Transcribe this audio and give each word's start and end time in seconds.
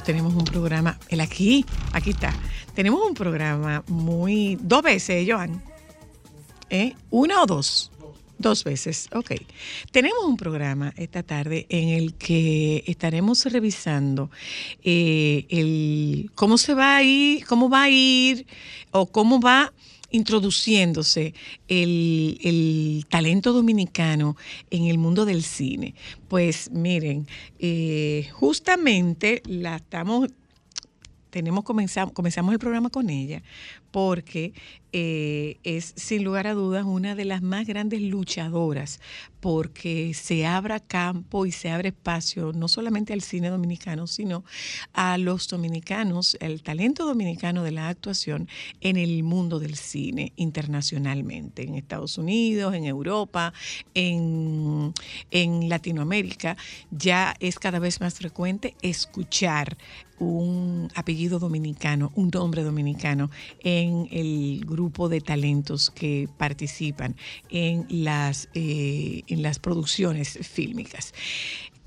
Tenemos 0.00 0.34
un 0.34 0.44
programa, 0.44 0.98
el 1.08 1.20
aquí, 1.20 1.64
aquí 1.92 2.10
está, 2.10 2.34
tenemos 2.74 3.06
un 3.06 3.14
programa 3.14 3.82
muy, 3.88 4.58
dos 4.60 4.82
veces, 4.82 5.26
Joan, 5.28 5.62
¿eh? 6.70 6.94
¿Una 7.10 7.42
o 7.42 7.46
dos? 7.46 7.90
Dos 8.38 8.64
veces, 8.64 9.08
ok. 9.12 9.32
Tenemos 9.92 10.24
un 10.24 10.36
programa 10.36 10.92
esta 10.96 11.22
tarde 11.22 11.66
en 11.68 11.90
el 11.90 12.14
que 12.14 12.82
estaremos 12.86 13.44
revisando 13.44 14.30
eh, 14.82 15.46
el, 15.48 16.30
cómo 16.34 16.58
se 16.58 16.74
va 16.74 16.96
a 16.96 17.02
ir, 17.02 17.44
cómo 17.46 17.70
va 17.70 17.82
a 17.82 17.90
ir 17.90 18.46
o 18.90 19.06
cómo 19.06 19.40
va 19.40 19.72
introduciéndose 20.12 21.34
el, 21.68 23.04
talento 23.08 23.52
dominicano 23.52 24.36
en 24.70 24.86
el 24.86 24.98
mundo 24.98 25.24
del 25.24 25.42
cine? 25.42 25.94
Pues 26.28 26.70
miren, 26.70 27.26
eh, 27.58 28.28
justamente 28.32 29.42
la 29.46 29.76
estamos 29.76 30.28
tenemos 31.32 31.64
comenzamos, 31.64 32.52
el 32.52 32.58
programa 32.58 32.90
con 32.90 33.08
ella 33.08 33.42
porque 33.90 34.52
eh, 34.92 35.58
es 35.62 35.94
sin 35.96 36.24
lugar 36.24 36.46
a 36.46 36.52
dudas 36.52 36.84
una 36.84 37.14
de 37.14 37.24
las 37.24 37.40
más 37.40 37.66
grandes 37.66 38.02
luchadoras 38.02 39.00
porque 39.40 40.12
se 40.14 40.46
abra 40.46 40.78
campo 40.78 41.46
y 41.46 41.52
se 41.52 41.70
abre 41.70 41.88
espacio 41.88 42.52
no 42.52 42.68
solamente 42.68 43.12
al 43.12 43.22
cine 43.22 43.48
dominicano, 43.48 44.06
sino 44.06 44.44
a 44.92 45.18
los 45.18 45.48
dominicanos, 45.48 46.36
el 46.40 46.62
talento 46.62 47.06
dominicano 47.06 47.64
de 47.64 47.72
la 47.72 47.88
actuación 47.88 48.48
en 48.82 48.96
el 48.98 49.22
mundo 49.24 49.58
del 49.58 49.74
cine 49.74 50.32
internacionalmente, 50.36 51.62
en 51.62 51.74
Estados 51.74 52.18
Unidos, 52.18 52.74
en 52.74 52.84
Europa, 52.84 53.52
en, 53.94 54.92
en 55.30 55.68
Latinoamérica. 55.68 56.56
Ya 56.90 57.34
es 57.40 57.58
cada 57.58 57.78
vez 57.78 58.00
más 58.00 58.14
frecuente 58.14 58.76
escuchar 58.82 59.76
un 60.22 60.90
apellido 60.94 61.38
dominicano, 61.38 62.12
un 62.14 62.30
nombre 62.30 62.62
dominicano 62.62 63.30
en 63.60 64.08
el 64.10 64.64
grupo 64.66 65.08
de 65.08 65.20
talentos 65.20 65.90
que 65.90 66.28
participan 66.38 67.16
en 67.50 67.86
las, 67.88 68.48
eh, 68.54 69.22
en 69.26 69.42
las 69.42 69.58
producciones 69.58 70.38
fílmicas. 70.42 71.12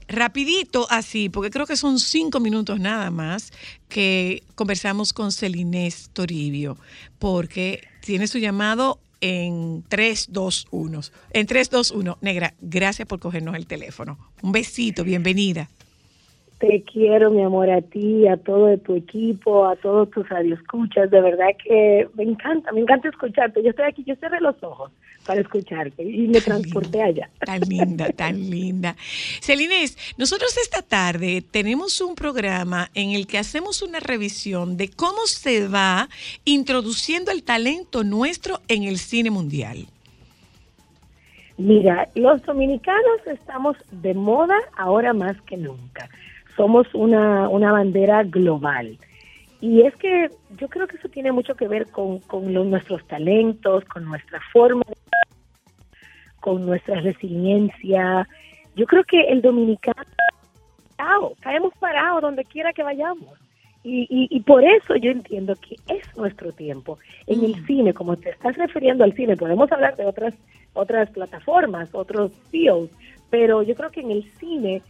Rapidito 0.07 0.85
así, 0.91 1.29
porque 1.29 1.49
creo 1.49 1.65
que 1.65 1.75
son 1.75 1.97
cinco 1.99 2.39
minutos 2.39 2.79
nada 2.79 3.09
más 3.09 3.51
que 3.89 4.43
conversamos 4.53 5.13
con 5.13 5.31
Celinés 5.31 6.11
Toribio, 6.13 6.77
porque 7.17 7.81
tiene 8.01 8.27
su 8.27 8.37
llamado 8.37 8.99
en 9.21 9.83
3, 9.87 10.27
2, 10.29 10.67
1. 10.69 11.01
En 11.31 11.47
3, 11.47 11.69
2, 11.71 11.91
1. 11.91 12.17
Negra, 12.21 12.53
gracias 12.61 13.07
por 13.07 13.19
cogernos 13.19 13.55
el 13.55 13.65
teléfono. 13.65 14.19
Un 14.43 14.51
besito, 14.51 15.03
bienvenida. 15.03 15.69
Te 16.59 16.83
quiero, 16.83 17.31
mi 17.31 17.43
amor, 17.43 17.69
a 17.69 17.81
ti, 17.81 18.27
a 18.29 18.37
todo 18.37 18.77
tu 18.77 18.95
equipo, 18.95 19.67
a 19.67 19.75
todos 19.75 20.09
tus 20.11 20.27
radioescuchas. 20.29 21.11
De 21.11 21.19
verdad 21.19 21.49
que 21.61 22.07
me 22.13 22.23
encanta, 22.23 22.71
me 22.71 22.79
encanta 22.79 23.09
escucharte. 23.09 23.61
Yo 23.61 23.71
estoy 23.71 23.85
aquí, 23.85 24.05
yo 24.05 24.15
cerré 24.15 24.39
los 24.39 24.55
ojos 24.63 24.89
para 25.25 25.41
escucharte 25.41 26.03
y 26.03 26.27
me 26.27 26.39
transporté 26.39 27.01
allá. 27.01 27.29
Tan 27.45 27.59
linda, 27.61 28.09
tan 28.11 28.49
linda. 28.49 28.95
Celines, 29.41 29.97
nosotros 30.17 30.55
esta 30.57 30.81
tarde 30.81 31.43
tenemos 31.51 31.99
un 31.99 32.15
programa 32.15 32.89
en 32.93 33.11
el 33.11 33.27
que 33.27 33.37
hacemos 33.37 33.81
una 33.81 33.99
revisión 33.99 34.77
de 34.77 34.89
cómo 34.89 35.25
se 35.25 35.67
va 35.67 36.07
introduciendo 36.45 37.31
el 37.31 37.43
talento 37.43 38.05
nuestro 38.05 38.61
en 38.69 38.83
el 38.83 38.97
cine 38.97 39.29
mundial. 39.29 39.87
Mira, 41.57 42.09
los 42.15 42.41
dominicanos 42.43 43.19
estamos 43.25 43.77
de 43.91 44.13
moda 44.13 44.57
ahora 44.77 45.13
más 45.13 45.35
que 45.41 45.57
nunca 45.57 46.09
somos 46.55 46.93
una, 46.93 47.49
una 47.49 47.71
bandera 47.71 48.23
global. 48.23 48.97
Y 49.61 49.81
es 49.81 49.95
que 49.95 50.29
yo 50.57 50.67
creo 50.67 50.87
que 50.87 50.97
eso 50.97 51.09
tiene 51.09 51.31
mucho 51.31 51.55
que 51.55 51.67
ver 51.67 51.87
con, 51.87 52.19
con 52.19 52.53
nuestros 52.53 53.05
talentos, 53.07 53.83
con 53.85 54.05
nuestra 54.05 54.39
forma, 54.51 54.83
con 56.39 56.65
nuestra 56.65 57.01
resiliencia. 57.01 58.27
Yo 58.75 58.85
creo 58.85 59.03
que 59.03 59.21
el 59.21 59.41
dominicano, 59.41 60.03
caemos 61.39 61.73
parados 61.79 62.21
donde 62.21 62.43
quiera 62.43 62.73
que 62.73 62.83
vayamos. 62.83 63.39
Y, 63.87 64.07
y, 64.09 64.39
por 64.39 64.63
eso 64.63 64.95
yo 64.95 65.11
entiendo 65.11 65.53
que 65.55 65.75
es 65.93 66.17
nuestro 66.17 66.51
tiempo. 66.51 66.97
En 67.27 67.43
el 67.43 67.55
mm. 67.55 67.65
cine, 67.67 67.93
como 67.93 68.17
te 68.17 68.31
estás 68.31 68.57
refiriendo 68.57 69.03
al 69.03 69.13
cine, 69.13 69.37
podemos 69.37 69.71
hablar 69.71 69.95
de 69.95 70.07
otras 70.07 70.33
otras 70.75 71.09
plataformas, 71.09 71.89
otros 71.93 72.31
fields, 72.51 72.91
pero 73.29 73.63
yo 73.63 73.75
creo 73.75 73.89
que 73.89 74.01
en 74.01 74.11
el 74.11 74.23
cine 74.39 74.81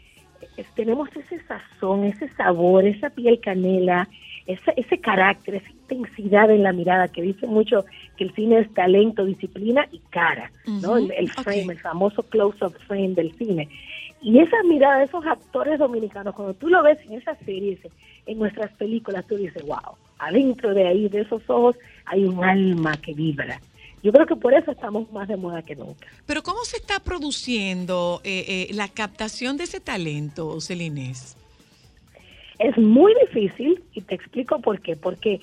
tenemos 0.76 1.10
ese 1.16 1.42
sazón, 1.46 2.06
ese 2.06 2.30
sabor, 2.30 2.86
esa 2.86 3.10
piel 3.10 3.40
canela, 3.40 4.08
ese, 4.46 4.74
ese 4.76 5.00
carácter, 5.00 5.56
esa 5.56 5.70
intensidad 5.72 6.52
en 6.52 6.64
la 6.64 6.74
mirada 6.74 7.08
que 7.08 7.22
dice 7.22 7.48
mucho 7.48 7.86
que 8.18 8.26
el 8.26 8.34
cine 8.34 8.60
es 8.60 8.74
talento, 8.74 9.26
disciplina 9.26 9.88
y 9.92 10.00
cara, 10.10 10.52
¿no? 10.66 10.98
El, 10.98 11.30
frame, 11.30 11.74
el 11.74 11.80
famoso 11.80 12.24
close-up 12.24 12.76
frame 12.88 13.14
del 13.16 13.34
cine. 13.38 13.70
Y 14.22 14.40
esa 14.40 14.62
mirada 14.64 15.00
de 15.00 15.06
esos 15.06 15.26
actores 15.26 15.78
dominicanos, 15.78 16.34
cuando 16.34 16.54
tú 16.54 16.68
lo 16.70 16.82
ves 16.82 16.98
en 17.06 17.14
esas 17.14 17.38
series, 17.40 17.80
en 18.26 18.40
nuestras 18.40 18.72
películas, 18.74 19.26
tú 19.28 19.36
dices, 19.36 19.64
wow, 19.64 19.96
adentro 20.18 20.74
de 20.74 20.88
ahí, 20.88 21.10
de 21.10 21.22
esos 21.22 21.42
ojos, 21.48 21.76
hay 22.06 22.26
un 22.26 22.44
alma 22.44 22.98
que 22.98 23.14
vibra. 23.14 23.60
Yo 24.06 24.12
creo 24.12 24.28
que 24.28 24.36
por 24.36 24.54
eso 24.54 24.70
estamos 24.70 25.12
más 25.12 25.28
de 25.28 25.36
moda 25.36 25.64
que 25.64 25.76
nunca. 25.76 26.08
Pero 26.28 26.44
¿cómo 26.44 26.64
se 26.64 26.78
está 26.78 27.00
produciendo 27.00 28.22
eh, 28.24 28.68
eh, 28.70 28.74
la 28.76 28.88
captación 28.88 29.58
de 29.58 29.64
ese 29.64 29.80
talento, 29.80 30.62
Celinés? 30.62 31.36
Es 32.60 32.78
muy 32.78 33.16
difícil 33.22 33.84
y 33.94 34.02
te 34.02 34.14
explico 34.14 34.60
por 34.60 34.80
qué. 34.80 34.96
Porque 34.96 35.42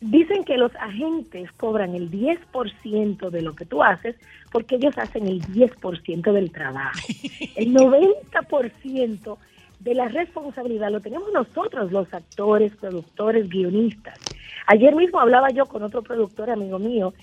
dicen 0.00 0.42
que 0.42 0.56
los 0.56 0.74
agentes 0.74 1.52
cobran 1.52 1.94
el 1.94 2.10
10% 2.10 3.30
de 3.30 3.42
lo 3.42 3.54
que 3.54 3.64
tú 3.64 3.80
haces 3.80 4.16
porque 4.50 4.74
ellos 4.74 4.98
hacen 4.98 5.28
el 5.28 5.40
10% 5.42 6.32
del 6.32 6.50
trabajo. 6.50 6.98
El 7.54 7.72
90% 7.72 9.38
de 9.78 9.94
la 9.94 10.08
responsabilidad 10.08 10.90
lo 10.90 11.00
tenemos 11.00 11.32
nosotros, 11.32 11.92
los 11.92 12.12
actores, 12.12 12.74
productores, 12.74 13.48
guionistas. 13.48 14.18
Ayer 14.66 14.96
mismo 14.96 15.20
hablaba 15.20 15.50
yo 15.50 15.66
con 15.66 15.84
otro 15.84 16.02
productor 16.02 16.50
amigo 16.50 16.80
mío 16.80 17.14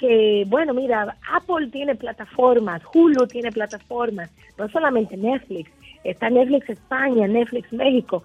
que, 0.00 0.44
bueno, 0.48 0.72
mira, 0.72 1.14
Apple 1.30 1.68
tiene 1.70 1.94
plataformas, 1.94 2.80
Hulu 2.94 3.26
tiene 3.26 3.52
plataformas, 3.52 4.30
no 4.56 4.66
solamente 4.70 5.14
Netflix, 5.14 5.70
está 6.04 6.30
Netflix 6.30 6.70
España, 6.70 7.28
Netflix 7.28 7.70
México, 7.70 8.22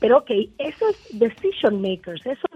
pero 0.00 0.18
ok, 0.18 0.30
esos 0.56 0.96
decision 1.12 1.82
makers, 1.82 2.24
esos 2.24 2.50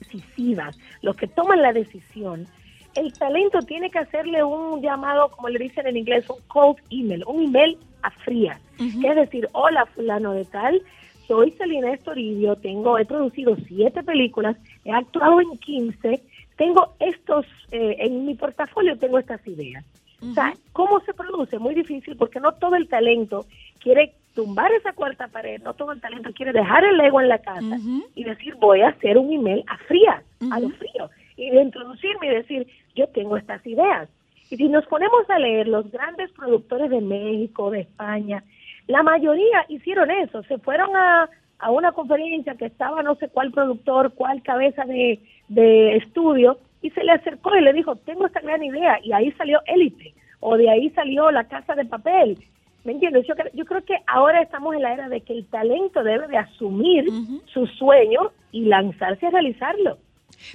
decisivas, 0.00 0.78
los 1.00 1.16
que 1.16 1.26
toman 1.28 1.62
la 1.62 1.72
decisión, 1.72 2.46
el 2.94 3.10
talento 3.14 3.60
tiene 3.60 3.90
que 3.90 4.00
hacerle 4.00 4.44
un 4.44 4.82
llamado, 4.82 5.30
como 5.30 5.48
le 5.48 5.58
dicen 5.58 5.86
en 5.86 5.96
inglés, 5.96 6.28
un 6.28 6.42
cold 6.48 6.76
email, 6.90 7.24
un 7.26 7.44
email 7.44 7.78
a 8.02 8.10
fría, 8.10 8.60
que 8.76 9.08
es 9.08 9.16
decir, 9.16 9.48
hola 9.52 9.86
fulano 9.86 10.34
de 10.34 10.44
tal, 10.44 10.82
soy 11.26 11.52
Selena 11.52 11.94
Estoribio, 11.94 12.56
tengo, 12.56 12.98
he 12.98 13.06
producido 13.06 13.56
siete 13.66 14.02
películas, 14.02 14.58
he 14.84 14.92
actuado 14.92 15.40
en 15.40 15.56
15, 15.56 16.22
tengo 16.56 16.94
estos, 17.00 17.46
eh, 17.70 17.96
en 17.98 18.26
mi 18.26 18.34
portafolio 18.34 18.96
tengo 18.98 19.18
estas 19.18 19.46
ideas. 19.46 19.84
O 20.22 20.34
sea, 20.34 20.54
¿cómo 20.72 21.00
se 21.00 21.12
produce? 21.14 21.58
Muy 21.58 21.74
difícil 21.74 22.16
porque 22.16 22.38
no 22.38 22.52
todo 22.52 22.76
el 22.76 22.88
talento 22.88 23.44
quiere 23.80 24.14
tumbar 24.34 24.72
esa 24.72 24.92
cuarta 24.92 25.26
pared, 25.28 25.60
no 25.62 25.74
todo 25.74 25.92
el 25.92 26.00
talento 26.00 26.30
quiere 26.32 26.52
dejar 26.52 26.84
el 26.84 27.00
ego 27.00 27.20
en 27.20 27.28
la 27.28 27.38
casa 27.38 27.78
y 28.14 28.24
decir 28.24 28.54
voy 28.54 28.82
a 28.82 28.90
hacer 28.90 29.18
un 29.18 29.32
email 29.32 29.64
a 29.66 29.76
fría, 29.78 30.22
a 30.50 30.60
lo 30.60 30.70
frío, 30.70 31.10
y 31.36 31.50
de 31.50 31.62
introducirme 31.62 32.28
y 32.28 32.36
decir 32.36 32.66
yo 32.94 33.08
tengo 33.08 33.36
estas 33.36 33.66
ideas. 33.66 34.08
Y 34.48 34.56
si 34.56 34.68
nos 34.68 34.86
ponemos 34.86 35.28
a 35.28 35.38
leer 35.38 35.66
los 35.66 35.90
grandes 35.90 36.30
productores 36.32 36.90
de 36.90 37.00
México, 37.00 37.70
de 37.70 37.80
España, 37.80 38.44
la 38.86 39.02
mayoría 39.02 39.64
hicieron 39.68 40.10
eso, 40.10 40.42
se 40.44 40.58
fueron 40.58 40.94
a, 40.94 41.28
a 41.62 41.70
una 41.70 41.92
conferencia 41.92 42.56
que 42.56 42.66
estaba 42.66 43.02
no 43.02 43.14
sé 43.14 43.28
cuál 43.28 43.52
productor, 43.52 44.12
cuál 44.14 44.42
cabeza 44.42 44.84
de, 44.84 45.20
de 45.48 45.96
estudio, 45.96 46.58
y 46.82 46.90
se 46.90 47.04
le 47.04 47.12
acercó 47.12 47.56
y 47.56 47.62
le 47.62 47.72
dijo, 47.72 47.94
tengo 47.96 48.26
esta 48.26 48.40
gran 48.40 48.62
idea, 48.64 48.98
y 49.02 49.12
ahí 49.12 49.30
salió 49.32 49.60
Élite, 49.66 50.12
o 50.40 50.56
de 50.56 50.68
ahí 50.68 50.90
salió 50.90 51.30
La 51.30 51.44
Casa 51.44 51.74
de 51.76 51.84
Papel. 51.84 52.38
¿Me 52.84 52.92
entiendes? 52.92 53.24
Yo, 53.28 53.34
yo 53.54 53.64
creo 53.64 53.84
que 53.84 53.96
ahora 54.08 54.42
estamos 54.42 54.74
en 54.74 54.82
la 54.82 54.92
era 54.92 55.08
de 55.08 55.20
que 55.20 55.34
el 55.34 55.46
talento 55.46 56.02
debe 56.02 56.26
de 56.26 56.36
asumir 56.36 57.04
su 57.46 57.64
sueño 57.68 58.32
y 58.50 58.64
lanzarse 58.64 59.26
a 59.26 59.30
realizarlo. 59.30 59.98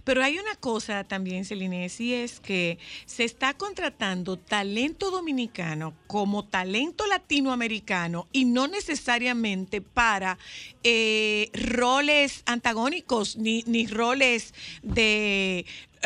Pero 0.04 0.24
hay 0.24 0.38
una 0.38 0.56
cosa 0.56 1.04
también, 1.04 1.46
Celine, 1.46 1.88
y 2.00 2.14
es 2.14 2.40
que 2.40 2.78
se 3.06 3.24
está 3.24 3.54
contratando 3.54 4.38
talento 4.38 5.12
dominicano 5.12 5.94
como 6.08 6.46
talento 6.46 7.06
latinoamericano 7.08 8.28
y 8.32 8.46
no 8.46 8.68
necesariamente 8.68 9.82
para 9.82 10.38
eh, 10.84 11.50
roles 11.54 12.44
antagónicos 12.46 13.38
ni, 13.38 13.64
ni 13.68 13.88
roles 13.88 14.54
de 14.84 15.66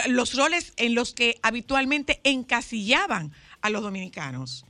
los 0.10 0.36
roles 0.38 0.74
en 0.78 0.96
los 0.96 1.14
que 1.14 1.36
habitualmente 1.44 2.20
encasillaban 2.24 3.32
a 3.62 3.70
los 3.70 3.82
dominicanos. 3.82 4.66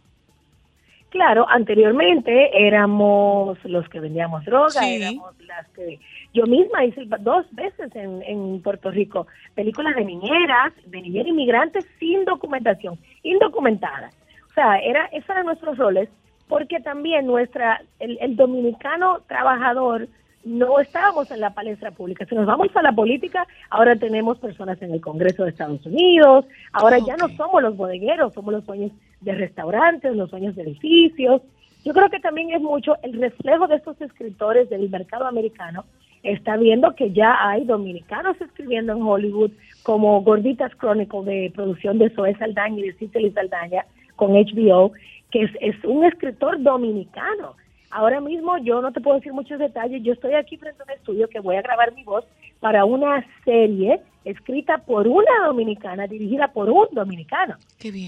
Claro, 1.11 1.45
anteriormente 1.49 2.51
éramos 2.67 3.57
los 3.65 3.87
que 3.89 3.99
vendíamos 3.99 4.45
droga, 4.45 4.87
éramos 4.87 5.37
las 5.41 5.67
que 5.69 5.99
yo 6.33 6.45
misma 6.45 6.85
hice 6.85 7.05
dos 7.19 7.45
veces 7.51 7.93
en, 7.95 8.21
en 8.23 8.61
Puerto 8.61 8.91
Rico 8.91 9.27
películas 9.55 9.95
de 9.95 10.05
niñeras, 10.05 10.73
de 10.85 11.01
niñeras 11.01 11.27
inmigrantes 11.27 11.85
sin 11.99 12.25
documentación, 12.25 12.97
indocumentadas. 13.23 14.15
O 14.49 14.53
sea, 14.53 14.77
era 14.79 15.05
esos 15.07 15.29
eran 15.29 15.45
nuestros 15.45 15.77
roles, 15.77 16.09
porque 16.47 16.79
también 16.79 17.25
nuestra 17.25 17.81
el, 17.99 18.17
el 18.21 18.35
dominicano 18.35 19.21
trabajador 19.27 20.07
no 20.43 20.79
estábamos 20.79 21.29
en 21.31 21.39
la 21.39 21.53
palestra 21.53 21.91
pública. 21.91 22.25
Si 22.25 22.35
nos 22.35 22.45
vamos 22.45 22.69
a 22.75 22.81
la 22.81 22.91
política, 22.91 23.47
ahora 23.69 23.95
tenemos 23.95 24.39
personas 24.39 24.81
en 24.81 24.91
el 24.91 25.01
Congreso 25.01 25.43
de 25.43 25.51
Estados 25.51 25.85
Unidos, 25.85 26.45
ahora 26.73 26.97
ya 26.99 27.15
no 27.17 27.29
somos 27.29 27.61
los 27.61 27.77
bodegueros, 27.77 28.33
somos 28.33 28.53
los 28.53 28.65
dueños 28.65 28.91
de 29.21 29.33
restaurantes, 29.33 30.15
los 30.15 30.31
dueños 30.31 30.55
de 30.55 30.63
edificios. 30.63 31.41
Yo 31.83 31.93
creo 31.93 32.09
que 32.09 32.19
también 32.19 32.51
es 32.51 32.61
mucho 32.61 32.95
el 33.03 33.19
reflejo 33.19 33.67
de 33.67 33.75
estos 33.75 33.99
escritores 34.01 34.69
del 34.69 34.89
mercado 34.89 35.25
americano. 35.25 35.85
Está 36.23 36.57
viendo 36.57 36.95
que 36.95 37.11
ya 37.11 37.35
hay 37.39 37.65
dominicanos 37.65 38.39
escribiendo 38.39 38.93
en 38.93 39.01
Hollywood, 39.01 39.51
como 39.83 40.21
Gorditas 40.21 40.71
Chronicle 40.79 41.23
de 41.23 41.51
producción 41.53 41.97
de 41.97 42.09
Zoe 42.11 42.35
Saldaña 42.37 42.79
y 42.79 42.87
de 42.87 42.93
Cicely 42.93 43.31
Saldaña 43.31 43.85
con 44.15 44.33
HBO, 44.33 44.91
que 45.31 45.43
es, 45.43 45.51
es 45.61 45.75
un 45.83 46.03
escritor 46.05 46.61
dominicano 46.61 47.55
Ahora 47.91 48.21
mismo 48.21 48.57
yo 48.59 48.81
no 48.81 48.93
te 48.93 49.01
puedo 49.01 49.17
decir 49.17 49.33
muchos 49.33 49.59
detalles. 49.59 50.01
Yo 50.01 50.13
estoy 50.13 50.33
aquí 50.33 50.57
frente 50.57 50.81
a 50.81 50.85
un 50.85 50.91
estudio 50.91 51.27
que 51.27 51.41
voy 51.41 51.57
a 51.57 51.61
grabar 51.61 51.93
mi 51.93 52.03
voz 52.03 52.25
para 52.61 52.85
una 52.85 53.25
serie 53.43 53.99
escrita 54.23 54.77
por 54.77 55.07
una 55.07 55.45
dominicana, 55.45 56.07
dirigida 56.07 56.47
por 56.53 56.69
un 56.69 56.87
dominicano, 56.91 57.57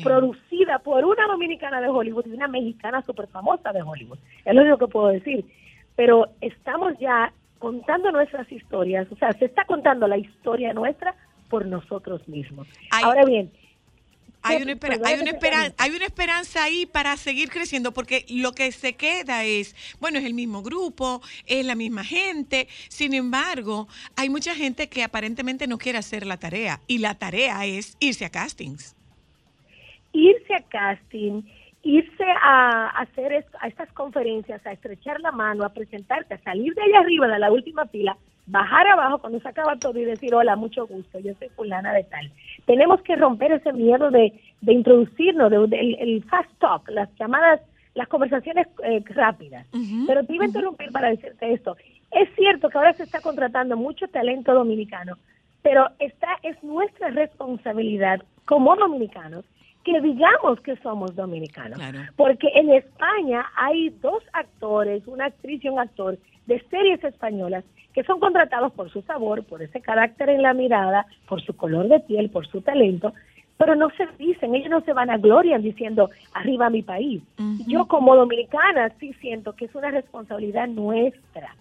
producida 0.03 0.79
por 0.79 1.03
una 1.03 1.27
dominicana 1.27 1.81
de 1.81 1.89
Hollywood 1.89 2.27
y 2.27 2.31
una 2.31 2.47
mexicana 2.47 3.01
súper 3.01 3.27
famosa 3.27 3.73
de 3.73 3.81
Hollywood. 3.81 4.19
Es 4.45 4.55
lo 4.55 4.61
único 4.61 4.77
que 4.77 4.87
puedo 4.87 5.07
decir. 5.07 5.45
Pero 5.95 6.29
estamos 6.39 6.97
ya 6.99 7.33
contando 7.63 8.11
nuestras 8.11 8.51
historias, 8.51 9.07
o 9.09 9.15
sea, 9.15 9.31
se 9.31 9.45
está 9.45 9.63
contando 9.63 10.05
la 10.05 10.17
historia 10.17 10.73
nuestra 10.73 11.15
por 11.47 11.65
nosotros 11.65 12.27
mismos. 12.27 12.67
Ahora 12.91 13.23
bien, 13.23 13.53
hay 14.41 14.61
una, 14.63 14.77
hay, 15.05 15.21
una 15.21 15.29
esperanza, 15.29 15.75
hay 15.77 15.91
una 15.91 16.03
esperanza 16.03 16.61
ahí 16.61 16.85
para 16.85 17.15
seguir 17.15 17.49
creciendo, 17.49 17.93
porque 17.93 18.25
lo 18.27 18.51
que 18.51 18.69
se 18.73 18.97
queda 18.97 19.45
es, 19.45 19.77
bueno, 20.01 20.19
es 20.19 20.25
el 20.25 20.33
mismo 20.33 20.61
grupo, 20.61 21.21
es 21.45 21.65
la 21.65 21.75
misma 21.75 22.03
gente, 22.03 22.67
sin 22.89 23.13
embargo, 23.13 23.87
hay 24.17 24.27
mucha 24.29 24.53
gente 24.55 24.89
que 24.89 25.01
aparentemente 25.01 25.65
no 25.65 25.77
quiere 25.77 25.99
hacer 25.99 26.25
la 26.25 26.35
tarea, 26.35 26.81
y 26.85 26.97
la 26.97 27.17
tarea 27.17 27.65
es 27.65 27.95
irse 28.01 28.25
a 28.25 28.29
castings. 28.29 28.93
Irse 30.11 30.53
a 30.53 30.63
casting, 30.63 31.43
irse 31.83 32.25
a 32.41 32.87
hacer 33.01 33.45
a 33.59 33.67
estas 33.67 33.91
conferencias, 33.91 34.65
a 34.65 34.71
estrechar 34.71 35.19
la 35.19 35.31
mano, 35.31 35.65
a 35.65 35.73
presentarte, 35.73 36.33
a 36.33 36.41
salir 36.41 36.73
de 36.73 36.81
allá 36.81 36.99
arriba 36.99 37.27
de 37.27 37.39
la 37.39 37.51
última 37.51 37.85
fila, 37.87 38.17
bajar 38.45 38.87
abajo 38.87 39.19
cuando 39.19 39.39
se 39.41 39.49
acaba 39.49 39.75
todo 39.75 39.99
y 39.99 40.05
decir, 40.05 40.33
hola, 40.33 40.55
mucho 40.55 40.87
gusto, 40.87 41.19
yo 41.19 41.33
soy 41.35 41.49
fulana 41.49 41.93
de 41.93 42.05
tal. 42.05 42.31
Tenemos 42.65 43.01
que 43.01 43.17
romper 43.17 43.51
ese 43.51 43.73
miedo 43.73 44.11
de, 44.11 44.33
de 44.61 44.73
introducirnos, 44.73 45.51
de, 45.51 45.97
el, 45.99 46.23
fast 46.23 46.49
talk, 46.59 46.89
las 46.89 47.13
llamadas, 47.15 47.61
las 47.95 48.07
conversaciones 48.07 48.67
eh, 48.83 49.03
rápidas. 49.07 49.67
Pero 50.07 50.25
te 50.25 50.35
iba 50.35 50.45
a 50.45 50.47
interrumpir 50.47 50.91
para 50.91 51.09
decirte 51.09 51.53
esto. 51.53 51.75
Es 52.11 52.29
cierto 52.35 52.69
que 52.69 52.77
ahora 52.77 52.93
se 52.93 53.03
está 53.03 53.21
contratando 53.21 53.75
mucho 53.75 54.07
talento 54.07 54.53
dominicano, 54.53 55.17
pero 55.61 55.89
esta 55.99 56.27
es 56.43 56.61
nuestra 56.63 57.09
responsabilidad 57.09 58.21
como 58.45 58.75
dominicanos 58.75 59.45
que 59.83 59.99
digamos 60.01 60.59
que 60.61 60.75
somos 60.77 61.15
dominicanos. 61.15 61.79
Porque 62.15 62.47
en 62.55 62.71
España 62.71 63.45
hay 63.55 63.89
dos 64.01 64.23
actores, 64.33 65.05
una 65.07 65.25
actriz 65.25 65.63
y 65.63 65.69
un 65.69 65.79
actor 65.79 66.17
de 66.45 66.59
series 66.69 67.03
españolas 67.03 67.63
que 67.93 68.03
son 68.03 68.19
contratados 68.19 68.71
por 68.73 68.89
su 68.89 69.01
sabor, 69.03 69.43
por 69.43 69.61
ese 69.61 69.79
carácter 69.81 70.29
en 70.29 70.41
la 70.41 70.53
mirada, 70.53 71.05
por 71.27 71.41
su 71.41 71.55
color 71.55 71.87
de 71.87 71.99
piel, 71.99 72.29
por 72.29 72.47
su 72.47 72.61
talento, 72.61 73.13
pero 73.57 73.75
no 73.75 73.89
se 73.91 74.07
dicen, 74.17 74.55
ellos 74.55 74.69
no 74.69 74.81
se 74.81 74.93
van 74.93 75.09
a 75.09 75.17
gloria 75.17 75.59
diciendo 75.59 76.09
arriba 76.33 76.69
mi 76.69 76.81
país. 76.81 77.21
Yo 77.67 77.87
como 77.87 78.15
dominicana 78.15 78.91
sí 78.99 79.13
siento 79.21 79.53
que 79.53 79.65
es 79.65 79.75
una 79.75 79.91
responsabilidad 79.91 80.67
nuestra 80.67 81.55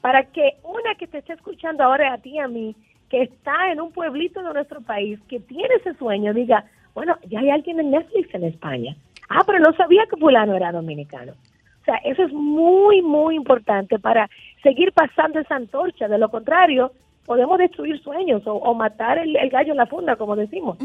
para 0.00 0.24
que 0.24 0.56
una 0.64 0.94
que 0.96 1.06
te 1.06 1.18
esté 1.18 1.34
escuchando 1.34 1.82
ahora 1.82 2.12
a 2.12 2.18
ti 2.18 2.30
y 2.30 2.38
a 2.38 2.48
mí, 2.48 2.74
que 3.08 3.22
está 3.22 3.72
en 3.72 3.80
un 3.80 3.92
pueblito 3.92 4.42
de 4.42 4.52
nuestro 4.52 4.80
país, 4.80 5.18
que 5.28 5.40
tiene 5.40 5.74
ese 5.76 5.94
sueño, 5.94 6.34
diga, 6.34 6.64
bueno, 6.94 7.16
ya 7.28 7.40
hay 7.40 7.50
alguien 7.50 7.80
en 7.80 7.90
Netflix 7.90 8.34
en 8.34 8.44
España. 8.44 8.96
Ah, 9.28 9.42
pero 9.46 9.58
no 9.58 9.72
sabía 9.76 10.06
que 10.08 10.16
fulano 10.16 10.54
era 10.54 10.72
dominicano. 10.72 11.32
O 11.32 11.84
sea, 11.84 11.96
eso 11.96 12.22
es 12.22 12.32
muy, 12.32 13.02
muy 13.02 13.36
importante 13.36 13.98
para 13.98 14.30
seguir 14.62 14.92
pasando 14.92 15.40
esa 15.40 15.56
antorcha. 15.56 16.08
De 16.08 16.18
lo 16.18 16.30
contrario, 16.30 16.92
podemos 17.26 17.58
destruir 17.58 18.00
sueños 18.02 18.42
o, 18.46 18.74
matar 18.74 19.18
el, 19.18 19.36
gallo 19.50 19.72
en 19.72 19.78
la 19.78 19.86
funda, 19.86 20.16
como 20.16 20.36
decimos. 20.36 20.78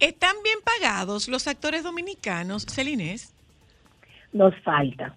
¿Están 0.00 0.36
bien 0.42 0.58
pagados 0.64 1.28
los 1.28 1.46
actores 1.46 1.82
dominicanos, 1.82 2.66
Celines? 2.66 3.34
Nos 4.32 4.54
falta. 4.62 5.14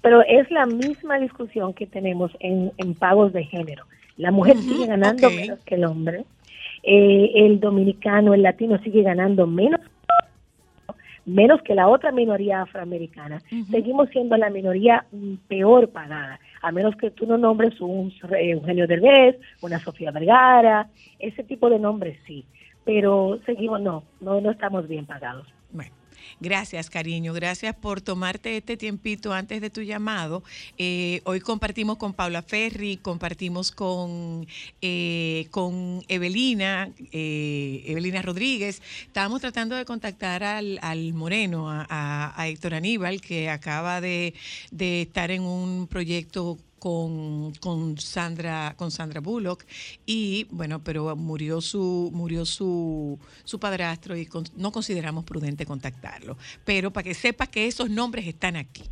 Pero 0.00 0.22
es 0.22 0.50
la 0.50 0.66
misma 0.66 1.18
discusión 1.18 1.74
que 1.74 1.86
tenemos 1.86 2.30
en, 2.40 2.94
pagos 2.94 3.32
de 3.32 3.44
género. 3.44 3.84
La 4.16 4.30
mujer 4.30 4.56
sigue 4.58 4.86
ganando 4.86 5.30
menos 5.30 5.60
que 5.64 5.74
el 5.74 5.84
hombre. 5.84 6.24
Eh, 6.82 7.32
el 7.34 7.60
dominicano, 7.60 8.34
el 8.34 8.42
latino 8.42 8.78
sigue 8.78 9.02
ganando 9.02 9.46
menos 9.46 9.80
menos 11.28 11.60
que 11.62 11.74
la 11.74 11.88
otra 11.88 12.10
minoría 12.10 12.62
afroamericana. 12.62 13.42
Seguimos 13.70 14.08
siendo 14.08 14.36
la 14.36 14.48
minoría 14.50 15.04
mm, 15.12 15.34
peor 15.46 15.90
pagada, 15.90 16.40
a 16.62 16.72
menos 16.72 16.96
que 16.96 17.10
tú 17.10 17.26
no 17.26 17.36
nombres 17.36 17.78
un 17.80 18.12
Eugenio 18.30 18.86
Derbez, 18.86 19.36
una 19.60 19.78
Sofía 19.78 20.10
Vergara, 20.10 20.88
ese 21.18 21.44
tipo 21.44 21.68
de 21.68 21.78
nombres 21.78 22.18
sí, 22.26 22.46
pero 22.84 23.38
seguimos, 23.44 23.80
no, 23.80 24.04
no, 24.20 24.40
no 24.40 24.50
estamos 24.50 24.88
bien 24.88 25.04
pagados. 25.04 25.46
Bueno, 25.70 25.92
Gracias, 26.40 26.90
cariño. 26.90 27.32
Gracias 27.32 27.74
por 27.74 28.00
tomarte 28.00 28.56
este 28.56 28.76
tiempito 28.76 29.32
antes 29.32 29.60
de 29.60 29.70
tu 29.70 29.82
llamado. 29.82 30.42
Eh, 30.76 31.20
hoy 31.24 31.40
compartimos 31.40 31.96
con 31.96 32.14
Paula 32.14 32.42
Ferri, 32.42 32.96
compartimos 32.96 33.72
con, 33.72 34.46
eh, 34.80 35.48
con 35.50 36.04
Evelina, 36.08 36.90
eh, 37.12 37.84
Evelina 37.86 38.22
Rodríguez. 38.22 38.82
Estábamos 39.02 39.40
tratando 39.40 39.76
de 39.76 39.84
contactar 39.84 40.44
al, 40.44 40.78
al 40.82 41.12
Moreno, 41.14 41.70
a, 41.70 41.86
a, 41.88 42.48
Héctor 42.48 42.74
Aníbal, 42.74 43.20
que 43.20 43.50
acaba 43.50 44.00
de, 44.00 44.34
de 44.70 45.02
estar 45.02 45.30
en 45.30 45.42
un 45.42 45.86
proyecto 45.86 46.58
con, 46.78 47.52
con, 47.60 47.98
Sandra 47.98 48.74
con 48.76 48.90
Sandra 48.90 49.20
Bullock. 49.20 49.64
Y 50.06 50.46
bueno 50.50 50.80
pero 50.84 51.14
murió 51.16 51.60
su 51.60 52.10
murió 52.12 52.44
su, 52.44 53.18
su 53.44 53.58
padrastro 53.58 54.16
y 54.16 54.26
con, 54.26 54.44
no 54.56 54.72
consideramos 54.72 55.24
prudente 55.24 55.66
contactarlo. 55.66 56.36
Pero 56.64 56.90
para 56.90 57.04
que 57.04 57.14
sepa 57.14 57.46
que 57.46 57.66
esos 57.66 57.90
nombres 57.90 58.26
están 58.26 58.56
aquí. 58.56 58.84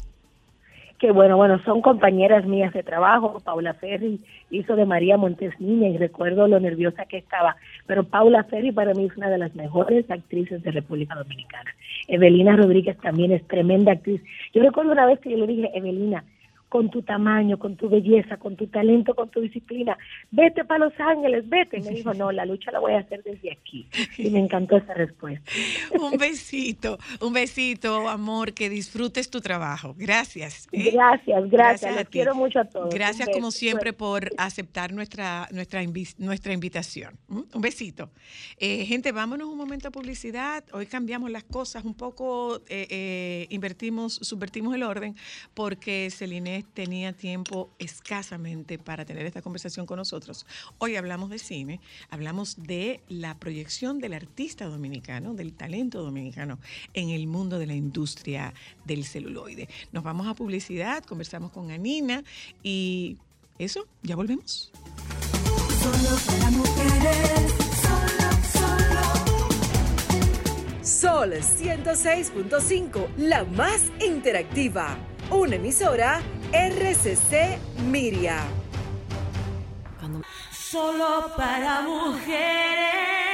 Que 0.99 1.12
bueno 1.12 1.37
bueno 1.37 1.62
son 1.64 1.83
compañeras 1.83 2.47
mías 2.47 2.73
de 2.73 2.83
trabajo. 2.83 3.40
Paula 3.40 3.75
Ferri 3.75 4.21
hizo 4.50 4.76
de 4.76 4.87
María 4.87 5.19
Montes 5.19 5.59
Niña 5.61 5.88
y 5.88 5.99
recuerdo 5.99 6.49
lo 6.49 6.59
nerviosa 6.59 7.05
que 7.05 7.19
estaba. 7.19 7.57
Pero 7.87 8.05
Paula 8.05 8.45
Ferri 8.45 8.73
para 8.73 8.95
mí 8.95 9.05
es 9.05 9.16
una 9.16 9.28
de 9.28 9.38
las 9.38 9.55
mejores 9.55 10.11
actrices 10.11 10.62
de 10.62 10.71
República 10.71 11.14
Dominicana. 11.14 11.71
Evelina 12.09 12.57
Rodríguez 12.57 12.97
también 12.99 13.33
es 13.33 13.47
tremenda 13.47 13.93
actriz. 13.93 14.23
Yo 14.55 14.62
recuerdo 14.62 14.93
una 14.93 15.07
vez 15.07 15.19
que 15.21 15.31
yo 15.31 15.37
le 15.37 15.47
dije 15.47 15.71
Evelina 15.75 16.25
con 16.68 16.90
tu 16.90 17.02
tamaño, 17.02 17.58
con 17.58 17.76
tu 17.76 17.88
belleza, 17.88 18.37
con 18.38 18.56
tu 18.56 18.66
talento, 18.66 19.14
con 19.14 19.30
tu 19.30 19.40
disciplina. 19.40 19.96
Vete 20.30 20.64
para 20.64 20.87
Los 20.87 20.99
Ángeles, 20.99 21.49
vete. 21.49 21.78
Y 21.78 21.82
me 21.82 21.90
dijo, 21.90 22.12
no, 22.14 22.32
la 22.32 22.44
lucha 22.44 22.73
la 22.73 22.80
voy 22.80 22.92
a 22.92 22.99
hacer 22.99 23.23
desde 23.23 23.52
aquí. 23.52 23.88
Y 24.18 24.30
me 24.30 24.40
encantó 24.40 24.76
esa 24.76 24.94
respuesta. 24.94 25.50
un 26.00 26.18
besito, 26.18 26.99
un 27.20 27.32
besito, 27.32 28.08
amor, 28.08 28.52
que 28.52 28.68
disfrutes 28.68 29.30
tu 29.30 29.40
trabajo. 29.40 29.94
Gracias. 29.96 30.66
¿eh? 30.73 30.90
Gracias, 30.92 31.50
gracias. 31.50 31.94
Les 31.94 32.08
quiero 32.08 32.35
mucho 32.35 32.61
a 32.61 32.64
todos. 32.64 32.92
Gracias 32.92 33.28
como 33.32 33.50
siempre 33.50 33.92
por 33.92 34.30
aceptar 34.37 34.92
nuestra, 34.92 35.49
nuestra, 35.52 35.80
nuestra 36.18 36.52
invitación. 36.52 37.16
Un 37.28 37.61
besito. 37.61 38.11
Eh, 38.58 38.85
gente, 38.87 39.12
vámonos 39.12 39.49
un 39.49 39.56
momento 39.56 39.88
a 39.88 39.90
publicidad. 39.90 40.64
Hoy 40.73 40.87
cambiamos 40.87 41.30
las 41.30 41.44
cosas 41.44 41.85
un 41.85 41.94
poco, 41.94 42.62
eh, 42.68 42.87
eh 42.90 43.46
invertimos, 43.50 44.14
subvertimos 44.14 44.75
el 44.75 44.82
orden 44.82 45.14
porque 45.54 46.08
Celine 46.11 46.55
tenía 46.62 47.12
tiempo 47.12 47.70
escasamente 47.78 48.78
para 48.78 49.04
tener 49.04 49.26
esta 49.26 49.42
conversación 49.42 49.86
con 49.86 49.98
nosotros. 49.98 50.46
Hoy 50.78 50.96
hablamos 50.96 51.30
de 51.30 51.38
cine, 51.38 51.80
hablamos 52.10 52.62
de 52.62 53.00
la 53.08 53.38
proyección 53.38 53.98
del 53.98 54.14
artista 54.14 54.66
dominicano, 54.66 55.34
del 55.34 55.52
talento 55.52 56.02
dominicano 56.02 56.58
en 56.94 57.10
el 57.10 57.26
mundo 57.26 57.58
de 57.58 57.66
la 57.66 57.75
industria 57.75 58.54
del 58.84 59.04
celuloide. 59.04 59.68
Nos 59.92 60.04
vamos 60.04 60.26
a 60.26 60.34
publicidad, 60.34 61.04
conversamos 61.04 61.50
con 61.50 61.70
Anina 61.70 62.22
y 62.62 63.18
eso, 63.58 63.86
ya 64.02 64.16
volvemos. 64.16 64.70
Solo 65.80 66.16
para 66.26 66.50
mujeres, 66.50 67.54
Sol 70.82 71.32
106.5, 71.32 73.16
la 73.16 73.44
más 73.44 73.82
interactiva. 74.00 74.96
Una 75.30 75.56
emisora 75.56 76.21
RCC 76.52 77.59
Miria. 77.80 78.45
Solo 80.52 81.33
para 81.37 81.83
mujeres. 81.83 83.25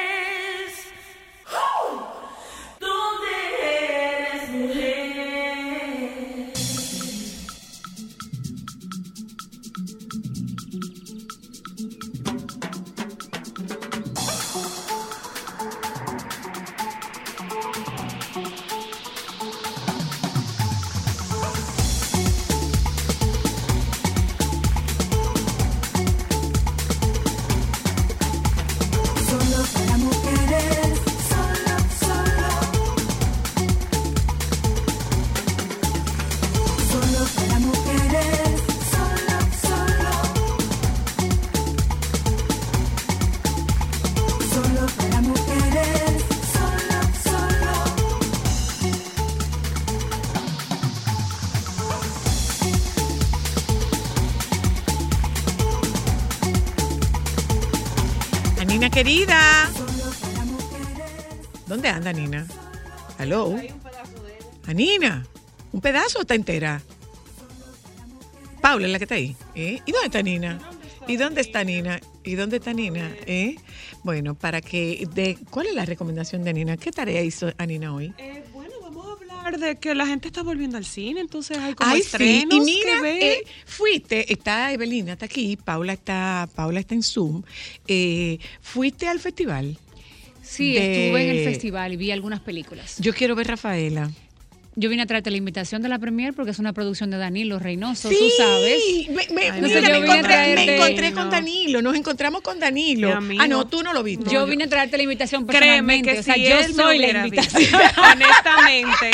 Querida. 59.03 59.69
¿Dónde 61.67 61.89
anda 61.89 62.13
Nina? 62.13 62.47
Hello. 63.19 63.59
Anina, 64.65 65.27
¿un 65.73 65.81
pedazo 65.81 66.21
está 66.21 66.37
entera? 66.37 66.81
Paula 68.61 68.87
es 68.87 68.93
la 68.93 68.99
que 68.99 69.05
está 69.05 69.17
ahí. 69.17 69.35
¿eh? 69.57 69.81
¿Y 69.85 69.91
dónde 69.91 70.07
está 70.07 70.23
Nina? 70.23 70.61
¿Y 71.09 71.17
dónde 71.17 71.41
está 71.41 71.65
Nina? 71.65 72.01
¿Y 72.23 72.37
dónde 72.37 72.59
está 72.59 72.73
Nina? 72.73 73.11
¿Eh? 73.27 73.57
Bueno, 74.05 74.37
para 74.37 74.61
que 74.61 75.09
de 75.13 75.37
¿cuál 75.51 75.67
es 75.67 75.75
la 75.75 75.85
recomendación 75.85 76.45
de 76.45 76.53
Nina? 76.53 76.77
¿Qué 76.77 76.93
tarea 76.93 77.23
hizo 77.23 77.51
Nina 77.67 77.93
hoy? 77.93 78.15
A 78.21 78.42
hablar 79.55 79.75
de 79.75 79.79
que 79.79 79.95
la 79.95 80.07
gente 80.07 80.29
está 80.29 80.43
volviendo 80.43 80.77
al 80.77 80.85
cine, 80.85 81.21
entonces 81.21 81.59
hay 81.59 81.75
como 81.75 81.91
Ay, 81.91 82.03
sí. 82.03 82.47
Y 82.51 82.61
mira, 82.61 82.93
eh, 83.05 83.45
fuiste, 83.67 84.33
está 84.33 84.73
Evelina, 84.73 85.13
está 85.13 85.27
aquí, 85.27 85.57
Paula 85.57 85.93
está, 85.93 86.49
Paula 86.55 86.81
está 86.81 86.95
en 86.95 87.03
Zoom. 87.03 87.43
Eh, 87.87 88.39
¿Fuiste 88.61 89.09
al 89.09 89.21
festival? 89.21 89.79
Sí, 90.43 90.77
estuve 90.77 91.23
en 91.23 91.37
el 91.37 91.45
festival 91.45 91.93
y 91.93 91.97
vi 91.97 92.11
algunas 92.11 92.41
películas. 92.41 92.97
Yo 92.99 93.15
quiero 93.15 93.35
ver 93.35 93.47
Rafaela. 93.47 94.11
Yo 94.75 94.89
vine 94.89 95.03
a 95.03 95.07
traerte 95.07 95.31
la 95.31 95.37
invitación 95.37 95.83
de 95.83 95.89
la 95.91 95.99
premier 95.99 96.33
porque 96.33 96.51
es 96.51 96.59
una 96.59 96.73
producción 96.73 97.11
de 97.11 97.19
Danilo 97.19 97.59
Reynoso, 97.59 98.09
tú 98.09 98.15
sabes. 98.39 98.83
Me, 99.09 99.29
me, 99.29 99.53
me, 99.61 99.69
encontré, 99.99 100.55
me 100.55 100.77
encontré 100.77 101.13
con 101.13 101.29
Danilo, 101.29 101.83
nos 101.83 101.95
encontramos 101.95 102.41
con 102.41 102.59
Danilo. 102.59 103.13
Ah, 103.39 103.49
no, 103.49 103.67
tú 103.67 103.83
no 103.83 103.93
lo 103.93 104.03
viste. 104.03 104.31
Yo 104.31 104.47
vine 104.47 104.65
a 104.65 104.69
traerte 104.69 104.97
la 104.97 105.03
invitación 105.03 105.47
personalmente. 105.47 106.11
Créeme 106.11 106.15
que 106.15 106.21
o 106.21 106.23
sea, 106.23 106.35
si 106.35 106.71
yo 106.71 106.75
soy 106.75 106.99
la 106.99 107.09
invitación. 107.09 107.65
Honestamente, 108.13 109.11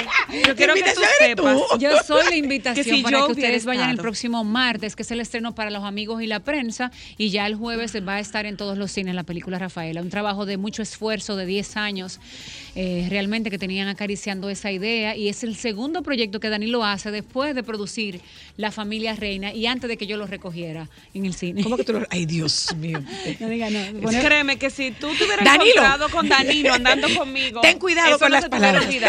yo 0.46 0.54
quiero 0.54 0.74
que 0.74 0.92
tú 0.94 1.00
sepas. 1.18 1.58
Yo 1.80 1.90
soy 2.06 2.24
la 2.28 2.36
invitación 2.36 2.84
que 2.84 2.94
si 2.96 3.02
para 3.02 3.26
que 3.26 3.32
ustedes 3.32 3.64
vayan 3.64 3.90
el 3.90 3.98
próximo 3.98 4.44
martes, 4.44 4.94
que 4.94 5.02
es 5.02 5.10
el 5.10 5.20
estreno 5.20 5.56
para 5.56 5.70
los 5.70 5.82
amigos 5.82 6.22
y 6.22 6.28
la 6.28 6.38
prensa, 6.40 6.92
y 7.16 7.30
ya 7.30 7.46
el 7.46 7.56
jueves 7.56 7.96
va 8.06 8.14
a 8.14 8.20
estar 8.20 8.46
en 8.46 8.56
todos 8.56 8.78
los 8.78 8.92
cines 8.92 9.14
la 9.16 9.24
película 9.24 9.58
Rafaela. 9.58 10.02
Un 10.02 10.10
trabajo 10.10 10.46
de 10.46 10.56
mucho 10.56 10.82
esfuerzo, 10.82 11.34
de 11.34 11.46
10 11.46 11.76
años, 11.76 12.20
eh, 12.80 13.08
realmente 13.10 13.50
que 13.50 13.58
tenían 13.58 13.88
acariciando 13.88 14.48
esa 14.50 14.70
idea, 14.70 15.16
y 15.16 15.28
es 15.28 15.42
el 15.42 15.56
segundo 15.56 16.04
proyecto 16.04 16.38
que 16.38 16.48
Danilo 16.48 16.84
hace 16.84 17.10
después 17.10 17.52
de 17.56 17.64
producir 17.64 18.20
La 18.56 18.70
Familia 18.70 19.16
Reina 19.16 19.52
y 19.52 19.66
antes 19.66 19.88
de 19.88 19.96
que 19.96 20.06
yo 20.06 20.16
lo 20.16 20.28
recogiera 20.28 20.88
en 21.12 21.26
el 21.26 21.34
cine. 21.34 21.64
¿Cómo 21.64 21.76
que 21.76 21.82
tú 21.82 21.94
lo.? 21.94 22.06
Ay, 22.08 22.24
Dios 22.24 22.72
mío. 22.76 23.02
no 23.40 23.48
diga 23.48 23.68
no. 23.68 24.08
Créeme 24.10 24.58
que 24.58 24.70
si 24.70 24.92
tú 24.92 25.08
te 25.18 25.24
hubieras 25.24 25.56
encontrado 25.56 26.08
con 26.08 26.28
Danilo 26.28 26.72
andando 26.72 27.08
conmigo. 27.18 27.62
Ten 27.62 27.80
cuidado 27.80 28.16
con 28.16 28.30
las 28.30 28.48
palabras. 28.48 28.88
Ten, 28.88 29.00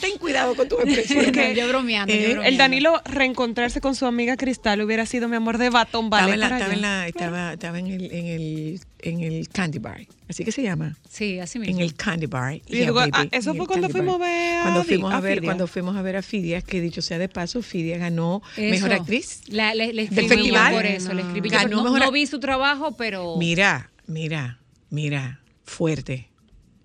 ten, 0.00 0.18
cuidado 0.18 0.56
con 0.56 0.68
tu 0.68 0.74
expresión. 0.80 1.32
yo, 1.54 1.68
bromeando, 1.68 2.12
eh, 2.12 2.40
El 2.42 2.56
Danilo 2.56 3.00
reencontrarse 3.04 3.80
con 3.80 3.94
su 3.94 4.04
amiga 4.06 4.36
Cristal 4.36 4.80
hubiera 4.80 5.06
sido 5.06 5.28
mi 5.28 5.36
amor 5.36 5.58
de 5.58 5.70
batón 5.70 6.10
vale. 6.10 6.34
Estaba, 6.34 6.72
en, 6.72 6.80
la, 6.80 7.06
estaba, 7.06 7.52
estaba 7.52 7.78
en, 7.78 7.86
el, 7.86 8.12
en, 8.12 8.26
el, 8.26 8.80
en 8.98 9.20
el 9.20 9.48
Candy 9.48 9.78
Bar. 9.78 10.00
Así 10.32 10.44
que 10.46 10.52
se 10.52 10.62
llama. 10.62 10.96
Sí, 11.10 11.38
así 11.40 11.58
mismo. 11.58 11.76
En 11.76 11.82
el 11.82 11.94
Candy 11.94 12.24
Bar. 12.24 12.54
Y 12.66 12.84
ah, 12.84 13.28
eso 13.30 13.54
fue 13.54 13.66
cuando 13.66 13.90
fuimos 13.90 14.14
a 14.14 14.18
ver 14.18 14.56
a 14.56 14.62
cuando 14.62 14.84
fuimos 14.84 15.12
a, 15.12 15.20
ver 15.20 15.42
cuando 15.42 15.66
fuimos 15.66 15.94
a 15.94 16.00
ver 16.00 16.16
a 16.16 16.22
Fidia, 16.22 16.62
que 16.62 16.80
dicho 16.80 17.02
sea 17.02 17.18
de 17.18 17.28
paso, 17.28 17.60
Fidia 17.60 17.98
ganó 17.98 18.42
mejor 18.56 18.94
actriz. 18.94 19.42
La, 19.48 19.74
le, 19.74 19.92
le 19.92 20.08
del 20.08 20.28
festival. 20.28 20.72
Por 20.72 20.86
eso, 20.86 21.12
le 21.12 21.20
escribí. 21.20 21.50
Ganó 21.50 21.84
no, 21.84 21.98
no 21.98 22.10
vi 22.10 22.26
su 22.26 22.40
trabajo, 22.40 22.96
pero. 22.96 23.36
Mira, 23.36 23.90
mira, 24.06 24.58
mira, 24.88 25.40
fuerte 25.64 26.31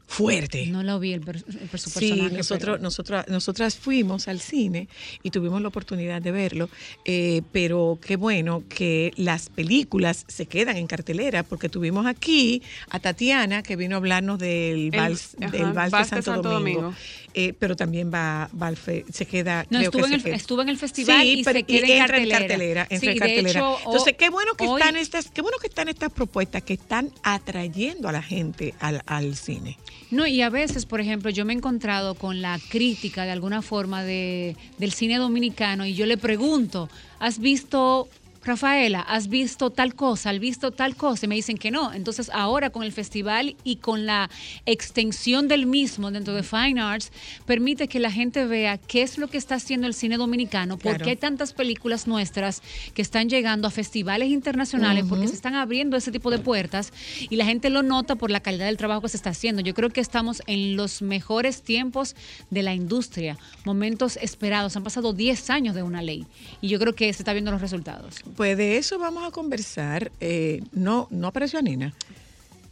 fuerte. 0.08 0.66
No 0.68 0.84
lo 0.84 1.00
vi 1.00 1.14
el, 1.14 1.22
presupuesto. 1.22 2.00
Sí, 2.00 2.30
nosotros, 2.32 2.80
nosotras, 2.80 3.28
nosotras 3.28 3.76
fuimos 3.76 4.28
al 4.28 4.40
cine 4.40 4.88
y 5.22 5.32
tuvimos 5.32 5.62
la 5.62 5.68
oportunidad 5.68 6.22
de 6.22 6.32
verlo, 6.32 6.70
eh, 7.06 7.42
pero 7.52 8.00
qué 8.02 8.16
bueno 8.16 8.64
que 8.70 9.12
las 9.18 9.50
películas 9.50 10.26
se 10.28 10.46
quedan 10.46 10.78
en 10.78 10.88
cartelera, 10.88 11.44
porque 11.44 11.70
tuvimos 11.70 12.06
aquí 12.08 12.64
a 12.90 13.00
Tatiana 13.00 13.62
que 13.62 13.76
vino 13.76 13.96
a 13.96 13.98
hablarnos 13.98 14.40
del 14.40 14.92
Vals, 14.92 15.36
del 15.38 15.74
Vals, 15.74 15.92
de 15.92 16.22
Santo, 16.24 16.42
Domingo. 16.42 16.94
Eh, 17.34 17.54
pero 17.60 17.76
también 17.76 18.12
va, 18.12 18.50
va 18.60 18.74
se 18.76 19.26
queda. 19.28 19.66
No, 19.70 19.80
estuvo, 19.80 20.08
en 20.08 20.14
el, 20.14 20.28
estuvo 20.28 20.62
en 20.62 20.70
el 20.70 20.78
festival 20.78 21.26
y 21.26 21.44
se 21.44 21.64
queda 21.64 22.18
en 22.18 22.30
cartelera. 22.30 22.88
Entonces, 22.90 24.16
qué 24.18 24.30
bueno 24.30 24.56
que 24.56 24.66
están 24.66 24.96
estas, 24.96 25.30
qué 25.30 25.42
bueno 25.42 25.58
que 25.60 25.68
están 25.68 25.88
estas 25.90 26.12
propuestas 26.12 26.64
que 26.64 26.74
están 26.74 27.12
atrayendo 27.24 28.10
a 28.10 28.12
la 28.12 28.24
gente 28.24 28.74
al, 28.80 29.04
al 29.06 29.36
cine. 29.36 29.78
No, 30.10 30.26
y 30.26 30.42
a 30.42 30.50
veces, 30.50 30.86
por 30.86 31.02
ejemplo, 31.02 31.30
yo 31.30 31.44
me 31.44 31.54
he 31.54 31.58
encontrado 31.58 32.16
con 32.16 32.42
la 32.42 32.60
crítica 32.70 33.26
de 33.26 33.32
alguna 33.32 33.62
forma 33.62 34.04
de, 34.04 34.56
del 34.78 34.94
cine 34.94 35.18
dominicano 35.18 35.86
y 35.86 35.96
yo 35.96 36.06
le 36.06 36.18
pregunto, 36.18 36.90
¿has 37.20 37.40
visto 37.40 38.08
Rafaela, 38.48 39.02
¿has 39.02 39.28
visto 39.28 39.72
tal 39.72 39.94
cosa? 39.94 40.30
¿Has 40.30 40.40
visto 40.40 40.72
tal 40.72 40.96
cosa? 40.96 41.26
Y 41.26 41.30
me 41.30 41.36
dicen 41.36 41.58
que 41.58 41.70
no. 41.70 41.94
Entonces 41.94 42.32
ahora 42.34 42.70
con 42.70 42.84
el 42.84 42.94
festival 42.94 43.58
y 43.66 43.76
con 43.76 44.06
la 44.06 44.30
extensión 44.66 45.50
del 45.50 45.66
mismo 45.66 46.12
dentro 46.12 46.34
de 46.34 46.44
Fine 46.44 46.82
Arts, 46.82 47.12
permite 47.46 47.90
que 47.90 48.00
la 48.00 48.10
gente 48.10 48.46
vea 48.46 48.78
qué 48.78 49.02
es 49.02 49.18
lo 49.18 49.28
que 49.28 49.38
está 49.38 49.56
haciendo 49.56 49.86
el 49.86 49.94
cine 49.94 50.18
dominicano, 50.18 50.78
por 50.78 51.02
qué 51.02 51.12
hay 51.12 51.16
tantas 51.18 51.52
películas 51.52 52.08
nuestras 52.08 52.62
que 52.94 53.02
están 53.02 53.28
llegando 53.28 53.68
a 53.68 53.72
festivales 53.72 54.30
internacionales, 54.30 55.06
porque 55.10 55.28
se 55.28 55.36
están 55.36 55.56
abriendo 55.56 55.98
ese 55.98 56.12
tipo 56.12 56.32
de 56.32 56.40
puertas 56.40 56.94
y 57.30 57.36
la 57.36 57.46
gente 57.46 57.70
lo 57.70 57.84
nota 57.84 58.16
por 58.16 58.32
la 58.32 58.40
calidad 58.40 58.68
del 58.68 58.78
trabajo 58.78 59.02
que 59.02 59.10
se 59.10 59.18
está 59.18 59.32
haciendo. 59.32 59.62
Yo 59.62 59.74
creo 59.74 59.90
que 59.90 60.00
estamos 60.00 60.42
en 60.48 60.78
los 60.78 61.02
mejores 61.02 61.64
tiempos 61.64 62.16
de 62.50 62.64
la 62.64 62.74
industria, 62.74 63.38
momentos 63.66 64.18
esperados. 64.22 64.78
Han 64.78 64.84
pasado 64.84 65.12
10 65.12 65.50
años 65.50 65.76
de 65.76 65.84
una 65.84 66.02
ley 66.02 66.26
y 66.62 66.70
yo 66.70 66.80
creo 66.80 66.96
que 66.96 67.12
se 67.12 67.24
está 67.24 67.34
viendo 67.34 67.52
los 67.52 67.60
resultados. 67.60 68.16
Pues 68.38 68.56
de 68.56 68.78
eso 68.78 69.00
vamos 69.00 69.28
a 69.28 69.32
conversar. 69.32 70.12
Eh, 70.20 70.62
no, 70.72 71.08
no 71.10 71.28
apareció 71.28 71.60
Nina. 71.60 71.96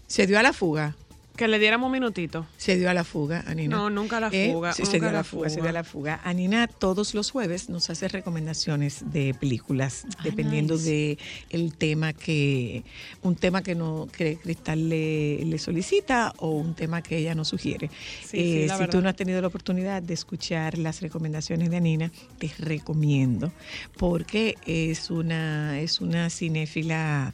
Se 0.06 0.28
dio 0.28 0.38
a 0.38 0.44
la 0.44 0.54
fuga. 0.54 0.96
Que 1.36 1.48
le 1.48 1.60
diéramos 1.60 1.88
un 1.88 1.94
minutito. 1.94 2.46
Se 2.58 2.78
dio 2.78 2.90
a 2.90 2.94
la 2.94 3.04
fuga, 3.04 3.44
Anina. 3.48 3.76
No, 3.76 3.90
nunca 3.90 4.18
a 4.18 4.20
la 4.22 4.30
eh, 4.32 4.52
fuga. 4.52 4.74
sí, 4.74 4.86
se 4.86 5.00
dio 5.00 5.10
a 5.10 5.12
la 5.12 5.24
fuga, 5.24 5.50
se 5.50 5.60
dio 5.60 5.70
a 5.70 5.74
la 5.74 5.84
fuga. 5.84 6.22
Anina 6.24 6.68
todos 6.68 7.14
los 7.14 7.32
jueves 7.32 7.70
nos 7.70 7.90
hace 7.90 8.08
recomendaciones 8.08 9.04
de 9.12 9.34
películas, 9.34 10.06
ah, 10.18 10.22
dependiendo 10.24 10.78
de 10.78 11.18
el 11.50 11.76
tema 11.76 12.14
que, 12.14 12.84
un 13.22 13.36
tema 13.36 13.64
que 13.64 13.76
no 13.76 14.08
que 14.16 14.38
Cristal 14.38 14.90
le, 14.90 15.58
solicita 15.58 16.34
o 16.38 16.52
un 16.52 16.76
tema 16.76 17.02
que 17.02 17.18
ella 17.18 17.36
nos 17.36 17.50
sugiere. 17.50 17.90
Eh, 18.34 18.68
si 18.78 18.88
tú 18.88 19.02
no 19.02 19.10
has 19.10 19.16
tenido 19.16 19.42
la 19.42 19.48
oportunidad 19.48 20.02
de 20.02 20.14
escuchar 20.14 20.78
las 20.78 21.02
recomendaciones 21.02 21.70
de 21.70 21.78
Anina, 21.78 22.12
te 22.38 22.52
recomiendo, 22.60 23.52
porque 23.98 24.56
es 24.66 25.10
una, 25.10 25.80
es 25.80 26.02
una 26.02 26.30
cinéfila 26.30 27.34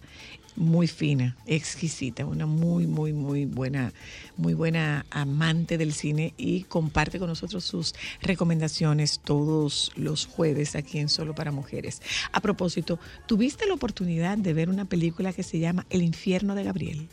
muy 0.55 0.88
fina, 0.88 1.36
exquisita, 1.46 2.25
una 2.25 2.46
muy, 2.46 2.88
muy, 2.88 3.13
muy 3.13 3.46
buena, 3.46 3.93
muy 4.38 4.53
buena 4.53 5.05
amante 5.10 5.77
del 5.77 5.93
cine 5.93 6.34
y 6.38 6.63
comparte 6.63 7.20
con 7.20 7.29
nosotros 7.29 7.63
sus 7.63 7.93
recomendaciones 8.22 9.20
todos 9.24 9.91
los 9.96 10.25
jueves 10.25 10.75
aquí 10.75 11.00
en 11.00 11.10
Solo 11.10 11.34
para 11.34 11.51
Mujeres. 11.51 12.01
A 12.31 12.41
propósito, 12.41 13.00
¿tuviste 13.27 13.65
la 13.65 13.74
oportunidad 13.74 14.38
de 14.38 14.53
ver 14.53 14.70
una 14.70 14.86
película 14.86 15.34
que 15.34 15.43
se 15.43 15.60
llama 15.60 15.86
El 15.89 16.01
infierno 16.01 16.55
de 16.55 16.63
Gabriel? 16.63 17.08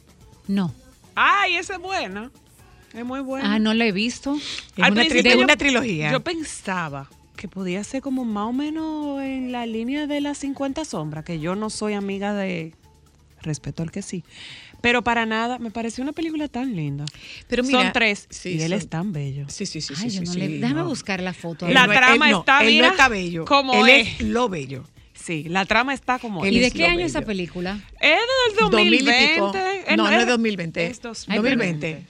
No. 0.47 0.75
Ay, 1.15 1.57
esa 1.57 1.75
es 1.75 1.81
buena. 1.81 2.31
Es 2.95 3.05
muy 3.05 3.21
buena. 3.21 3.55
Ah, 3.55 3.59
no 3.59 3.75
la 3.75 3.87
he 3.87 3.93
visto. 3.93 4.37
Es 4.77 4.91
una, 4.91 5.05
una 5.45 5.57
trilogía. 5.57 6.11
Yo 6.11 6.21
pensaba 6.21 7.09
que 7.37 7.49
podía 7.49 7.85
ser 7.85 8.03
como 8.03 8.25
más 8.25 8.49
o 8.49 8.53
menos 8.53 9.23
en 9.23 9.53
la 9.53 9.65
línea 9.65 10.07
de 10.07 10.21
las 10.21 10.39
50 10.39 10.85
sombras, 10.85 11.25
que 11.25 11.39
yo 11.39 11.55
no 11.55 11.71
soy 11.71 11.95
amiga 11.95 12.35
de 12.35 12.75
respeto 13.49 13.83
al 13.83 13.91
que 13.91 14.03
sí. 14.03 14.23
Pero 14.81 15.03
para 15.03 15.27
nada, 15.27 15.59
me 15.59 15.71
pareció 15.71 16.03
una 16.03 16.13
película 16.13 16.47
tan 16.47 16.77
linda. 16.77 17.05
Pero 17.49 17.65
son 17.65 17.93
tres 17.93 18.29
y 18.45 18.61
él 18.63 18.73
es 18.73 18.89
tan 18.89 19.13
bello. 19.13 19.47
Sí, 19.49 19.67
sí, 19.67 19.81
sí. 19.81 19.95
sí, 19.97 20.59
déjame 20.59 20.83
buscar 20.85 21.21
la 21.21 21.35
foto. 21.35 21.69
La 21.69 21.87
trama 21.87 22.31
está, 22.31 22.65
él 22.65 22.81
está 22.85 23.09
bello. 23.09 23.45
Como 23.45 23.75
él 23.85 23.89
es. 23.89 24.21
lo 24.21 24.49
bello. 24.49 24.85
Sí, 25.15 25.45
la 25.49 25.67
trama 25.67 25.93
está 25.93 26.19
como 26.19 26.47
¿Y 26.47 26.59
de 26.59 26.71
qué 26.71 26.87
año 26.87 27.01
es 27.01 27.11
esa 27.11 27.23
película? 27.23 27.81
Es 28.01 28.21
del 28.57 28.71
2020. 28.71 29.41
no, 29.97 29.97
no, 29.97 30.11
es 30.11 30.27
2020. 30.27 30.87
Es 30.87 31.03
2020. 31.03 32.07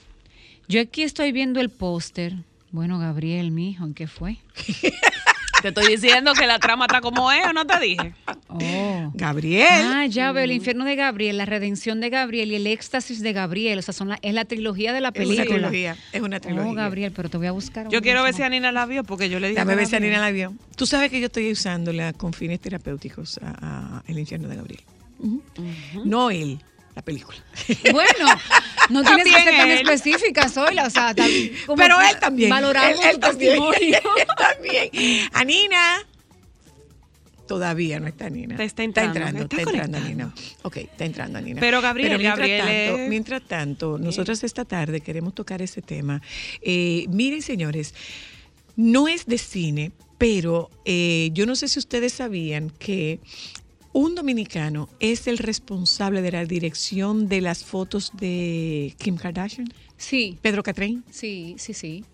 Yo 0.67 0.81
aquí 0.81 1.01
estoy 1.01 1.31
viendo 1.31 1.59
el 1.59 1.69
póster. 1.69 2.35
Bueno, 2.71 2.99
Gabriel, 2.99 3.49
mi 3.49 3.71
hijo, 3.71 3.83
¿en 3.85 3.95
qué 3.95 4.07
fue? 4.07 4.37
Te 5.61 5.69
estoy 5.69 5.87
diciendo 5.87 6.33
que 6.33 6.47
la 6.47 6.59
trama 6.59 6.85
está 6.85 7.01
como 7.01 7.31
es, 7.31 7.45
¿o 7.45 7.53
no 7.53 7.65
te 7.65 7.79
dije? 7.79 8.13
Oh. 8.47 9.11
Gabriel. 9.13 9.83
Ah, 9.83 10.05
ya 10.05 10.31
veo, 10.31 10.43
el 10.43 10.51
infierno 10.51 10.85
de 10.85 10.95
Gabriel, 10.95 11.37
la 11.37 11.45
redención 11.45 11.99
de 11.99 12.09
Gabriel 12.09 12.51
y 12.51 12.55
el 12.55 12.67
éxtasis 12.67 13.21
de 13.21 13.33
Gabriel. 13.33 13.79
O 13.79 13.81
sea, 13.81 13.93
son 13.93 14.15
es 14.21 14.33
la 14.33 14.45
trilogía 14.45 14.93
de 14.93 15.01
la 15.01 15.11
película. 15.11 15.43
Es 15.43 15.49
una 15.49 15.57
trilogía, 15.57 15.97
es 16.13 16.21
una 16.21 16.39
trilogía. 16.39 16.71
Oh, 16.71 16.73
Gabriel, 16.73 17.11
pero 17.15 17.29
te 17.29 17.37
voy 17.37 17.47
a 17.47 17.51
buscar. 17.51 17.89
Yo 17.89 18.01
quiero 18.01 18.23
ver 18.23 18.33
si 18.33 18.43
Anina 18.43 18.71
la 18.71 18.85
vio, 18.85 19.03
porque 19.03 19.29
yo 19.29 19.39
le 19.39 19.49
dije. 19.49 19.59
Dame 19.59 19.75
ver 19.75 19.87
si 19.87 19.95
Anina 19.95 20.19
la 20.19 20.31
vio. 20.31 20.53
Tú 20.75 20.85
sabes 20.85 21.11
que 21.11 21.19
yo 21.19 21.25
estoy 21.25 21.51
usándola 21.51 22.13
con 22.13 22.33
fines 22.33 22.59
terapéuticos 22.59 23.39
a, 23.43 24.01
El 24.07 24.19
infierno 24.19 24.47
de 24.47 24.55
Gabriel. 24.55 24.81
No 26.05 26.31
él, 26.31 26.59
la 26.99 27.05
película. 27.05 27.37
Bueno, 27.91 28.27
no 28.89 29.03
tienes 29.03 29.25
que 29.25 29.41
ser 29.41 29.57
tan 29.57 29.71
específica, 29.71 30.49
soy 30.49 30.77
o 30.79 30.89
sea, 30.89 31.13
pero 31.77 32.01
él 32.01 32.19
también. 32.19 32.49
Valoramos 32.49 33.05
él, 33.05 33.19
testimonio. 33.27 33.99
Él 34.17 34.27
también. 34.37 34.89
Anina. 35.33 36.05
Todavía 37.47 37.99
no 37.99 38.07
está 38.07 38.29
Nina. 38.29 38.63
está 38.63 38.83
entrando. 38.83 39.41
Está 39.41 39.61
entrando, 39.61 39.99
Nina. 39.99 40.33
Ok, 40.61 40.77
está 40.77 41.05
entrando 41.05 41.41
Nina. 41.41 41.59
Pero 41.59 41.81
Gabriel, 41.81 42.17
mientras, 42.19 42.37
Gabriel 42.37 42.89
tanto, 42.89 43.09
mientras 43.09 43.41
tanto, 43.43 43.97
nosotros 43.97 44.43
esta 44.43 44.65
tarde 44.65 45.01
queremos 45.01 45.33
tocar 45.33 45.61
ese 45.61 45.81
tema. 45.81 46.21
Eh, 46.61 47.05
miren, 47.09 47.41
señores, 47.41 47.95
no 48.75 49.07
es 49.07 49.25
de 49.25 49.39
cine, 49.39 49.91
pero 50.19 50.69
eh, 50.85 51.29
yo 51.33 51.47
no 51.47 51.55
sé 51.55 51.67
si 51.69 51.79
ustedes 51.79 52.13
sabían 52.13 52.69
que 52.69 53.19
un 53.93 54.15
dominicano 54.15 54.89
es 54.99 55.27
el 55.27 55.37
responsable 55.37 56.21
de 56.21 56.31
la 56.31 56.45
dirección 56.45 57.27
de 57.27 57.41
las 57.41 57.63
fotos 57.63 58.11
de 58.13 58.95
Kim 58.97 59.17
Kardashian. 59.17 59.67
Sí. 59.97 60.37
Pedro 60.41 60.63
Catrín. 60.63 61.03
Sí, 61.09 61.55
sí, 61.57 61.73
sí. 61.73 62.05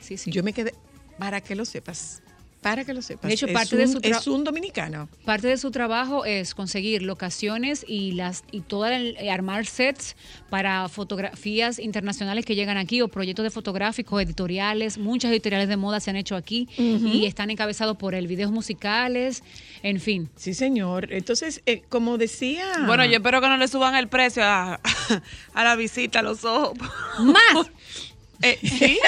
Sí, 0.00 0.16
sí. 0.16 0.30
Yo 0.30 0.42
me 0.42 0.52
quedé, 0.52 0.74
para 1.18 1.40
que 1.40 1.54
lo 1.54 1.64
sepas. 1.64 2.22
Para 2.60 2.84
que 2.84 2.92
lo 2.92 3.02
sepas. 3.02 3.28
De 3.28 3.34
hecho, 3.34 3.46
parte 3.52 3.76
de 3.76 3.86
su 3.86 4.00
es 4.02 4.26
un 4.26 4.42
dominicano. 4.42 5.08
Parte 5.24 5.46
de 5.46 5.56
su 5.56 5.70
trabajo 5.70 6.24
es 6.24 6.54
conseguir 6.54 7.02
locaciones 7.02 7.84
y 7.86 8.12
las 8.12 8.42
y 8.50 8.62
todo 8.62 8.86
el, 8.86 9.16
eh, 9.18 9.30
armar 9.30 9.66
sets 9.66 10.16
para 10.50 10.88
fotografías 10.88 11.78
internacionales 11.78 12.44
que 12.44 12.56
llegan 12.56 12.76
aquí 12.76 13.00
o 13.00 13.08
proyectos 13.08 13.44
de 13.44 13.50
fotográficos, 13.50 14.20
editoriales. 14.22 14.98
Muchas 14.98 15.30
editoriales 15.30 15.68
de 15.68 15.76
moda 15.76 16.00
se 16.00 16.10
han 16.10 16.16
hecho 16.16 16.34
aquí 16.34 16.68
y 16.76 17.26
están 17.26 17.50
encabezados 17.50 17.96
por 17.96 18.14
él. 18.14 18.26
Videos 18.26 18.50
musicales, 18.50 19.44
en 19.82 20.00
fin. 20.00 20.28
Sí, 20.34 20.52
señor. 20.52 21.12
Entonces, 21.12 21.62
eh, 21.66 21.82
como 21.88 22.18
decía. 22.18 22.64
Bueno, 22.86 23.04
yo 23.04 23.14
espero 23.14 23.40
que 23.40 23.48
no 23.48 23.56
le 23.56 23.68
suban 23.68 23.94
el 23.94 24.08
precio 24.08 24.42
a, 24.44 24.80
a 25.54 25.64
la 25.64 25.76
visita 25.76 26.20
a 26.20 26.22
los 26.22 26.44
ojos. 26.44 26.76
Más. 27.20 27.70
Eh, 28.42 28.58
sí, 28.62 28.98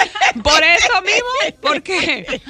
por 0.43 0.63
eso 0.63 1.03
mismo, 1.03 1.61
porque 1.61 2.41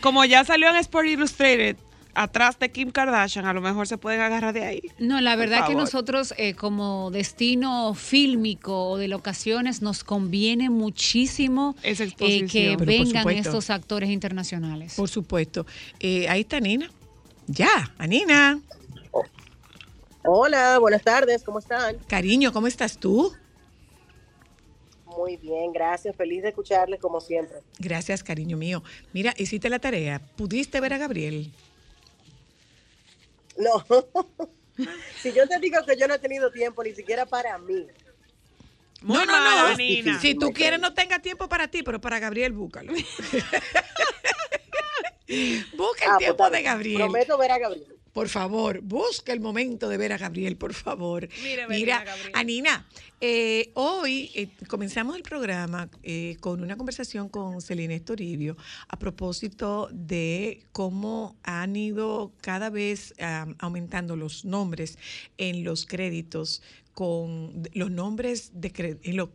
como 0.00 0.24
ya 0.24 0.44
salió 0.44 0.68
en 0.70 0.76
Sport 0.76 1.06
Illustrated, 1.06 1.76
atrás 2.14 2.58
de 2.58 2.70
Kim 2.70 2.90
Kardashian, 2.90 3.46
a 3.46 3.52
lo 3.52 3.60
mejor 3.60 3.86
se 3.86 3.98
pueden 3.98 4.20
agarrar 4.20 4.52
de 4.52 4.64
ahí. 4.64 4.82
No, 4.98 5.20
la 5.20 5.36
verdad 5.36 5.66
que 5.66 5.74
nosotros 5.74 6.34
eh, 6.36 6.54
como 6.54 7.10
destino 7.10 7.94
fílmico 7.94 8.90
o 8.90 8.96
de 8.96 9.08
locaciones 9.08 9.82
nos 9.82 10.04
conviene 10.04 10.70
muchísimo 10.70 11.76
eh, 11.82 12.46
que 12.50 12.76
vengan 12.78 13.28
estos 13.30 13.70
actores 13.70 14.10
internacionales. 14.10 14.94
Por 14.94 15.08
supuesto. 15.08 15.66
ahí 16.00 16.40
está 16.40 16.60
Nina. 16.60 16.90
Ya, 17.46 17.92
Anina. 17.98 18.58
Hola, 20.26 20.78
buenas 20.78 21.02
tardes, 21.02 21.42
¿cómo 21.42 21.58
están? 21.58 21.96
Cariño, 22.06 22.50
¿cómo 22.52 22.66
estás 22.66 22.96
tú? 22.96 23.34
Muy 25.16 25.36
bien, 25.36 25.72
gracias. 25.72 26.16
Feliz 26.16 26.42
de 26.42 26.48
escucharles 26.48 27.00
como 27.00 27.20
siempre. 27.20 27.58
Gracias, 27.78 28.22
cariño 28.22 28.56
mío. 28.56 28.82
Mira, 29.12 29.34
hiciste 29.36 29.68
la 29.68 29.78
tarea. 29.78 30.20
¿Pudiste 30.36 30.80
ver 30.80 30.94
a 30.94 30.98
Gabriel? 30.98 31.52
No. 33.56 33.84
si 35.22 35.32
yo 35.32 35.46
te 35.46 35.58
digo 35.60 35.78
que 35.86 35.96
yo 35.96 36.08
no 36.08 36.14
he 36.14 36.18
tenido 36.18 36.50
tiempo 36.50 36.82
ni 36.82 36.94
siquiera 36.94 37.26
para 37.26 37.56
mí. 37.58 37.86
no, 39.02 39.24
no, 39.24 39.68
no. 39.70 39.76
Si 39.76 40.34
tú 40.34 40.52
quieres, 40.52 40.80
no 40.80 40.94
tenga 40.94 41.20
tiempo 41.20 41.48
para 41.48 41.68
ti, 41.68 41.82
pero 41.82 42.00
para 42.00 42.18
Gabriel, 42.18 42.52
búscalo. 42.52 42.92
Busca 45.76 46.04
el 46.04 46.10
ah, 46.10 46.14
pues 46.16 46.18
tiempo 46.18 46.50
de 46.50 46.62
Gabriel. 46.62 46.98
Prometo 46.98 47.38
ver 47.38 47.50
a 47.52 47.58
Gabriel. 47.58 47.93
Por 48.14 48.28
favor, 48.28 48.80
busca 48.80 49.32
el 49.32 49.40
momento 49.40 49.88
de 49.88 49.96
ver 49.96 50.12
a 50.12 50.18
Gabriel, 50.18 50.56
por 50.56 50.72
favor. 50.72 51.28
Mira, 51.68 52.04
Anina, 52.32 52.86
eh, 53.20 53.72
hoy 53.74 54.30
eh, 54.36 54.48
comenzamos 54.68 55.16
el 55.16 55.22
programa 55.22 55.90
eh, 56.04 56.36
con 56.38 56.62
una 56.62 56.76
conversación 56.76 57.28
con 57.28 57.60
Celina 57.60 57.98
Toribio 57.98 58.56
a 58.86 58.96
propósito 59.00 59.88
de 59.90 60.64
cómo 60.70 61.36
han 61.42 61.74
ido 61.74 62.32
cada 62.40 62.70
vez 62.70 63.14
aumentando 63.58 64.14
los 64.14 64.44
nombres 64.44 64.96
en 65.36 65.64
los 65.64 65.84
créditos 65.84 66.62
con 66.92 67.64
los 67.72 67.90
nombres 67.90 68.52
de 68.54 68.72
crédito 68.72 69.32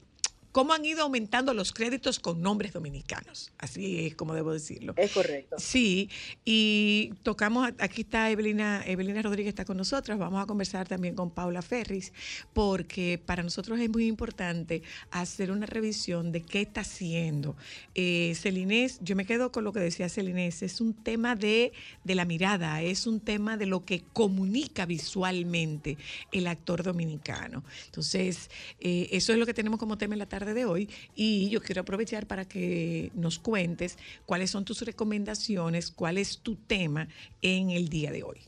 cómo 0.51 0.73
han 0.73 0.83
ido 0.83 1.03
aumentando 1.03 1.53
los 1.53 1.71
créditos 1.71 2.19
con 2.19 2.41
nombres 2.41 2.73
dominicanos. 2.73 3.51
Así 3.57 4.07
es 4.07 4.15
como 4.15 4.33
debo 4.33 4.51
decirlo. 4.51 4.93
Es 4.97 5.11
correcto. 5.11 5.57
Sí, 5.59 6.09
y 6.45 7.13
tocamos, 7.23 7.71
aquí 7.79 8.01
está 8.01 8.29
Evelina, 8.31 8.83
Evelina 8.85 9.21
Rodríguez 9.21 9.49
está 9.49 9.65
con 9.65 9.77
nosotros, 9.77 10.17
vamos 10.17 10.41
a 10.41 10.45
conversar 10.45 10.87
también 10.87 11.15
con 11.15 11.29
Paula 11.29 11.61
Ferris, 11.61 12.13
porque 12.53 13.21
para 13.23 13.43
nosotros 13.43 13.79
es 13.79 13.89
muy 13.89 14.07
importante 14.07 14.81
hacer 15.11 15.51
una 15.51 15.65
revisión 15.65 16.31
de 16.31 16.41
qué 16.41 16.61
está 16.61 16.81
haciendo. 16.81 17.55
Eh, 17.93 18.33
Celinés, 18.35 18.99
yo 19.01 19.15
me 19.15 19.25
quedo 19.25 19.51
con 19.51 19.63
lo 19.63 19.73
que 19.73 19.79
decía 19.79 20.09
Celinés, 20.09 20.63
es 20.63 20.81
un 20.81 20.93
tema 20.93 21.35
de, 21.35 21.73
de 22.03 22.15
la 22.15 22.25
mirada, 22.25 22.81
es 22.81 23.05
un 23.05 23.19
tema 23.19 23.57
de 23.57 23.65
lo 23.65 23.85
que 23.85 24.03
comunica 24.13 24.85
visualmente 24.85 25.97
el 26.31 26.47
actor 26.47 26.83
dominicano. 26.83 27.63
Entonces, 27.85 28.49
eh, 28.79 29.09
eso 29.11 29.31
es 29.31 29.39
lo 29.39 29.45
que 29.45 29.53
tenemos 29.53 29.79
como 29.79 29.97
tema 29.97 30.15
en 30.15 30.19
la 30.19 30.25
tarde 30.25 30.38
de 30.45 30.65
hoy 30.65 30.89
y 31.15 31.49
yo 31.49 31.61
quiero 31.61 31.81
aprovechar 31.81 32.25
para 32.25 32.45
que 32.45 33.11
nos 33.13 33.39
cuentes 33.39 33.97
cuáles 34.25 34.49
son 34.49 34.65
tus 34.65 34.81
recomendaciones, 34.81 35.91
cuál 35.91 36.17
es 36.17 36.39
tu 36.39 36.55
tema 36.55 37.07
en 37.41 37.71
el 37.71 37.89
día 37.89 38.11
de 38.11 38.23
hoy. 38.23 38.41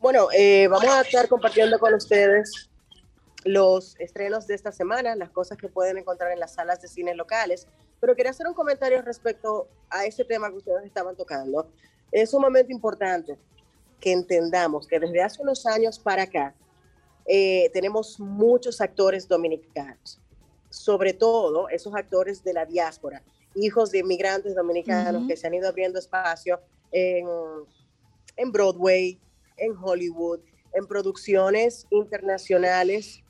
Bueno, 0.00 0.28
eh, 0.32 0.68
vamos 0.68 0.88
a 0.88 1.00
estar 1.00 1.28
compartiendo 1.28 1.78
con 1.78 1.92
ustedes 1.92 2.70
los 3.44 3.96
estrenos 3.98 4.46
de 4.46 4.54
esta 4.54 4.72
semana, 4.72 5.16
las 5.16 5.30
cosas 5.30 5.58
que 5.58 5.68
pueden 5.68 5.98
encontrar 5.98 6.32
en 6.32 6.38
las 6.38 6.54
salas 6.54 6.80
de 6.80 6.88
cine 6.88 7.14
locales, 7.14 7.66
pero 8.00 8.14
quería 8.14 8.30
hacer 8.30 8.46
un 8.46 8.54
comentario 8.54 9.02
respecto 9.02 9.68
a 9.90 10.06
ese 10.06 10.24
tema 10.24 10.50
que 10.50 10.56
ustedes 10.56 10.84
estaban 10.84 11.16
tocando. 11.16 11.68
Es 12.12 12.32
un 12.32 12.42
momento 12.42 12.72
importante 12.72 13.36
que 14.00 14.12
entendamos 14.12 14.86
que 14.86 15.00
desde 15.00 15.22
hace 15.22 15.42
unos 15.42 15.66
años 15.66 15.98
para 15.98 16.22
acá 16.22 16.54
eh, 17.26 17.70
tenemos 17.72 18.20
muchos 18.20 18.80
actores 18.80 19.26
dominicanos 19.26 20.20
sobre 20.70 21.12
todo 21.12 21.68
esos 21.68 21.94
actores 21.94 22.42
de 22.44 22.52
la 22.52 22.66
diáspora, 22.66 23.22
hijos 23.54 23.90
de 23.90 23.98
inmigrantes 23.98 24.54
dominicanos 24.54 25.26
que 25.26 25.36
se 25.36 25.46
han 25.46 25.54
ido 25.54 25.68
abriendo 25.68 25.98
espacio 25.98 26.60
en, 26.92 27.26
en 28.36 28.52
Broadway, 28.52 29.18
en 29.56 29.74
Hollywood, 29.76 30.40
en 30.72 30.86
producciones 30.86 31.86
internacionales 31.90 33.22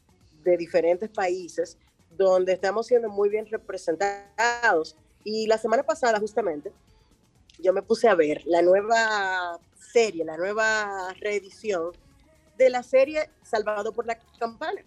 de 0.43 0.57
diferentes 0.57 1.09
países, 1.09 1.79
donde 2.17 2.53
estamos 2.53 2.87
siendo 2.87 3.09
muy 3.09 3.29
bien 3.29 3.47
representados. 3.47 4.97
Y 5.25 5.47
la 5.47 5.59
semana 5.59 5.83
pasada, 5.83 6.19
justamente, 6.19 6.73
yo 7.59 7.73
me 7.73 7.83
puse 7.83 8.09
a 8.09 8.15
ver 8.15 8.43
la 8.47 8.63
nueva 8.63 9.59
serie, 9.75 10.25
la 10.25 10.37
nueva 10.37 11.15
reedición 11.21 11.93
de 12.57 12.71
la 12.71 12.83
serie 12.83 13.31
Salvado 13.43 13.93
por 13.93 14.07
la 14.07 14.19
Campana. 14.39 14.83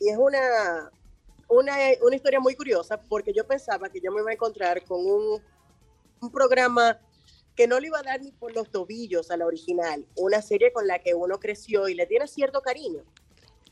Y 0.00 0.10
es 0.10 0.16
una, 0.16 0.90
una, 1.48 1.76
una 2.02 2.16
historia 2.16 2.40
muy 2.40 2.54
curiosa 2.54 3.00
porque 3.00 3.32
yo 3.32 3.46
pensaba 3.46 3.88
que 3.88 4.00
yo 4.00 4.12
me 4.12 4.20
iba 4.20 4.30
a 4.30 4.34
encontrar 4.34 4.84
con 4.84 5.04
un, 5.04 5.42
un 6.20 6.30
programa 6.30 7.00
que 7.54 7.66
no 7.66 7.80
le 7.80 7.88
iba 7.88 7.98
a 7.98 8.02
dar 8.02 8.20
ni 8.20 8.30
por 8.30 8.54
los 8.54 8.70
tobillos 8.70 9.32
a 9.32 9.36
la 9.36 9.44
original, 9.44 10.06
una 10.14 10.40
serie 10.42 10.72
con 10.72 10.86
la 10.86 11.00
que 11.00 11.14
uno 11.14 11.40
creció 11.40 11.88
y 11.88 11.94
le 11.94 12.06
tiene 12.06 12.28
cierto 12.28 12.62
cariño. 12.62 13.02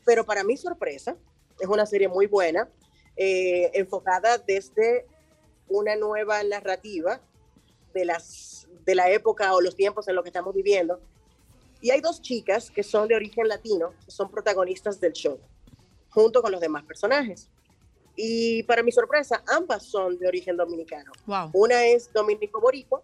Pero 0.05 0.25
para 0.25 0.43
mi 0.43 0.57
sorpresa, 0.57 1.15
es 1.59 1.67
una 1.67 1.85
serie 1.85 2.09
muy 2.09 2.27
buena, 2.27 2.69
eh, 3.15 3.71
enfocada 3.73 4.37
desde 4.37 5.05
una 5.69 5.95
nueva 5.95 6.43
narrativa 6.43 7.21
de, 7.93 8.05
las, 8.05 8.67
de 8.85 8.95
la 8.95 9.09
época 9.09 9.53
o 9.53 9.61
los 9.61 9.75
tiempos 9.75 10.07
en 10.07 10.15
los 10.15 10.23
que 10.23 10.29
estamos 10.29 10.53
viviendo. 10.53 10.99
Y 11.79 11.91
hay 11.91 12.01
dos 12.01 12.21
chicas 12.21 12.69
que 12.69 12.83
son 12.83 13.07
de 13.07 13.15
origen 13.15 13.47
latino, 13.47 13.93
que 14.03 14.11
son 14.11 14.29
protagonistas 14.29 14.99
del 14.99 15.13
show, 15.13 15.39
junto 16.17 16.41
con 16.41 16.51
los 16.51 16.59
demás 16.59 16.83
personajes. 16.83 17.47
Y 18.15 18.63
para 18.63 18.81
mi 18.81 18.91
sorpresa, 18.91 19.43
ambas 19.45 19.83
son 19.83 20.17
de 20.17 20.27
origen 20.27 20.57
dominicano. 20.57 21.11
Una 21.53 21.85
es 21.85 22.11
dominico 22.11 22.59
boricua 22.59 23.03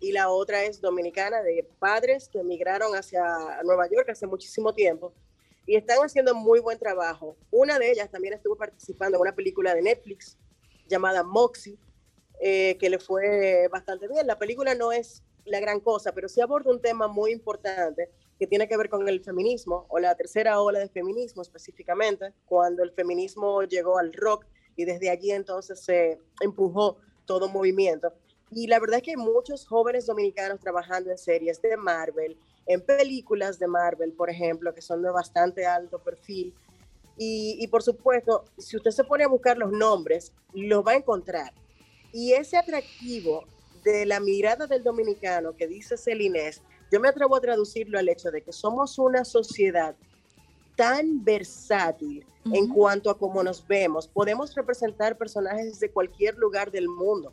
y 0.00 0.12
la 0.12 0.30
otra 0.30 0.64
es 0.64 0.80
dominicana 0.80 1.42
de 1.42 1.68
padres 1.78 2.30
que 2.30 2.38
emigraron 2.38 2.96
hacia 2.96 3.22
Nueva 3.62 3.86
York 3.90 4.08
hace 4.08 4.26
muchísimo 4.26 4.72
tiempo 4.72 5.12
y 5.66 5.76
están 5.76 5.98
haciendo 5.98 6.34
muy 6.34 6.60
buen 6.60 6.78
trabajo. 6.78 7.36
Una 7.50 7.78
de 7.78 7.90
ellas 7.90 8.10
también 8.10 8.32
estuvo 8.32 8.56
participando 8.56 9.18
en 9.18 9.20
una 9.20 9.34
película 9.34 9.74
de 9.74 9.82
Netflix 9.82 10.38
llamada 10.88 11.22
Moxie, 11.22 11.76
eh, 12.40 12.78
que 12.80 12.88
le 12.88 12.98
fue 12.98 13.68
bastante 13.70 14.08
bien. 14.08 14.26
La 14.26 14.38
película 14.38 14.74
no 14.74 14.92
es 14.92 15.22
la 15.44 15.60
gran 15.60 15.78
cosa, 15.78 16.12
pero 16.12 16.26
sí 16.26 16.40
aborda 16.40 16.70
un 16.70 16.80
tema 16.80 17.06
muy 17.06 17.32
importante 17.32 18.10
que 18.38 18.46
tiene 18.46 18.68
que 18.68 18.76
ver 18.76 18.88
con 18.88 19.08
el 19.08 19.22
feminismo 19.22 19.86
o 19.88 19.98
la 19.98 20.14
tercera 20.14 20.60
ola 20.60 20.78
de 20.78 20.88
feminismo 20.88 21.42
específicamente, 21.42 22.32
cuando 22.46 22.82
el 22.82 22.92
feminismo 22.92 23.62
llegó 23.62 23.98
al 23.98 24.12
rock 24.12 24.44
y 24.76 24.84
desde 24.84 25.10
allí 25.10 25.30
entonces 25.30 25.80
se 25.80 26.18
empujó 26.40 26.98
todo 27.24 27.48
movimiento. 27.48 28.12
Y 28.50 28.66
la 28.66 28.78
verdad 28.78 28.98
es 28.98 29.02
que 29.02 29.10
hay 29.12 29.16
muchos 29.16 29.66
jóvenes 29.66 30.06
dominicanos 30.06 30.60
trabajando 30.60 31.10
en 31.10 31.18
series 31.18 31.60
de 31.62 31.76
Marvel, 31.76 32.36
en 32.66 32.80
películas 32.80 33.58
de 33.58 33.66
Marvel, 33.66 34.12
por 34.12 34.30
ejemplo, 34.30 34.74
que 34.74 34.82
son 34.82 35.02
de 35.02 35.10
bastante 35.10 35.66
alto 35.66 35.98
perfil. 35.98 36.54
Y, 37.16 37.56
y 37.58 37.66
por 37.68 37.82
supuesto, 37.82 38.44
si 38.58 38.76
usted 38.76 38.90
se 38.90 39.04
pone 39.04 39.24
a 39.24 39.28
buscar 39.28 39.56
los 39.56 39.72
nombres, 39.72 40.32
los 40.52 40.86
va 40.86 40.92
a 40.92 40.96
encontrar. 40.96 41.52
Y 42.12 42.32
ese 42.32 42.56
atractivo 42.56 43.44
de 43.82 44.04
la 44.04 44.20
mirada 44.20 44.66
del 44.66 44.82
dominicano 44.82 45.56
que 45.56 45.66
dice 45.66 45.96
Celinés, 45.96 46.62
yo 46.90 47.00
me 47.00 47.08
atrevo 47.08 47.36
a 47.36 47.40
traducirlo 47.40 47.98
al 47.98 48.08
hecho 48.08 48.30
de 48.30 48.42
que 48.42 48.52
somos 48.52 48.98
una 48.98 49.24
sociedad 49.24 49.96
tan 50.76 51.24
versátil 51.24 52.26
en 52.52 52.68
cuanto 52.68 53.10
a 53.10 53.18
cómo 53.18 53.42
nos 53.42 53.66
vemos. 53.66 54.06
Podemos 54.06 54.54
representar 54.54 55.16
personajes 55.16 55.80
de 55.80 55.90
cualquier 55.90 56.36
lugar 56.36 56.70
del 56.70 56.88
mundo 56.88 57.32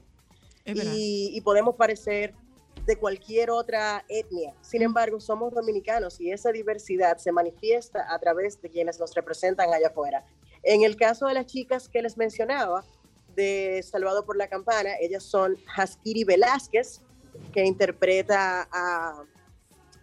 y, 0.66 1.40
podemos 1.42 1.76
parecer 1.76 2.34
de 2.86 2.98
cualquier 2.98 3.52
otra 3.52 4.04
etnia. 4.08 4.54
Sin 4.62 4.82
embargo, 4.82 5.20
somos 5.20 5.54
dominicanos 5.54 6.20
y 6.20 6.32
esa 6.32 6.52
diversidad 6.52 7.18
se 7.18 7.32
manifiesta 7.32 8.14
a 8.14 8.18
través 8.20 8.62
de 8.62 8.70
quienes 8.70 9.00
nos 9.00 9.14
representan 9.14 9.74
allá 9.74 9.88
afuera. 9.88 10.26
En 10.64 10.84
el 10.84 10.96
caso 10.96 11.28
de 11.28 11.34
las 11.34 11.46
chicas 11.46 11.88
que 11.90 12.02
les 12.02 12.18
mencionaba, 12.18 12.84
de 13.36 13.84
Salvado 13.84 14.26
por 14.26 14.38
la 14.38 14.48
Campana, 14.48 14.92
ellas 15.02 15.24
son 15.24 15.58
Haskiri 15.76 16.24
Velázquez, 16.24 17.02
que 17.52 17.66
interpreta 17.66 18.68
a 18.72 19.24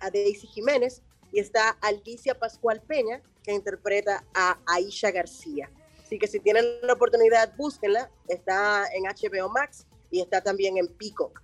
a 0.01 0.11
Daisy 0.11 0.47
Jiménez 0.47 1.03
y 1.33 1.41
está 1.41 1.71
Alicia 1.81 2.39
Pascual 2.39 2.83
Peña, 2.83 3.23
que 3.43 3.53
interpreta 3.53 4.25
a 4.35 4.59
Aisha 4.67 5.11
García. 5.11 5.71
Así 6.03 6.19
que 6.19 6.27
si 6.27 6.41
tienen 6.41 6.65
la 6.83 6.95
oportunidad, 6.95 7.55
búsquenla. 7.57 8.11
Está 8.27 8.87
en 8.93 9.05
HBO 9.05 9.49
Max 9.49 9.87
y 10.11 10.21
está 10.21 10.41
también 10.41 10.77
en 10.77 10.89
Peacock. 10.89 11.41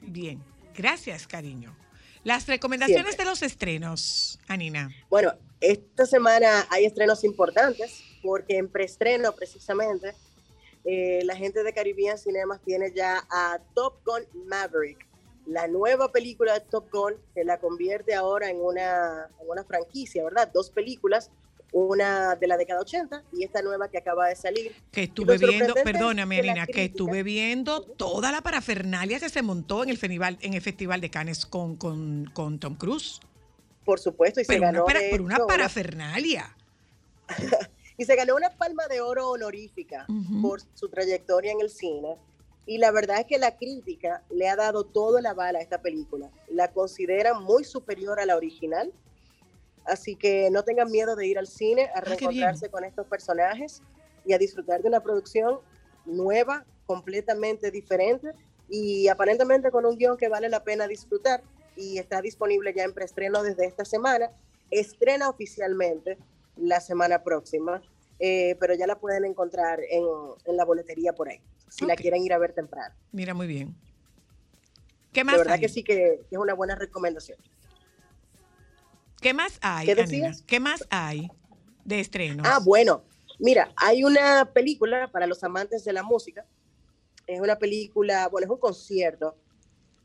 Bien, 0.00 0.42
gracias, 0.74 1.26
cariño. 1.26 1.76
Las 2.22 2.46
recomendaciones 2.46 3.16
de 3.16 3.24
los 3.24 3.42
estrenos, 3.42 4.38
Anina. 4.46 4.90
Bueno, 5.10 5.34
esta 5.60 6.06
semana 6.06 6.66
hay 6.70 6.84
estrenos 6.84 7.24
importantes 7.24 8.02
porque 8.22 8.56
en 8.56 8.68
preestreno 8.68 9.32
precisamente 9.32 10.14
eh, 10.84 11.20
la 11.24 11.36
gente 11.36 11.62
de 11.62 11.72
Caribbean 11.72 12.16
Cinemas 12.18 12.60
tiene 12.62 12.92
ya 12.94 13.26
a 13.30 13.58
Top 13.74 14.02
Gun 14.04 14.46
Maverick, 14.46 15.06
la 15.46 15.68
nueva 15.68 16.10
película 16.10 16.54
de 16.54 16.60
Top 16.60 16.90
Gun, 16.90 17.14
que 17.34 17.44
la 17.44 17.58
convierte 17.58 18.14
ahora 18.14 18.50
en 18.50 18.60
una, 18.60 19.28
una 19.46 19.64
franquicia, 19.64 20.24
¿verdad? 20.24 20.50
Dos 20.52 20.70
películas, 20.70 21.30
una 21.72 22.36
de 22.36 22.46
la 22.46 22.56
década 22.56 22.80
80 22.80 23.24
y 23.32 23.44
esta 23.44 23.60
nueva 23.60 23.88
que 23.88 23.98
acaba 23.98 24.28
de 24.28 24.36
salir. 24.36 24.74
Que 24.92 25.04
estuve 25.04 25.36
viendo, 25.38 25.74
perdóname, 25.74 26.38
Alina, 26.38 26.66
que 26.66 26.84
estuve 26.84 27.22
viendo 27.22 27.82
toda 27.82 28.30
la 28.30 28.40
parafernalia 28.40 29.18
que 29.18 29.28
se 29.28 29.42
montó 29.42 29.82
en 29.82 29.90
el 29.90 29.98
festival, 29.98 30.38
en 30.40 30.54
el 30.54 30.62
festival 30.62 31.00
de 31.00 31.10
Cannes 31.10 31.44
con, 31.44 31.76
con, 31.76 32.30
con 32.32 32.58
Tom 32.58 32.76
Cruise. 32.76 33.20
Por 33.84 33.98
supuesto, 33.98 34.40
y 34.40 34.44
se 34.44 34.58
ganó. 34.58 34.84
Una, 34.84 35.00
por 35.10 35.20
una 35.20 35.46
parafernalia. 35.46 36.56
y 37.98 38.04
se 38.04 38.16
ganó 38.16 38.36
una 38.36 38.50
palma 38.50 38.86
de 38.86 39.00
oro 39.00 39.30
honorífica 39.30 40.06
por 40.40 40.60
su 40.74 40.88
trayectoria 40.88 41.52
en 41.52 41.60
el 41.60 41.70
cine 41.70 42.16
y 42.66 42.78
la 42.78 42.90
verdad 42.90 43.20
es 43.20 43.26
que 43.26 43.38
la 43.38 43.56
crítica 43.56 44.22
le 44.30 44.48
ha 44.48 44.56
dado 44.56 44.84
todo 44.84 45.20
la 45.20 45.34
bala 45.34 45.58
a 45.58 45.62
esta 45.62 45.82
película. 45.82 46.30
La 46.48 46.72
considera 46.72 47.34
muy 47.34 47.64
superior 47.64 48.18
a 48.18 48.26
la 48.26 48.36
original. 48.36 48.92
Así 49.84 50.16
que 50.16 50.48
no 50.50 50.62
tengan 50.62 50.90
miedo 50.90 51.14
de 51.14 51.26
ir 51.26 51.38
al 51.38 51.46
cine 51.46 51.90
a 51.94 51.98
ah, 51.98 52.00
reencontrarse 52.00 52.70
con 52.70 52.84
estos 52.84 53.06
personajes 53.06 53.82
y 54.24 54.32
a 54.32 54.38
disfrutar 54.38 54.80
de 54.80 54.88
una 54.88 55.00
producción 55.00 55.60
nueva, 56.06 56.64
completamente 56.86 57.70
diferente 57.70 58.32
y 58.70 59.08
aparentemente 59.08 59.70
con 59.70 59.84
un 59.84 59.98
guion 59.98 60.16
que 60.16 60.28
vale 60.28 60.48
la 60.48 60.64
pena 60.64 60.86
disfrutar. 60.86 61.42
y 61.76 61.98
está 61.98 62.22
disponible 62.22 62.72
ya 62.72 62.84
en 62.84 62.94
preestreno 62.94 63.42
desde 63.42 63.66
esta 63.66 63.84
semana. 63.84 64.30
Estrena 64.70 65.28
oficialmente 65.28 66.16
la 66.56 66.80
semana 66.80 67.22
próxima, 67.22 67.82
eh, 68.18 68.56
pero 68.60 68.74
ya 68.74 68.86
la 68.86 68.98
pueden 68.98 69.24
encontrar 69.24 69.80
en, 69.88 70.04
la 70.56 70.64
boletería 70.64 71.12
por 71.12 71.28
ahí, 71.28 71.40
si 71.68 71.84
la 71.84 71.96
quieren 71.96 72.22
ir 72.22 72.32
a 72.32 72.38
ver 72.38 72.52
temprano. 72.52 72.94
Mira, 73.12 73.34
muy 73.34 73.46
bien. 73.46 73.74
¿Qué 75.12 75.24
más? 75.24 75.34
De 75.34 75.38
verdad 75.38 75.60
que 75.60 75.68
sí 75.68 75.82
que 75.82 76.20
es 76.30 76.38
una 76.38 76.54
buena 76.54 76.74
recomendación. 76.74 77.38
¿Qué 79.20 79.32
más 79.32 79.58
hay? 79.62 79.86
¿Qué, 80.46 80.60
más 80.60 80.84
hay 80.90 81.28
de 81.84 82.00
estreno? 82.00 82.42
Ah, 82.44 82.58
bueno, 82.62 83.04
mira, 83.38 83.72
hay 83.76 84.04
una 84.04 84.50
película 84.52 85.08
para 85.10 85.26
los 85.26 85.42
amantes 85.42 85.84
de 85.84 85.92
la 85.92 86.02
música. 86.02 86.44
Es 87.26 87.40
una 87.40 87.56
película, 87.56 88.28
bueno, 88.28 88.44
es 88.44 88.50
un 88.50 88.58
concierto 88.58 89.36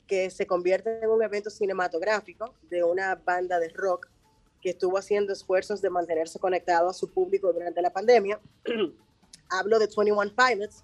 que 0.07 0.29
se 0.29 0.47
convierte 0.47 1.03
en 1.03 1.09
un 1.09 1.21
evento 1.21 1.49
cinematográfico 1.49 2.55
de 2.69 2.83
una 2.83 3.15
banda 3.15 3.59
de 3.59 3.69
rock 3.69 4.07
que 4.61 4.71
estuvo 4.71 4.97
haciendo 4.97 5.33
esfuerzos 5.33 5.81
de 5.81 5.89
mantenerse 5.89 6.39
conectado 6.39 6.89
a 6.89 6.93
su 6.93 7.09
público 7.09 7.51
durante 7.53 7.81
la 7.81 7.91
pandemia. 7.91 8.39
Hablo 9.49 9.79
de 9.79 9.87
21 9.87 10.33
Pilots. 10.35 10.83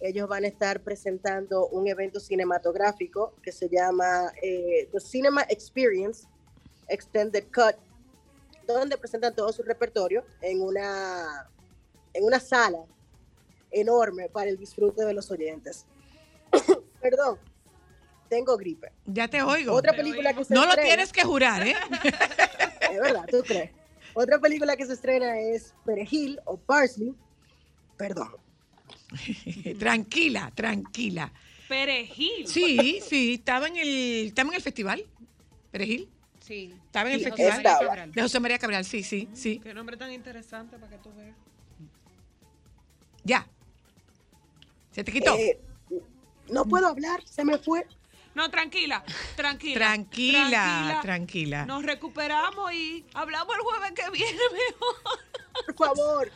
Ellos 0.00 0.28
van 0.28 0.44
a 0.44 0.48
estar 0.48 0.80
presentando 0.80 1.68
un 1.68 1.88
evento 1.88 2.20
cinematográfico 2.20 3.34
que 3.42 3.50
se 3.50 3.68
llama 3.68 4.32
eh, 4.42 4.88
The 4.92 5.00
Cinema 5.00 5.42
Experience 5.48 6.26
Extended 6.88 7.44
Cut, 7.52 7.76
donde 8.66 8.98
presentan 8.98 9.34
todo 9.34 9.52
su 9.52 9.62
repertorio 9.62 10.24
en 10.42 10.60
una, 10.60 11.48
en 12.12 12.24
una 12.24 12.40
sala 12.40 12.84
enorme 13.70 14.28
para 14.28 14.50
el 14.50 14.58
disfrute 14.58 15.04
de 15.04 15.14
los 15.14 15.30
oyentes. 15.30 15.86
Perdón, 17.00 17.38
tengo 18.28 18.56
gripe. 18.56 18.92
Ya 19.06 19.28
te 19.28 19.42
oigo. 19.42 19.72
Otra 19.72 19.94
película 19.94 20.34
que 20.34 20.44
se 20.44 20.54
No 20.54 20.66
lo 20.66 20.74
tienes 20.74 21.12
que 21.12 21.22
jurar, 21.22 21.66
¿eh? 21.66 21.76
crees. 23.42 23.70
Otra 24.14 24.38
película 24.38 24.76
que 24.76 24.86
se 24.86 24.94
estrena 24.94 25.38
es 25.38 25.74
Perejil 25.84 26.40
o 26.44 26.56
Parsley. 26.56 27.14
Perdón. 27.96 28.30
tranquila, 29.78 30.52
tranquila. 30.54 31.32
Perejil. 31.68 32.46
Sí, 32.46 33.00
sí, 33.06 33.34
estaba 33.34 33.68
en 33.68 33.76
el, 33.76 34.26
estaba 34.28 34.50
en 34.50 34.54
el 34.54 34.62
festival. 34.62 35.04
Perejil. 35.70 36.08
Sí. 36.40 36.72
Estaba 36.86 37.10
en 37.10 37.16
el 37.16 37.24
festival 37.24 37.62
de 38.12 38.22
José 38.22 38.40
María 38.40 38.58
Cabral, 38.58 38.84
sí, 38.84 39.02
sí, 39.02 39.28
sí. 39.34 39.58
Qué 39.58 39.74
nombre 39.74 39.96
tan 39.96 40.12
interesante 40.12 40.78
para 40.78 40.90
que 40.90 40.98
tú 40.98 41.12
veas. 41.16 41.36
Ya. 43.24 43.46
¿Se 44.92 45.02
te 45.02 45.12
quitó? 45.12 45.34
Eh, 45.36 45.60
no 46.50 46.64
puedo 46.64 46.86
hablar, 46.86 47.20
se 47.26 47.44
me 47.44 47.58
fue. 47.58 47.84
No, 48.36 48.50
tranquila, 48.50 49.02
tranquila. 49.34 49.78
Tranquila, 49.78 50.98
tranquila. 51.00 51.64
Nos 51.64 51.82
recuperamos 51.82 52.70
y 52.70 53.02
hablamos 53.14 53.56
el 53.56 53.62
jueves 53.62 53.92
que 53.92 54.10
viene 54.10 54.32
mejor. 54.52 55.74
Por 55.74 55.74
favor. 55.74 56.32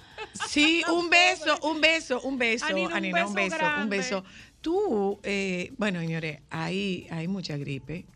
Sí, 0.49 0.83
un 0.91 1.11
beso, 1.11 1.59
un 1.63 1.83
beso, 1.83 2.23
un 2.23 2.39
beso, 2.39 2.65
Anina, 2.65 3.27
un 3.27 3.35
beso, 3.35 3.59
un 3.83 3.91
beso. 3.91 4.25
Tú, 4.63 5.21
eh, 5.23 5.75
bueno, 5.77 6.01
señores, 6.01 6.41
hay, 6.49 7.07
hay 7.11 7.29
mucha 7.29 7.59
gripe. 7.59 8.07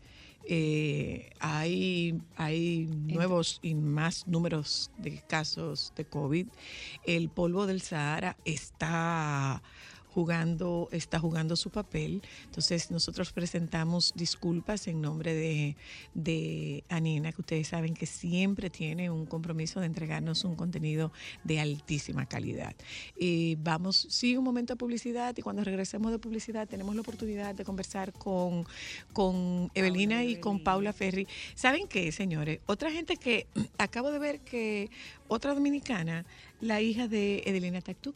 Eh, 0.47 1.29
hay, 1.39 2.19
hay 2.37 2.87
nuevos 2.87 3.59
y 3.61 3.75
más 3.75 4.27
números 4.27 4.89
de 4.97 5.21
casos 5.27 5.93
de 5.95 6.05
COVID. 6.05 6.47
El 7.03 7.29
polvo 7.29 7.67
del 7.67 7.81
Sahara 7.81 8.35
está 8.45 9.61
jugando, 10.15 10.87
está 10.93 11.19
jugando 11.19 11.57
su 11.57 11.71
papel. 11.71 12.21
Entonces 12.45 12.89
nosotros 12.89 13.33
presentamos 13.33 14.13
disculpas 14.15 14.87
en 14.87 15.01
nombre 15.01 15.33
de, 15.33 15.75
de 16.13 16.85
Anina, 16.87 17.33
que 17.33 17.41
ustedes 17.41 17.67
saben 17.67 17.93
que 17.93 18.05
siempre 18.05 18.69
tiene 18.69 19.11
un 19.11 19.25
compromiso 19.25 19.81
de 19.81 19.87
entregarnos 19.87 20.45
un 20.45 20.55
contenido 20.55 21.11
de 21.43 21.59
altísima 21.59 22.25
calidad. 22.27 22.75
y 23.19 23.55
vamos, 23.55 24.07
sí, 24.09 24.37
un 24.37 24.45
momento 24.45 24.71
de 24.73 24.77
publicidad 24.77 25.35
y 25.37 25.41
cuando 25.41 25.65
regresemos 25.65 26.09
de 26.13 26.19
publicidad 26.19 26.65
tenemos 26.65 26.95
la 26.95 27.01
oportunidad 27.01 27.53
de 27.53 27.65
conversar 27.65 28.13
con, 28.13 28.65
con 29.11 29.69
Evelina 29.73 30.23
y 30.23 30.39
con 30.39 30.63
Paula 30.63 30.93
Ferri. 30.93 31.27
¿Saben 31.55 31.89
qué, 31.89 32.13
señores? 32.13 32.61
Otra 32.67 32.89
gente 32.89 33.17
que 33.17 33.47
acabo 33.77 34.11
de 34.11 34.19
ver 34.19 34.39
que 34.39 34.89
otra 35.27 35.53
dominicana, 35.53 36.25
la 36.61 36.79
hija 36.79 37.09
de 37.09 37.43
Edelina 37.45 37.81
Tactuc, 37.81 38.15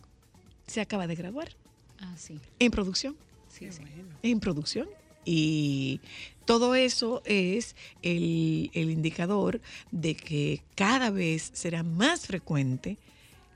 se 0.66 0.80
acaba 0.80 1.08
de 1.08 1.16
graduar. 1.16 1.59
Ah, 2.02 2.14
sí. 2.18 2.40
En 2.60 2.72
producción. 2.72 3.16
Sí, 3.50 3.72
sí. 3.72 3.82
En 4.24 4.40
producción. 4.40 4.88
Y 5.26 6.00
todo 6.46 6.76
eso 6.76 7.22
es 7.26 7.76
el, 8.02 8.72
el, 8.74 8.90
indicador 8.90 9.62
de 9.92 10.16
que 10.16 10.64
cada 10.76 11.10
vez 11.12 11.52
será 11.54 11.84
más 11.84 12.26
frecuente 12.26 12.98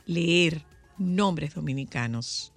leer 0.06 0.64
nombres 0.98 1.56
dominicanos 1.56 2.52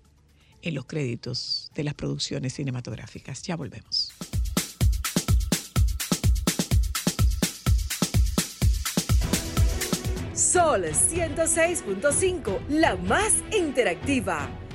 en 0.63 0.75
los 0.75 0.85
créditos 0.87 1.71
de 1.75 1.85
las 1.85 1.95
producciones 1.95 2.55
cinematográficas. 2.55 3.43
Ya 3.43 3.57
volvemos. 3.57 4.13
Sol 10.35 10.85
106.5, 10.85 12.67
la 12.69 12.97
más 12.97 13.33
interactiva 13.57 14.51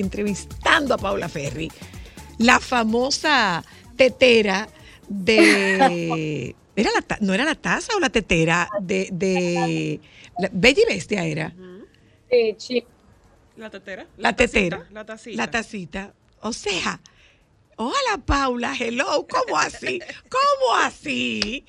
Entrevistando 0.00 0.94
a 0.94 0.98
Paula 0.98 1.28
Ferri, 1.28 1.70
la 2.38 2.60
famosa 2.60 3.64
tetera 3.96 4.68
de... 5.08 6.54
¿Era 6.74 6.90
la, 6.90 7.18
¿No 7.20 7.34
era 7.34 7.44
la 7.44 7.54
taza 7.54 7.94
o 7.94 8.00
la 8.00 8.08
tetera 8.08 8.68
de... 8.80 9.08
de 9.12 10.00
Bella 10.52 10.82
y 10.82 10.86
Bestia 10.86 11.24
era? 11.24 11.54
sí. 12.56 12.84
¿La 13.56 13.68
tetera? 13.68 14.06
La, 14.16 14.34
tetera. 14.34 14.86
la 14.90 15.04
tacita. 15.04 15.36
La 15.36 15.50
tacita. 15.50 16.14
O 16.40 16.52
sea, 16.52 17.00
hola 17.76 18.18
Paula, 18.24 18.74
hello, 18.78 19.26
¿cómo 19.28 19.58
así? 19.58 20.00
¿Cómo 20.30 20.74
así? 20.76 21.66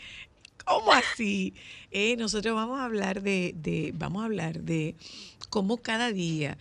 ¿Cómo 0.66 0.94
así? 0.94 1.54
Eh, 1.92 2.16
nosotros 2.16 2.56
vamos 2.56 2.80
a 2.80 2.86
hablar 2.86 3.22
de, 3.22 3.54
de, 3.56 3.92
vamos 3.94 4.22
a 4.24 4.26
hablar 4.26 4.62
de 4.62 4.96
cómo 5.50 5.78
cada 5.78 6.12
día 6.12 6.58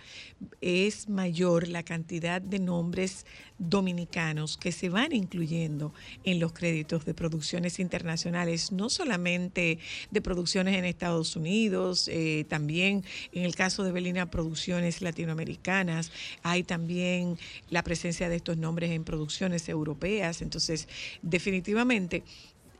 es 0.60 1.08
mayor 1.08 1.68
la 1.68 1.82
cantidad 1.82 2.40
de 2.40 2.58
nombres 2.58 3.26
dominicanos 3.58 4.56
que 4.56 4.72
se 4.72 4.88
van 4.88 5.12
incluyendo 5.12 5.94
en 6.24 6.40
los 6.40 6.52
créditos 6.52 7.04
de 7.04 7.14
producciones 7.14 7.78
internacionales, 7.78 8.72
no 8.72 8.90
solamente 8.90 9.78
de 10.10 10.20
producciones 10.20 10.76
en 10.76 10.84
Estados 10.84 11.36
Unidos, 11.36 12.08
eh, 12.08 12.44
también 12.48 13.04
en 13.32 13.44
el 13.44 13.54
caso 13.54 13.84
de 13.84 13.92
Belina 13.92 14.30
Producciones 14.30 15.00
Latinoamericanas, 15.00 16.10
hay 16.42 16.64
también 16.64 17.38
la 17.70 17.84
presencia 17.84 18.28
de 18.28 18.36
estos 18.36 18.56
nombres 18.56 18.90
en 18.90 19.04
producciones 19.04 19.68
europeas, 19.68 20.42
entonces 20.42 20.88
definitivamente 21.22 22.24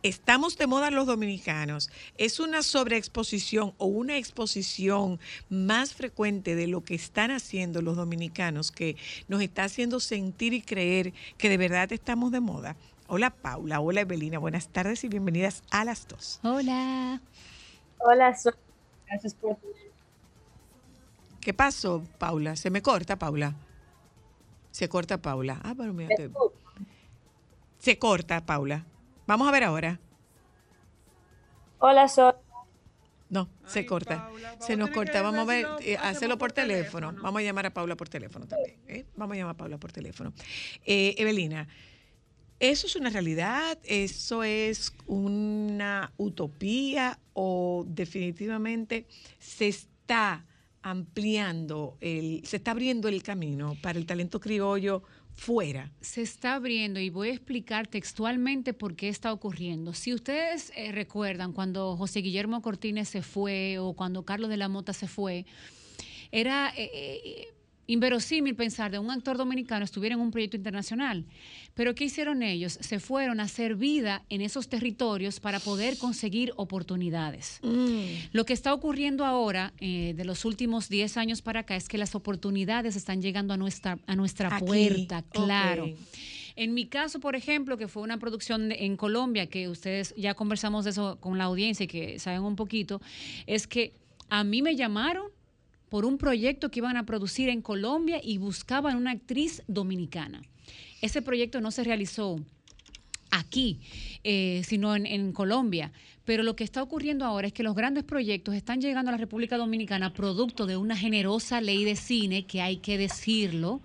estamos 0.02 0.56
de 0.58 0.66
moda 0.66 0.90
los 0.90 1.06
dominicanos, 1.06 1.90
es 2.18 2.40
una 2.40 2.62
sobreexposición 2.62 3.74
o 3.78 3.86
una 3.86 4.16
exposición 4.16 5.20
más 5.48 5.94
frecuente 5.94 6.54
de 6.54 6.66
lo 6.66 6.82
que 6.82 6.94
están 6.94 7.30
haciendo 7.30 7.82
los 7.82 7.96
dominicanos 7.96 8.72
que 8.72 8.96
nos 9.28 9.40
está 9.42 9.64
haciendo 9.64 10.00
sentir 10.00 10.52
y 10.52 10.62
creer 10.62 11.12
que 11.38 11.48
de 11.48 11.56
verdad 11.56 11.92
estamos 11.92 12.32
de 12.32 12.40
moda. 12.40 12.76
Hola 13.06 13.30
Paula, 13.30 13.80
hola 13.80 14.00
Evelina, 14.00 14.38
buenas 14.38 14.68
tardes 14.68 15.04
y 15.04 15.08
bienvenidas 15.08 15.62
a 15.70 15.84
las 15.84 16.08
dos. 16.08 16.40
Hola. 16.42 17.20
Hola, 17.98 18.36
gracias 19.06 19.34
por 19.34 19.56
¿Qué 21.40 21.52
pasó, 21.52 22.02
Paula? 22.18 22.54
¿Se 22.54 22.70
me 22.70 22.82
corta, 22.82 23.18
Paula? 23.18 23.54
Se 24.70 24.88
corta, 24.88 25.20
Paula. 25.20 25.60
Ah, 25.64 25.74
pero 25.76 25.92
mira. 25.92 26.14
Se 27.78 27.98
corta, 27.98 28.46
Paula. 28.46 28.84
Vamos 29.32 29.48
a 29.48 29.50
ver 29.50 29.64
ahora. 29.64 29.98
Hola, 31.78 32.06
Sol. 32.06 32.34
No, 33.30 33.48
se 33.64 33.86
corta. 33.86 34.28
se 34.60 34.76
nos 34.76 34.90
corta. 34.90 35.22
Vamos 35.22 35.40
a 35.40 35.44
ver, 35.46 35.66
eh, 35.80 35.96
hacerlo 35.96 36.36
por 36.36 36.52
teléfono. 36.52 37.14
Vamos 37.14 37.40
a 37.40 37.42
llamar 37.42 37.64
a 37.64 37.70
Paula 37.72 37.96
por 37.96 38.10
teléfono 38.10 38.46
también. 38.46 38.76
¿eh? 38.88 39.06
Vamos 39.16 39.34
a 39.34 39.38
llamar 39.38 39.54
a 39.54 39.56
Paula 39.56 39.78
por 39.78 39.90
teléfono. 39.90 40.34
Eh, 40.84 41.14
Evelina, 41.16 41.66
¿eso 42.60 42.86
es 42.86 42.94
una 42.94 43.08
realidad? 43.08 43.78
¿Eso 43.84 44.44
es 44.44 44.92
una 45.06 46.12
utopía? 46.18 47.18
¿O 47.32 47.86
definitivamente 47.88 49.06
se 49.38 49.68
está 49.68 50.44
ampliando, 50.82 51.96
el, 52.02 52.42
se 52.44 52.56
está 52.56 52.72
abriendo 52.72 53.08
el 53.08 53.22
camino 53.22 53.78
para 53.80 53.98
el 53.98 54.04
talento 54.04 54.40
criollo 54.40 55.04
fuera. 55.34 55.90
Se 56.00 56.22
está 56.22 56.54
abriendo 56.54 57.00
y 57.00 57.10
voy 57.10 57.28
a 57.28 57.32
explicar 57.32 57.86
textualmente 57.86 58.72
por 58.74 58.96
qué 58.96 59.08
está 59.08 59.32
ocurriendo. 59.32 59.92
Si 59.94 60.12
ustedes 60.14 60.72
eh, 60.76 60.92
recuerdan 60.92 61.52
cuando 61.52 61.96
José 61.96 62.20
Guillermo 62.20 62.62
Cortines 62.62 63.08
se 63.08 63.22
fue 63.22 63.78
o 63.78 63.94
cuando 63.94 64.24
Carlos 64.24 64.50
de 64.50 64.56
la 64.56 64.68
Mota 64.68 64.92
se 64.92 65.08
fue, 65.08 65.46
era... 66.30 66.72
Eh, 66.76 66.90
eh, 66.94 67.48
inverosímil 67.86 68.54
pensar 68.54 68.90
de 68.90 68.98
un 68.98 69.10
actor 69.10 69.36
dominicano 69.36 69.84
estuviera 69.84 70.14
en 70.14 70.20
un 70.20 70.30
proyecto 70.30 70.56
internacional. 70.56 71.24
Pero 71.74 71.94
¿qué 71.94 72.04
hicieron 72.04 72.42
ellos? 72.42 72.78
Se 72.80 73.00
fueron 73.00 73.40
a 73.40 73.44
hacer 73.44 73.76
vida 73.76 74.24
en 74.28 74.40
esos 74.40 74.68
territorios 74.68 75.40
para 75.40 75.58
poder 75.58 75.98
conseguir 75.98 76.52
oportunidades. 76.56 77.60
Mm. 77.62 78.28
Lo 78.32 78.44
que 78.44 78.52
está 78.52 78.74
ocurriendo 78.74 79.24
ahora, 79.24 79.72
eh, 79.80 80.14
de 80.16 80.24
los 80.24 80.44
últimos 80.44 80.88
10 80.88 81.16
años 81.16 81.42
para 81.42 81.60
acá, 81.60 81.76
es 81.76 81.88
que 81.88 81.98
las 81.98 82.14
oportunidades 82.14 82.96
están 82.96 83.22
llegando 83.22 83.54
a 83.54 83.56
nuestra, 83.56 83.98
a 84.06 84.16
nuestra 84.16 84.58
puerta, 84.58 85.22
claro. 85.22 85.92
En 86.54 86.74
mi 86.74 86.86
caso, 86.86 87.18
por 87.18 87.34
ejemplo, 87.34 87.78
que 87.78 87.88
fue 87.88 88.02
una 88.02 88.18
producción 88.18 88.72
en 88.72 88.96
Colombia, 88.96 89.46
que 89.46 89.68
ustedes 89.68 90.14
ya 90.16 90.34
conversamos 90.34 90.84
de 90.84 90.90
eso 90.90 91.18
con 91.18 91.38
la 91.38 91.44
audiencia 91.44 91.84
y 91.84 91.86
que 91.86 92.18
saben 92.18 92.42
un 92.42 92.56
poquito, 92.56 93.00
es 93.46 93.66
que 93.66 93.94
a 94.28 94.44
mí 94.44 94.62
me 94.62 94.76
llamaron 94.76 95.30
por 95.92 96.06
un 96.06 96.16
proyecto 96.16 96.70
que 96.70 96.80
iban 96.80 96.96
a 96.96 97.04
producir 97.04 97.50
en 97.50 97.60
Colombia 97.60 98.18
y 98.24 98.38
buscaban 98.38 98.96
una 98.96 99.10
actriz 99.10 99.62
dominicana. 99.68 100.40
Ese 101.02 101.20
proyecto 101.20 101.60
no 101.60 101.70
se 101.70 101.84
realizó 101.84 102.40
aquí, 103.30 103.78
eh, 104.24 104.62
sino 104.64 104.96
en, 104.96 105.32
Colombia. 105.32 105.92
Pero 106.24 106.44
lo 106.44 106.56
que 106.56 106.64
está 106.64 106.82
ocurriendo 106.82 107.26
ahora 107.26 107.48
es 107.48 107.52
que 107.52 107.62
los 107.62 107.74
grandes 107.74 108.04
proyectos 108.04 108.54
están 108.54 108.80
llegando 108.80 109.10
a 109.10 109.12
la 109.12 109.18
República 109.18 109.58
Dominicana 109.58 110.14
producto 110.14 110.64
de 110.64 110.78
una 110.78 110.96
generosa 110.96 111.60
ley 111.60 111.84
de 111.84 111.96
cine, 111.96 112.46
que 112.46 112.62
hay 112.62 112.78
que 112.78 112.96
decirlo, 112.96 113.82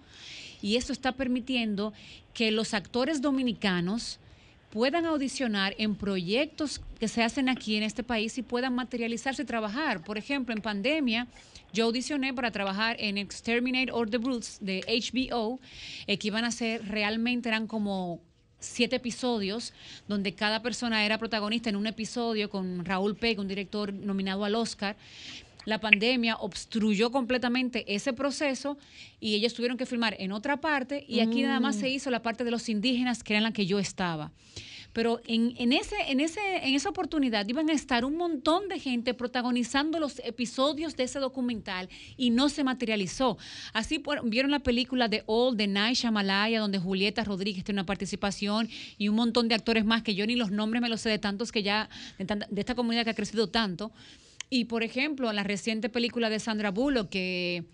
y 0.61 0.77
eso 0.77 0.93
está 0.93 1.11
permitiendo 1.11 1.91
que 2.33 2.51
los 2.51 2.73
actores 2.73 3.21
dominicanos 3.21 4.21
puedan 4.69 5.05
audicionar 5.05 5.75
en 5.77 5.95
proyectos 5.95 6.81
que 6.99 7.07
se 7.07 7.23
hacen 7.23 7.49
aquí 7.49 7.75
en 7.75 7.83
este 7.83 8.03
país 8.03 8.37
y 8.37 8.41
puedan 8.41 8.75
materializarse 8.75 9.43
y 9.43 9.45
trabajar. 9.45 10.03
Por 10.03 10.17
ejemplo, 10.17 10.53
en 10.53 10.61
pandemia 10.61 11.27
yo 11.73 11.85
audicioné 11.85 12.33
para 12.33 12.51
trabajar 12.51 12.95
en 12.99 13.17
Exterminate 13.17 13.91
All 13.91 14.09
the 14.09 14.17
Brutes 14.17 14.57
de 14.61 14.83
HBO, 14.87 15.59
eh, 16.07 16.17
que 16.17 16.27
iban 16.27 16.45
a 16.45 16.51
ser 16.51 16.85
realmente, 16.87 17.49
eran 17.49 17.67
como 17.67 18.21
siete 18.59 18.95
episodios 18.95 19.73
donde 20.07 20.33
cada 20.33 20.61
persona 20.61 21.05
era 21.05 21.17
protagonista 21.17 21.69
en 21.69 21.75
un 21.75 21.87
episodio 21.87 22.49
con 22.49 22.85
Raúl 22.85 23.15
Peck, 23.15 23.39
un 23.39 23.47
director 23.47 23.93
nominado 23.93 24.45
al 24.45 24.55
Oscar. 24.55 24.95
La 25.67 25.81
pandemia 25.81 26.37
obstruyó 26.37 27.11
completamente 27.11 27.93
ese 27.93 28.13
proceso 28.13 28.77
y 29.19 29.35
ellos 29.35 29.53
tuvieron 29.53 29.77
que 29.77 29.85
filmar 29.85 30.15
en 30.17 30.31
otra 30.31 30.61
parte 30.61 31.03
y 31.09 31.19
aquí 31.19 31.41
nada 31.41 31.59
más 31.59 31.75
mm. 31.75 31.79
se 31.81 31.89
hizo 31.89 32.09
la 32.09 32.21
parte 32.21 32.45
de 32.45 32.51
los 32.51 32.69
indígenas 32.69 33.21
que 33.21 33.33
era 33.33 33.39
en 33.39 33.43
la 33.43 33.51
que 33.51 33.65
yo 33.65 33.77
estaba 33.77 34.31
pero 34.97 35.21
en, 35.27 35.53
en, 35.57 35.73
ese, 35.73 35.95
en, 36.07 36.19
ese, 36.19 36.39
en 36.63 36.73
esa 36.73 36.89
oportunidad 36.89 37.47
iban 37.47 37.69
a 37.69 37.73
estar 37.73 38.03
un 38.03 38.17
montón 38.17 38.67
de 38.67 38.79
gente 38.79 39.13
protagonizando 39.13 39.99
los 39.99 40.17
episodios 40.25 40.95
de 40.95 41.03
ese 41.03 41.19
documental 41.19 41.87
y 42.17 42.31
no 42.31 42.49
se 42.49 42.63
materializó. 42.63 43.37
Así 43.73 44.01
vieron 44.23 44.49
la 44.49 44.61
película 44.61 45.07
de 45.07 45.21
All 45.27 45.55
the 45.55 45.67
Night 45.67 45.97
Shamalaya, 45.97 46.59
donde 46.59 46.79
Julieta 46.79 47.23
Rodríguez 47.23 47.63
tiene 47.63 47.81
una 47.81 47.85
participación 47.85 48.69
y 48.97 49.09
un 49.09 49.15
montón 49.15 49.47
de 49.47 49.53
actores 49.53 49.85
más 49.85 50.01
que 50.01 50.15
yo 50.15 50.25
ni 50.25 50.35
los 50.35 50.49
nombres 50.49 50.81
me 50.81 50.89
los 50.89 51.01
sé 51.01 51.09
de 51.09 51.19
tantos 51.19 51.51
que 51.51 51.61
ya, 51.61 51.89
de, 52.17 52.59
esta 52.59 52.73
comunidad 52.73 53.03
que 53.03 53.11
ha 53.11 53.15
crecido 53.15 53.49
tanto. 53.49 53.91
Y 54.49 54.65
por 54.65 54.83
ejemplo, 54.83 55.31
la 55.33 55.43
reciente 55.43 55.89
película 55.89 56.29
de 56.29 56.39
Sandra 56.39 56.71
Bullock, 56.71 57.09
que 57.09 57.65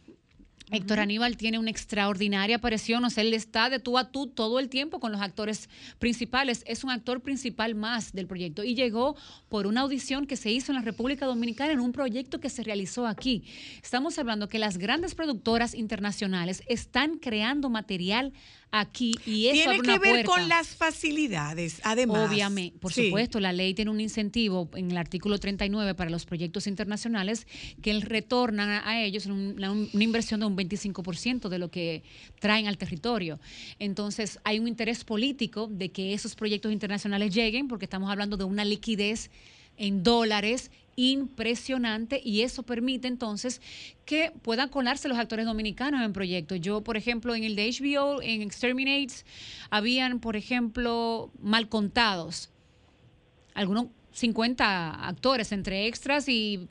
Héctor 0.72 1.00
Aníbal 1.00 1.38
tiene 1.38 1.60
una 1.60 1.70
extraordinaria 1.70 2.56
aparición, 2.56 3.04
o 3.06 3.10
sea, 3.10 3.24
él 3.24 3.34
está 3.34 3.70
de 3.70 3.80
tú 3.80 3.98
a 3.98 4.12
tú 4.12 4.28
todo 4.28 4.60
el 4.60 4.70
tiempo 4.70 5.00
con 5.00 5.12
los 5.12 5.22
actores 5.22 5.70
principales, 6.00 6.64
es 6.66 6.84
un 6.84 6.90
actor 6.90 7.22
principal 7.22 7.76
más 7.76 8.14
del 8.14 8.26
proyecto. 8.26 8.64
Y 8.64 8.74
llegó 8.74 9.16
por 9.50 9.68
una 9.68 9.82
audición 9.82 10.26
que 10.26 10.36
se 10.36 10.52
hizo 10.52 10.72
en 10.72 10.78
la 10.78 10.82
República 10.84 11.28
Dominicana 11.28 11.74
en 11.74 11.80
un 11.80 11.92
proyecto 11.92 12.40
que 12.40 12.50
se 12.50 12.64
realizó 12.64 13.06
aquí. 13.06 13.44
Estamos 13.84 14.18
hablando 14.18 14.48
que 14.48 14.58
las 14.58 14.78
grandes 14.78 15.14
productoras 15.14 15.76
internacionales 15.76 16.64
están 16.68 17.20
creando 17.20 17.70
material 17.70 18.34
aquí 18.76 19.14
y 19.28 19.48
eso 19.48 19.70
tiene 19.70 19.82
que 19.84 20.00
ver 20.00 20.26
con 20.26 20.50
las 20.50 20.70
facilidades 20.70 21.80
además. 21.84 22.28
Obviamente 22.28 22.76
por 22.80 22.92
supuesto 22.92 23.40
la 23.40 23.54
ley 23.54 23.76
tiene 23.76 23.92
un 23.92 24.02
incentivo 24.02 24.68
en 24.74 24.90
el 24.90 24.98
artículo 24.98 25.38
39 25.38 25.94
para 25.94 26.10
los 26.10 26.26
proyectos 26.26 26.66
internacionales 26.66 27.46
que 27.84 28.00
retornan 28.00 28.82
a 28.84 29.04
ellos 29.04 29.28
una, 29.28 29.72
una 29.72 30.04
inversión 30.04 30.40
de 30.40 30.48
un 30.48 30.58
25% 30.58 31.50
de 31.50 31.60
lo 31.60 31.70
que 31.70 32.02
traen 32.40 32.68
al 32.68 32.80
territorio. 32.80 33.40
Entonces 33.78 34.40
hay 34.44 34.58
un 34.58 34.68
interés 34.68 35.04
político 35.04 35.68
de 35.72 35.92
que 35.92 36.16
esos 36.16 36.34
proyectos 36.34 36.72
internacionales 36.72 37.34
lleguen 37.34 37.68
porque 37.68 37.86
estamos 37.86 38.10
hablando 38.10 38.38
de 38.38 38.44
una 38.44 38.66
liquidez 38.66 39.30
en 39.78 40.04
dólares 40.04 40.72
impresionante 40.96 42.22
y 42.24 42.42
eso 42.42 42.64
permite 42.64 43.08
entonces 43.08 43.62
que 44.06 44.32
puedan 44.42 44.70
colarse 44.70 45.08
los 45.08 45.18
actores 45.18 45.46
dominicanos 45.46 46.04
en 46.04 46.14
proyectos. 46.14 46.60
Yo, 46.62 46.82
por 46.82 46.98
ejemplo, 46.98 47.36
en 47.36 47.44
el 47.44 47.56
de 47.56 47.70
HBO, 47.70 48.22
en 48.22 48.42
Exterminates, 48.42 49.26
habían, 49.70 50.20
por 50.20 50.36
ejemplo, 50.36 51.32
mal 51.42 51.70
contados. 51.70 52.50
Algunos 53.54 53.88
50 54.14 55.08
actores, 55.08 55.52
entre 55.52 55.88
extras 55.88 56.26
y, 56.28 56.68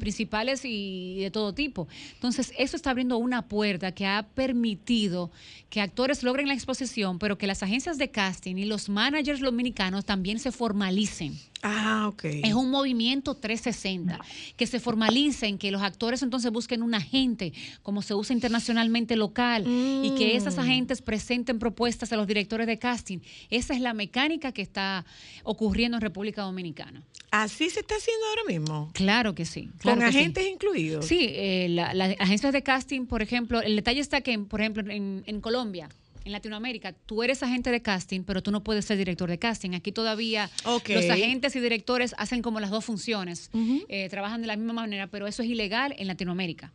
principales 0.00 0.62
y 0.64 1.18
de 1.20 1.30
todo 1.30 1.52
tipo. 1.52 1.88
Entonces, 2.14 2.52
eso 2.56 2.76
está 2.76 2.90
abriendo 2.90 3.18
una 3.18 3.48
puerta 3.48 3.92
que 3.92 4.06
ha 4.06 4.28
permitido 4.34 5.30
que 5.70 5.80
actores 5.80 6.22
logren 6.22 6.48
la 6.48 6.54
exposición, 6.54 7.18
pero 7.18 7.36
que 7.36 7.46
las 7.46 7.62
agencias 7.62 7.98
de 7.98 8.10
casting 8.10 8.56
y 8.56 8.64
los 8.64 8.88
managers 8.88 9.40
dominicanos 9.40 10.04
también 10.04 10.38
se 10.38 10.52
formalicen. 10.52 11.36
Ah, 11.62 12.06
ok. 12.08 12.24
Es 12.24 12.54
un 12.54 12.70
movimiento 12.70 13.34
360, 13.34 14.20
que 14.56 14.66
se 14.66 14.80
formalicen, 14.80 15.58
que 15.58 15.70
los 15.70 15.82
actores 15.82 16.22
entonces 16.22 16.50
busquen 16.52 16.82
un 16.82 16.94
agente, 16.94 17.52
como 17.82 18.02
se 18.02 18.14
usa 18.14 18.34
internacionalmente 18.34 19.16
local, 19.16 19.64
y 19.66 20.14
que 20.16 20.36
esas 20.36 20.56
mm. 20.56 20.60
agentes 20.60 21.02
presenten 21.02 21.58
propuestas 21.58 22.12
a 22.12 22.16
los 22.16 22.26
directores 22.26 22.66
de 22.66 22.78
casting. 22.78 23.18
Esa 23.50 23.74
es 23.74 23.80
la 23.80 23.94
mecánica 23.94 24.52
que 24.52 24.62
está 24.62 25.04
ocurriendo 25.42 25.96
en 25.96 26.00
República 26.00 26.42
Dominicana. 26.42 27.02
¿Así 27.30 27.68
se 27.68 27.80
está 27.80 27.96
haciendo 27.96 28.24
ahora 28.26 28.42
mismo? 28.46 28.90
Claro 28.94 29.34
que 29.34 29.44
sí. 29.44 29.68
¿Con 29.82 30.02
agentes 30.02 30.46
incluidos? 30.46 31.04
Sí, 31.06 31.26
eh, 31.30 31.66
las 31.68 32.14
agencias 32.18 32.52
de 32.52 32.62
casting, 32.62 33.06
por 33.06 33.20
ejemplo, 33.20 33.60
el 33.60 33.76
detalle 33.76 34.00
está 34.00 34.20
que, 34.22 34.38
por 34.38 34.60
ejemplo, 34.60 34.90
en, 34.90 35.24
en 35.26 35.40
Colombia, 35.40 35.88
en 36.28 36.32
Latinoamérica, 36.32 36.92
tú 36.92 37.22
eres 37.22 37.42
agente 37.42 37.70
de 37.70 37.82
casting, 37.82 38.22
pero 38.22 38.42
tú 38.42 38.50
no 38.50 38.62
puedes 38.62 38.84
ser 38.84 38.96
director 38.98 39.28
de 39.28 39.38
casting. 39.38 39.72
Aquí 39.74 39.92
todavía 39.92 40.50
los 40.64 41.10
agentes 41.10 41.56
y 41.56 41.60
directores 41.60 42.14
hacen 42.18 42.42
como 42.42 42.60
las 42.60 42.70
dos 42.70 42.84
funciones, 42.84 43.50
eh, 43.88 44.08
trabajan 44.08 44.40
de 44.40 44.46
la 44.46 44.56
misma 44.56 44.74
manera, 44.74 45.08
pero 45.08 45.26
eso 45.26 45.42
es 45.42 45.48
ilegal 45.48 45.94
en 45.98 46.06
Latinoamérica. 46.06 46.72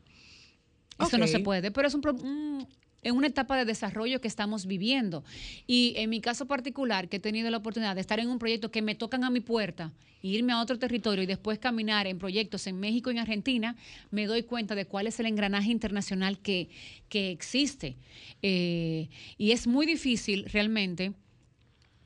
Eso 0.99 1.17
no 1.17 1.27
se 1.27 1.39
puede, 1.39 1.71
pero 1.71 1.87
es 1.87 1.93
un, 1.93 2.67
en 3.03 3.15
una 3.15 3.27
etapa 3.27 3.57
de 3.57 3.65
desarrollo 3.65 4.21
que 4.21 4.27
estamos 4.27 4.65
viviendo. 4.65 5.23
Y 5.67 5.93
en 5.97 6.09
mi 6.09 6.21
caso 6.21 6.45
particular, 6.45 7.09
que 7.09 7.17
he 7.17 7.19
tenido 7.19 7.49
la 7.49 7.57
oportunidad 7.57 7.95
de 7.95 8.01
estar 8.01 8.19
en 8.19 8.29
un 8.29 8.39
proyecto 8.39 8.71
que 8.71 8.81
me 8.81 8.95
tocan 8.95 9.23
a 9.23 9.29
mi 9.29 9.39
puerta, 9.39 9.91
irme 10.21 10.53
a 10.53 10.61
otro 10.61 10.79
territorio 10.79 11.23
y 11.23 11.27
después 11.27 11.59
caminar 11.59 12.07
en 12.07 12.17
proyectos 12.17 12.67
en 12.67 12.79
México 12.79 13.11
y 13.11 13.15
en 13.15 13.19
Argentina, 13.19 13.75
me 14.09 14.25
doy 14.25 14.43
cuenta 14.43 14.73
de 14.75 14.85
cuál 14.85 15.07
es 15.07 15.19
el 15.19 15.25
engranaje 15.25 15.71
internacional 15.71 16.39
que, 16.39 16.69
que 17.09 17.31
existe. 17.31 17.97
Eh, 18.41 19.09
y 19.37 19.51
es 19.51 19.67
muy 19.67 19.85
difícil 19.85 20.45
realmente 20.45 21.13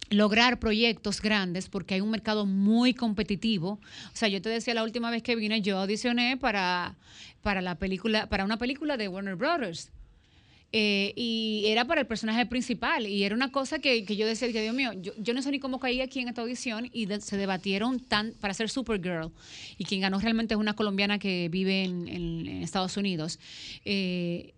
lograr 0.10 0.60
proyectos 0.60 1.22
grandes 1.22 1.70
porque 1.70 1.96
hay 1.96 2.02
un 2.02 2.12
mercado 2.12 2.46
muy 2.46 2.94
competitivo. 2.94 3.80
O 4.14 4.16
sea, 4.16 4.30
yo 4.30 4.42
te 4.42 4.50
decía 4.50 4.74
la 4.74 4.84
última 4.84 5.12
vez 5.12 5.22
que 5.22 5.36
vine, 5.36 5.62
yo 5.62 5.80
audicioné 5.80 6.38
para, 6.38 6.96
para 7.42 7.62
la 7.62 7.76
película, 7.76 8.28
para 8.30 8.46
una 8.46 8.58
película 8.58 8.98
de 8.98 9.08
Warner 9.08 9.36
Brothers. 9.36 9.92
Eh, 10.74 11.14
y 11.16 11.64
era 11.68 11.86
para 11.86 12.02
el 12.02 12.08
personaje 12.08 12.46
principal. 12.46 13.08
Y 13.08 13.24
era 13.24 13.36
una 13.36 13.52
cosa 13.52 13.80
que, 13.80 14.04
yo 14.04 14.28
decía, 14.28 14.48
Dios 14.50 14.76
mío, 14.76 14.92
yo, 14.94 15.34
no 15.34 15.42
sé 15.42 15.52
ni 15.52 15.60
cómo 15.60 15.80
caí 15.80 16.02
aquí 16.02 16.20
en 16.20 16.28
esta 16.28 16.42
audición 16.42 16.90
y 16.92 17.08
se 17.22 17.38
debatieron 17.38 18.00
tan, 18.00 18.34
para 18.34 18.54
ser 18.54 18.70
Supergirl. 18.70 19.32
Y 19.78 19.86
quien 19.86 20.02
ganó 20.02 20.20
realmente 20.20 20.54
es 20.54 20.60
una 20.60 20.74
colombiana 20.74 21.20
que 21.20 21.48
vive 21.50 21.84
en, 21.84 22.48
Estados 22.62 22.98
Unidos. 22.98 23.40
Eh, 23.86 24.54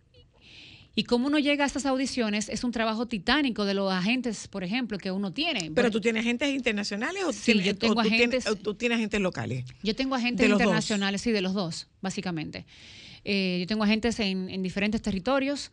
y 0.95 1.03
cómo 1.03 1.28
uno 1.28 1.38
llega 1.38 1.64
a 1.64 1.68
estas 1.68 1.86
audiciones 1.86 2.49
es 2.49 2.64
un 2.64 2.72
trabajo 2.72 3.05
titánico 3.05 3.64
de 3.64 3.76
los 3.76 3.93
agentes, 3.93 4.47
por 4.47 4.64
ejemplo, 4.64 4.97
que 4.97 5.12
uno 5.12 5.32
tiene. 5.32 5.72
¿Pero 5.74 5.91
tú 5.91 6.01
tienes 6.01 6.22
agentes 6.22 6.53
internacionales 6.53 7.24
o, 7.24 7.32
sí, 7.32 7.62
yo 7.62 7.78
tengo 7.78 8.01
agentes, 8.01 8.45
tú, 8.64 8.74
tienes, 8.74 8.97
agentes 8.97 9.22
locales? 9.22 9.64
Yo 9.84 9.95
tengo 9.95 10.16
agentes 10.16 10.49
internacionales, 10.49 11.22
sí, 11.22 11.32
de 11.32 11.41
los 11.41 11.53
dos, 11.53 11.88
básicamente. 12.01 12.66
Eh, 13.24 13.57
yo 13.62 13.68
tengo 13.68 13.84
agentes 13.84 14.20
en, 14.20 14.49
en 14.49 14.64
diferentes 14.64 15.01
territorios 15.01 15.72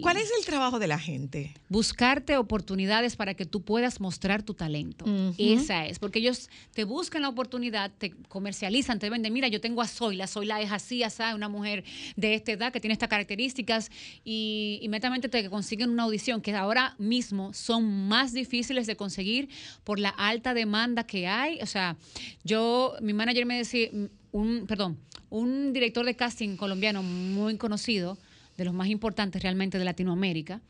¿Cuál 0.00 0.16
es 0.16 0.30
el 0.38 0.44
trabajo 0.46 0.78
de 0.78 0.86
la 0.86 0.98
gente? 0.98 1.54
Buscarte 1.68 2.36
oportunidades 2.36 3.16
para 3.16 3.34
que 3.34 3.46
tú 3.46 3.62
puedas 3.62 4.00
mostrar 4.00 4.44
tu 4.44 4.54
talento. 4.54 5.04
Esa 5.38 5.86
es, 5.86 5.98
porque 5.98 6.20
ellos 6.20 6.48
te 6.72 6.84
buscan 6.84 7.22
la 7.22 7.28
oportunidad, 7.28 7.90
te 7.98 8.12
comercializan, 8.28 9.00
te 9.00 9.10
venden, 9.10 9.32
mira, 9.32 9.48
yo 9.48 9.60
tengo 9.60 9.82
a 9.82 9.88
Zoila, 9.88 10.28
Zoila 10.28 10.60
es 10.60 10.70
así, 10.70 11.02
así, 11.02 11.22
una 11.34 11.48
mujer 11.48 11.84
de 12.16 12.34
esta 12.34 12.52
edad 12.52 12.72
que 12.72 12.80
tiene 12.80 12.92
estas 12.92 13.08
características 13.08 13.90
y 14.24 14.78
inmediatamente 14.82 15.28
te 15.28 15.50
consiguen 15.50 15.90
una 15.90 16.04
audición 16.04 16.40
que 16.40 16.54
ahora 16.54 16.94
mismo 16.98 17.52
son 17.52 18.08
más 18.08 18.32
difíciles 18.32 18.86
de 18.86 18.96
conseguir 18.96 19.48
por 19.82 19.98
la 19.98 20.10
alta 20.10 20.54
demanda 20.54 21.04
que 21.04 21.26
hay. 21.26 21.60
O 21.60 21.66
sea, 21.66 21.96
yo, 22.44 22.94
mi 23.02 23.12
manager 23.14 23.46
me 23.46 23.56
decía, 23.56 23.90
un, 24.32 24.66
perdón, 24.66 24.98
un 25.28 25.72
director 25.72 26.04
de 26.04 26.14
casting 26.14 26.56
colombiano 26.56 27.02
muy 27.02 27.56
conocido, 27.56 28.16
de 28.60 28.66
los 28.66 28.74
más 28.74 28.88
importantes 28.88 29.42
realmente 29.42 29.78
de 29.78 29.86
Latinoamérica, 29.86 30.60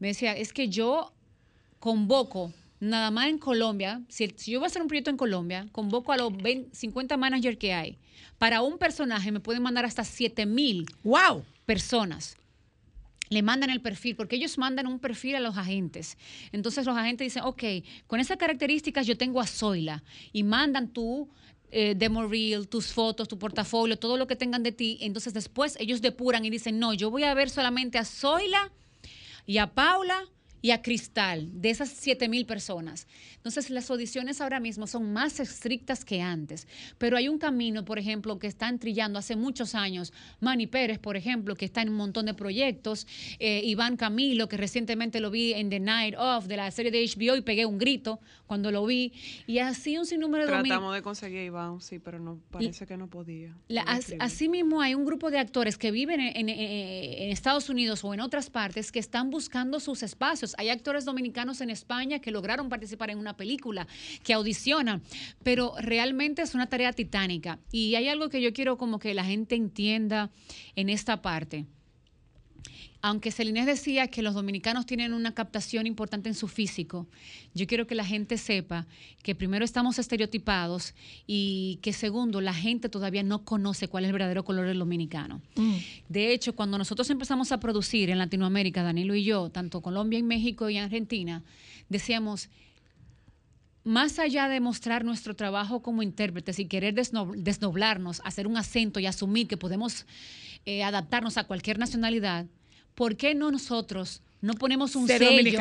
me 0.00 0.08
decía, 0.08 0.36
es 0.36 0.52
que 0.52 0.68
yo 0.68 1.12
convoco 1.78 2.52
nada 2.80 3.12
más 3.12 3.28
en 3.28 3.38
Colombia, 3.38 4.02
si, 4.08 4.26
yo 4.50 4.58
voy 4.58 4.66
a 4.66 4.66
hacer 4.66 4.82
un 4.82 4.88
proyecto 4.88 5.10
en 5.10 5.16
Colombia, 5.16 5.68
convoco 5.70 6.12
a 6.12 6.16
los 6.16 6.32
50 6.72 7.16
managers 7.16 7.56
que 7.56 7.72
hay. 7.72 7.96
Para 8.38 8.60
un 8.62 8.76
personaje 8.76 9.30
me 9.30 9.38
pueden 9.38 9.62
mandar 9.62 9.84
hasta 9.84 10.02
7 10.02 10.46
mil 10.46 10.86
wow. 11.04 11.44
personas. 11.64 12.36
Le 13.28 13.42
mandan 13.42 13.70
el 13.70 13.82
perfil, 13.82 14.16
porque 14.16 14.34
ellos 14.34 14.58
mandan 14.58 14.88
un 14.88 14.98
perfil 14.98 15.36
a 15.36 15.40
los 15.40 15.56
agentes. 15.56 16.18
Entonces 16.50 16.86
los 16.86 16.96
agentes 16.96 17.26
dicen, 17.26 17.44
ok, 17.44 17.62
con 18.08 18.18
esas 18.18 18.36
características 18.36 19.06
yo 19.06 19.16
tengo 19.16 19.40
a 19.40 19.46
Zoila. 19.46 20.02
Y 20.32 20.42
mandan 20.42 20.88
tú 20.88 21.28
eh, 21.70 21.94
demo 21.96 22.28
tus 22.68 22.92
fotos, 22.92 23.28
tu 23.28 23.38
portafolio, 23.38 23.98
todo 23.98 24.16
lo 24.16 24.26
que 24.26 24.36
tengan 24.36 24.62
de 24.62 24.72
ti. 24.72 24.98
Entonces 25.00 25.34
después 25.34 25.76
ellos 25.78 26.00
depuran 26.00 26.44
y 26.44 26.50
dicen, 26.50 26.78
no, 26.78 26.94
yo 26.94 27.10
voy 27.10 27.24
a 27.24 27.34
ver 27.34 27.50
solamente 27.50 27.98
a 27.98 28.04
Zoila 28.04 28.72
y 29.46 29.58
a 29.58 29.74
Paula 29.74 30.28
y 30.60 30.70
a 30.70 30.82
Cristal, 30.82 31.48
de 31.52 31.70
esas 31.70 31.90
7 31.90 32.28
mil 32.28 32.46
personas. 32.46 33.06
Entonces, 33.36 33.70
las 33.70 33.90
audiciones 33.90 34.40
ahora 34.40 34.60
mismo 34.60 34.86
son 34.86 35.12
más 35.12 35.40
estrictas 35.40 36.04
que 36.04 36.20
antes, 36.20 36.66
pero 36.98 37.16
hay 37.16 37.28
un 37.28 37.38
camino, 37.38 37.84
por 37.84 37.98
ejemplo, 37.98 38.38
que 38.38 38.46
están 38.46 38.78
trillando 38.78 39.18
hace 39.18 39.36
muchos 39.36 39.74
años. 39.74 40.12
Manny 40.40 40.66
Pérez, 40.66 40.98
por 40.98 41.16
ejemplo, 41.16 41.54
que 41.54 41.64
está 41.64 41.82
en 41.82 41.90
un 41.90 41.96
montón 41.96 42.26
de 42.26 42.34
proyectos. 42.34 43.06
Eh, 43.38 43.62
Iván 43.64 43.96
Camilo, 43.96 44.48
que 44.48 44.56
recientemente 44.56 45.20
lo 45.20 45.30
vi 45.30 45.52
en 45.54 45.70
The 45.70 45.80
Night 45.80 46.14
Of 46.18 46.46
de 46.46 46.56
la 46.56 46.70
serie 46.70 46.90
de 46.90 47.04
HBO 47.04 47.36
y 47.36 47.42
pegué 47.42 47.66
un 47.66 47.78
grito 47.78 48.20
cuando 48.46 48.70
lo 48.70 48.84
vi. 48.86 49.12
Y 49.46 49.58
así 49.58 49.96
un 49.96 50.06
sinnúmero 50.06 50.46
de 50.46 50.52
Tratamos 50.52 50.94
de 50.94 51.02
conseguir 51.02 51.38
a 51.40 51.44
Iván, 51.44 51.80
sí, 51.80 51.98
pero 51.98 52.18
no 52.18 52.38
parece 52.50 52.86
que 52.86 52.96
no 52.96 53.08
podía. 53.08 53.54
así 54.18 54.48
mismo 54.48 54.80
hay 54.80 54.94
un 54.94 55.04
grupo 55.04 55.30
de 55.30 55.38
actores 55.38 55.78
que 55.78 55.90
viven 55.90 56.20
en 56.20 56.48
Estados 57.30 57.68
Unidos 57.68 58.04
o 58.04 58.12
en 58.14 58.20
otras 58.20 58.50
partes 58.50 58.90
que 58.90 58.98
están 58.98 59.30
buscando 59.30 59.80
sus 59.80 60.02
espacios 60.02 60.47
hay 60.58 60.70
actores 60.70 61.04
dominicanos 61.04 61.60
en 61.60 61.70
España 61.70 62.20
que 62.20 62.30
lograron 62.30 62.68
participar 62.68 63.10
en 63.10 63.18
una 63.18 63.36
película, 63.36 63.86
que 64.22 64.32
audicionan, 64.32 65.02
pero 65.42 65.74
realmente 65.78 66.42
es 66.42 66.54
una 66.54 66.68
tarea 66.68 66.92
titánica. 66.92 67.58
Y 67.70 67.94
hay 67.94 68.08
algo 68.08 68.28
que 68.28 68.40
yo 68.40 68.52
quiero 68.52 68.78
como 68.78 68.98
que 68.98 69.14
la 69.14 69.24
gente 69.24 69.54
entienda 69.54 70.30
en 70.76 70.88
esta 70.88 71.22
parte 71.22 71.66
aunque 73.00 73.30
Celinés 73.30 73.66
decía 73.66 74.08
que 74.08 74.22
los 74.22 74.34
dominicanos 74.34 74.84
tienen 74.84 75.12
una 75.12 75.32
captación 75.32 75.86
importante 75.86 76.28
en 76.28 76.34
su 76.34 76.48
físico, 76.48 77.06
yo 77.54 77.66
quiero 77.66 77.86
que 77.86 77.94
la 77.94 78.04
gente 78.04 78.38
sepa 78.38 78.86
que 79.22 79.34
primero 79.34 79.64
estamos 79.64 79.98
estereotipados 79.98 80.94
y 81.26 81.78
que 81.80 81.92
segundo, 81.92 82.40
la 82.40 82.54
gente 82.54 82.88
todavía 82.88 83.22
no 83.22 83.44
conoce 83.44 83.88
cuál 83.88 84.04
es 84.04 84.08
el 84.08 84.14
verdadero 84.14 84.44
color 84.44 84.66
del 84.66 84.80
dominicano. 84.80 85.40
Mm. 85.54 85.76
De 86.08 86.32
hecho, 86.32 86.56
cuando 86.56 86.76
nosotros 86.76 87.08
empezamos 87.10 87.52
a 87.52 87.60
producir 87.60 88.10
en 88.10 88.18
Latinoamérica, 88.18 88.82
Danilo 88.82 89.14
y 89.14 89.22
yo, 89.22 89.50
tanto 89.50 89.80
Colombia 89.80 90.18
y 90.18 90.24
México 90.24 90.68
y 90.68 90.78
Argentina, 90.78 91.44
decíamos, 91.88 92.48
más 93.84 94.18
allá 94.18 94.48
de 94.48 94.60
mostrar 94.60 95.04
nuestro 95.04 95.34
trabajo 95.34 95.82
como 95.82 96.02
intérpretes 96.02 96.58
y 96.58 96.66
querer 96.66 96.94
desnoblarnos, 96.94 98.20
hacer 98.24 98.46
un 98.46 98.56
acento 98.56 98.98
y 98.98 99.06
asumir 99.06 99.46
que 99.46 99.56
podemos 99.56 100.04
eh, 100.66 100.82
adaptarnos 100.82 101.38
a 101.38 101.44
cualquier 101.44 101.78
nacionalidad, 101.78 102.46
¿por 102.98 103.16
qué 103.16 103.32
no 103.32 103.52
nosotros 103.52 104.22
no 104.40 104.54
ponemos 104.54 104.96
un 104.96 105.06
sello 105.06 105.60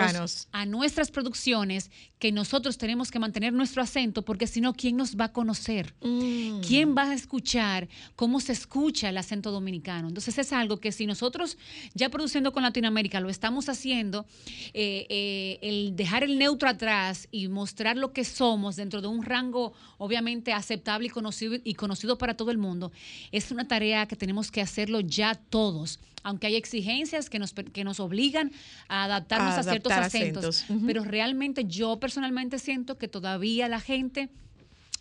a 0.51 0.65
nuestras 0.65 1.11
producciones 1.11 1.91
que 2.17 2.31
nosotros 2.31 2.79
tenemos 2.79 3.11
que 3.11 3.19
mantener 3.19 3.53
nuestro 3.53 3.83
acento 3.83 4.23
porque 4.23 4.47
si 4.47 4.59
no, 4.59 4.73
¿quién 4.73 4.97
nos 4.97 5.15
va 5.15 5.25
a 5.25 5.33
conocer? 5.33 5.93
Mm. 6.01 6.61
¿Quién 6.61 6.95
va 6.95 7.11
a 7.11 7.13
escuchar 7.13 7.87
cómo 8.15 8.39
se 8.39 8.53
escucha 8.53 9.09
el 9.09 9.17
acento 9.17 9.51
dominicano? 9.51 10.07
Entonces 10.07 10.35
es 10.39 10.51
algo 10.51 10.77
que 10.77 10.91
si 10.91 11.05
nosotros 11.05 11.57
ya 11.93 12.09
produciendo 12.09 12.51
con 12.53 12.63
Latinoamérica 12.63 13.19
lo 13.19 13.29
estamos 13.29 13.69
haciendo, 13.69 14.25
eh, 14.73 15.05
eh, 15.09 15.59
el 15.61 15.95
dejar 15.95 16.23
el 16.23 16.39
neutro 16.39 16.69
atrás 16.69 17.27
y 17.31 17.49
mostrar 17.49 17.97
lo 17.97 18.13
que 18.13 18.23
somos 18.23 18.75
dentro 18.75 19.01
de 19.01 19.07
un 19.07 19.23
rango 19.23 19.73
obviamente 19.99 20.53
aceptable 20.53 21.07
y 21.07 21.09
conocido, 21.11 21.55
y 21.63 21.73
conocido 21.75 22.17
para 22.17 22.35
todo 22.35 22.49
el 22.49 22.57
mundo, 22.57 22.91
es 23.31 23.51
una 23.51 23.67
tarea 23.67 24.07
que 24.07 24.15
tenemos 24.15 24.49
que 24.49 24.61
hacerlo 24.61 24.99
ya 25.01 25.35
todos 25.35 25.99
aunque 26.23 26.47
hay 26.47 26.55
exigencias 26.55 27.29
que 27.29 27.39
nos, 27.39 27.53
que 27.53 27.83
nos 27.83 27.99
obligan 27.99 28.51
a 28.87 29.05
adaptarnos 29.05 29.55
a, 29.55 29.63
ciertos 29.63 29.91
acentos. 29.93 30.65
Pero 30.85 31.03
realmente 31.03 31.65
yo 31.65 31.99
personalmente 31.99 32.59
siento 32.59 32.97
que 32.97 33.07
todavía 33.07 33.67
la 33.67 33.79
gente 33.79 34.29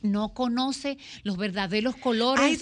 no 0.02 0.34
conoce 0.34 0.98
los 1.22 1.36
verdaderos 1.36 1.96
colores 1.96 2.60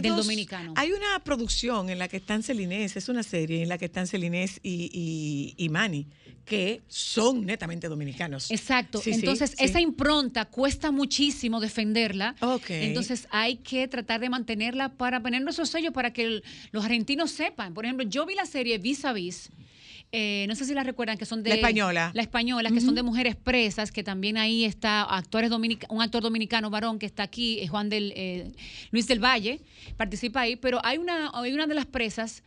del 0.00 0.16
dominicano. 0.16 0.74
Hay 0.76 0.92
una 0.92 1.22
producción 1.24 1.90
en 1.90 1.98
la 1.98 2.08
que 2.08 2.18
están 2.18 2.42
Celinés, 2.42 2.96
es 2.96 3.08
una 3.08 3.22
serie 3.22 3.62
en 3.62 3.68
la 3.68 3.78
que 3.78 3.86
están 3.86 4.06
Celinés 4.06 4.60
y, 4.62 5.54
y, 5.56 5.68
Manny, 5.68 6.06
que 6.44 6.82
son 6.88 7.46
netamente 7.46 7.88
dominicanos. 7.88 8.50
Exacto. 8.50 9.00
Entonces, 9.04 9.54
esa 9.58 9.80
impronta 9.80 10.44
cuesta 10.44 10.90
muchísimo 10.90 11.60
defenderla. 11.60 12.34
Entonces, 12.68 13.26
hay 13.30 13.56
que 13.56 13.88
tratar 13.88 14.20
de 14.20 14.28
mantenerla 14.28 14.94
para 14.94 15.20
poner 15.20 15.42
nuestro 15.42 15.66
sello 15.66 15.92
para 15.92 16.12
que 16.12 16.42
los 16.72 16.84
argentinos 16.84 17.30
sepan. 17.30 17.74
Por 17.74 17.84
ejemplo, 17.84 18.06
yo 18.06 18.26
vi 18.26 18.34
la 18.34 18.46
serie 18.46 18.78
Vis 18.78 19.04
a 19.04 19.12
Vis 19.12 19.50
eh, 20.12 20.46
no 20.48 20.54
sé 20.54 20.64
si 20.64 20.74
la 20.74 20.84
recuerdan, 20.84 21.18
que 21.18 21.26
son 21.26 21.42
de... 21.42 21.50
La 21.50 21.56
española. 21.56 22.10
La 22.14 22.22
española, 22.22 22.70
que 22.70 22.80
son 22.80 22.94
de 22.94 23.02
mujeres 23.02 23.34
presas, 23.34 23.90
que 23.90 24.04
también 24.04 24.36
ahí 24.36 24.64
está 24.64 25.02
actores 25.02 25.50
un 25.50 26.02
actor 26.02 26.22
dominicano 26.22 26.70
varón 26.70 26.98
que 26.98 27.06
está 27.06 27.24
aquí, 27.24 27.60
es 27.60 27.70
Juan 27.70 27.88
del... 27.88 28.12
Eh, 28.14 28.52
Luis 28.90 29.06
del 29.06 29.18
Valle, 29.18 29.60
participa 29.96 30.42
ahí, 30.42 30.56
pero 30.56 30.80
hay 30.84 30.98
una, 30.98 31.30
hay 31.34 31.52
una 31.52 31.66
de 31.66 31.74
las 31.74 31.86
presas 31.86 32.42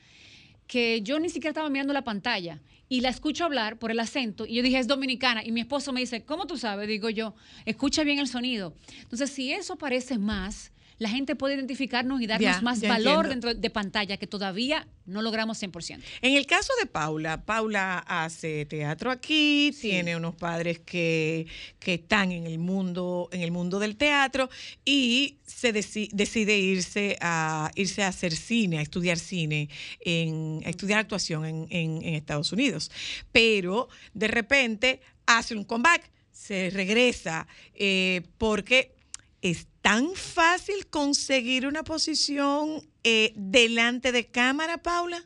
que 0.67 1.01
yo 1.01 1.19
ni 1.19 1.29
siquiera 1.29 1.51
estaba 1.51 1.69
mirando 1.69 1.93
la 1.93 2.03
pantalla 2.03 2.59
y 2.89 3.01
la 3.01 3.09
escucho 3.09 3.43
hablar 3.43 3.77
por 3.77 3.91
el 3.91 3.99
acento 3.99 4.45
y 4.45 4.55
yo 4.55 4.63
dije, 4.63 4.79
es 4.79 4.87
dominicana. 4.87 5.43
Y 5.43 5.51
mi 5.51 5.61
esposo 5.61 5.91
me 5.91 5.99
dice, 5.99 6.23
¿cómo 6.23 6.47
tú 6.47 6.57
sabes? 6.57 6.87
Digo 6.87 7.09
yo, 7.09 7.35
escucha 7.65 8.03
bien 8.03 8.19
el 8.19 8.27
sonido. 8.27 8.73
Entonces, 9.01 9.29
si 9.29 9.51
eso 9.51 9.75
parece 9.75 10.17
más 10.17 10.71
la 10.99 11.09
gente 11.09 11.35
puede 11.35 11.55
identificarnos 11.55 12.21
y 12.21 12.27
darnos 12.27 12.61
más 12.63 12.81
valor 12.81 13.27
dentro 13.27 13.53
de 13.53 13.69
pantalla 13.69 14.17
que 14.17 14.27
todavía 14.27 14.87
no 15.05 15.21
logramos 15.21 15.61
100%. 15.61 16.01
En 16.21 16.35
el 16.35 16.45
caso 16.45 16.73
de 16.79 16.87
Paula, 16.87 17.45
Paula 17.45 17.99
hace 17.99 18.65
teatro 18.65 19.11
aquí, 19.11 19.75
tiene 19.79 20.15
unos 20.15 20.35
padres 20.35 20.79
que, 20.79 21.47
están 21.87 22.33
en 22.33 22.45
el 22.45 22.59
mundo 22.59 23.29
en 23.31 23.41
el 23.41 23.51
mundo 23.51 23.79
del 23.79 23.95
teatro 23.95 24.49
y 24.83 25.37
se 25.45 25.71
decide 25.71 26.57
irse 26.57 27.17
a 27.21 27.71
irse 27.75 28.03
a 28.03 28.09
hacer 28.09 28.35
cine, 28.35 28.79
a 28.79 28.81
estudiar 28.81 29.17
cine, 29.17 29.69
en, 30.01 30.61
a 30.65 30.69
estudiar 30.69 30.99
actuación 30.99 31.45
en, 31.45 32.03
Estados 32.03 32.51
Unidos. 32.51 32.91
Pero 33.31 33.87
de 34.13 34.27
repente 34.27 34.99
hace 35.25 35.55
un 35.55 35.63
comeback, 35.63 36.11
se 36.29 36.69
regresa 36.71 37.47
eh, 37.73 38.23
porque 38.37 38.97
es 39.41 39.67
tan 39.87 40.07
fácil 40.15 40.85
conseguir 40.89 41.65
una 41.65 41.81
posición 41.81 42.81
eh, 43.05 43.31
delante 43.37 44.11
de 44.11 44.29
cámara, 44.29 44.79
Paula? 44.79 45.19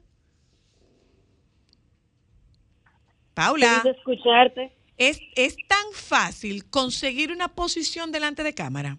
Paula. 3.34 3.82
escucharte. 3.84 4.72
¿Es, 5.00 5.20
¿Es 5.36 5.58
tan 5.68 5.88
fácil 5.94 6.70
conseguir 6.70 7.32
una 7.32 7.48
posición 7.48 8.12
delante 8.12 8.44
de 8.44 8.54
cámara? 8.54 8.98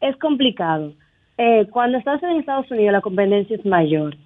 Es 0.00 0.16
complicado. 0.16 0.94
Eh, 1.38 1.68
cuando 1.70 1.98
estás 1.98 2.20
en 2.24 2.30
Estados 2.30 2.68
Unidos 2.68 2.90
la 2.90 3.02
competencia 3.02 3.54
es 3.54 3.64
mayor. 3.64 4.16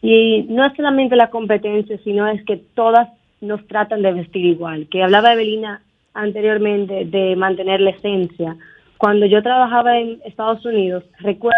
Y 0.00 0.44
no 0.44 0.64
es 0.64 0.74
solamente 0.76 1.14
la 1.14 1.28
competencia, 1.28 1.98
sino 2.04 2.26
es 2.26 2.42
que 2.46 2.56
todas 2.56 3.06
nos 3.42 3.66
tratan 3.66 4.00
de 4.00 4.14
vestir 4.14 4.46
igual. 4.46 4.88
Que 4.88 5.02
hablaba 5.02 5.34
Evelina 5.34 5.82
anteriormente 6.14 7.04
de 7.04 7.36
mantener 7.36 7.82
la 7.82 7.90
esencia. 7.90 8.56
Cuando 9.00 9.24
yo 9.24 9.42
trabajaba 9.42 9.98
en 9.98 10.20
Estados 10.26 10.62
Unidos, 10.66 11.02
recuerdo 11.20 11.56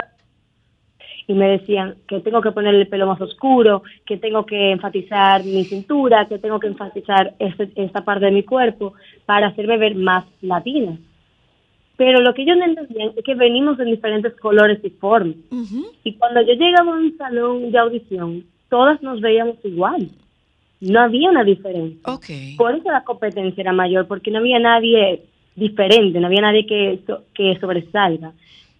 y 1.27 1.35
me 1.35 1.49
decían 1.49 1.97
que 2.07 2.21
tengo 2.21 2.41
que 2.41 2.53
poner 2.53 2.73
el 2.73 2.87
pelo 2.87 3.09
más 3.09 3.21
oscuro, 3.21 3.83
que 4.07 4.17
tengo 4.17 4.47
que 4.47 4.71
enfatizar 4.71 5.43
mi 5.43 5.65
cintura, 5.65 6.29
que 6.29 6.39
tengo 6.39 6.61
que 6.61 6.69
enfatizar 6.69 7.35
este, 7.41 7.73
esta 7.75 8.05
parte 8.05 8.27
de 8.27 8.31
mi 8.31 8.45
cuerpo 8.45 8.95
para 9.27 9.49
hacerme 9.49 9.77
ver 9.77 9.97
más 9.97 10.25
latina. 10.41 10.97
Pero 11.97 12.21
lo 12.21 12.33
que 12.33 12.45
yo 12.47 12.55
no 12.55 12.65
entendía 12.65 13.07
es 13.07 13.25
que 13.25 13.35
venimos 13.35 13.77
en 13.81 13.87
diferentes 13.87 14.35
colores 14.35 14.79
y 14.85 14.91
formas. 14.91 15.35
Y 16.05 16.15
cuando 16.15 16.43
yo 16.43 16.53
llegaba 16.55 16.93
a 16.93 16.97
un 16.97 17.17
salón 17.19 17.73
de 17.73 17.79
audición, 17.79 18.45
todas 18.69 19.03
nos 19.03 19.21
veíamos 19.21 19.57
igual. 19.65 20.11
No 20.81 21.01
había 21.01 21.29
una 21.29 21.43
diferencia. 21.43 21.99
Por 22.57 22.77
eso 22.77 22.89
la 22.89 23.03
competencia 23.03 23.63
era 23.63 23.73
mayor, 23.73 24.07
porque 24.07 24.31
no 24.31 24.39
había 24.39 24.61
nadie 24.61 25.25
diferente, 25.55 26.21
no 26.21 26.27
había 26.27 26.41
nadie 26.41 26.67
que, 26.67 27.01
que 27.35 27.59
sobresalga. 27.61 28.33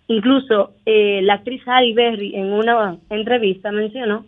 Incluso 0.09 0.73
eh, 0.85 1.21
la 1.23 1.35
actriz 1.35 1.63
Halle 1.67 1.95
Berry 1.95 2.35
en 2.35 2.53
una 2.53 2.99
entrevista 3.09 3.71
mencionó 3.71 4.25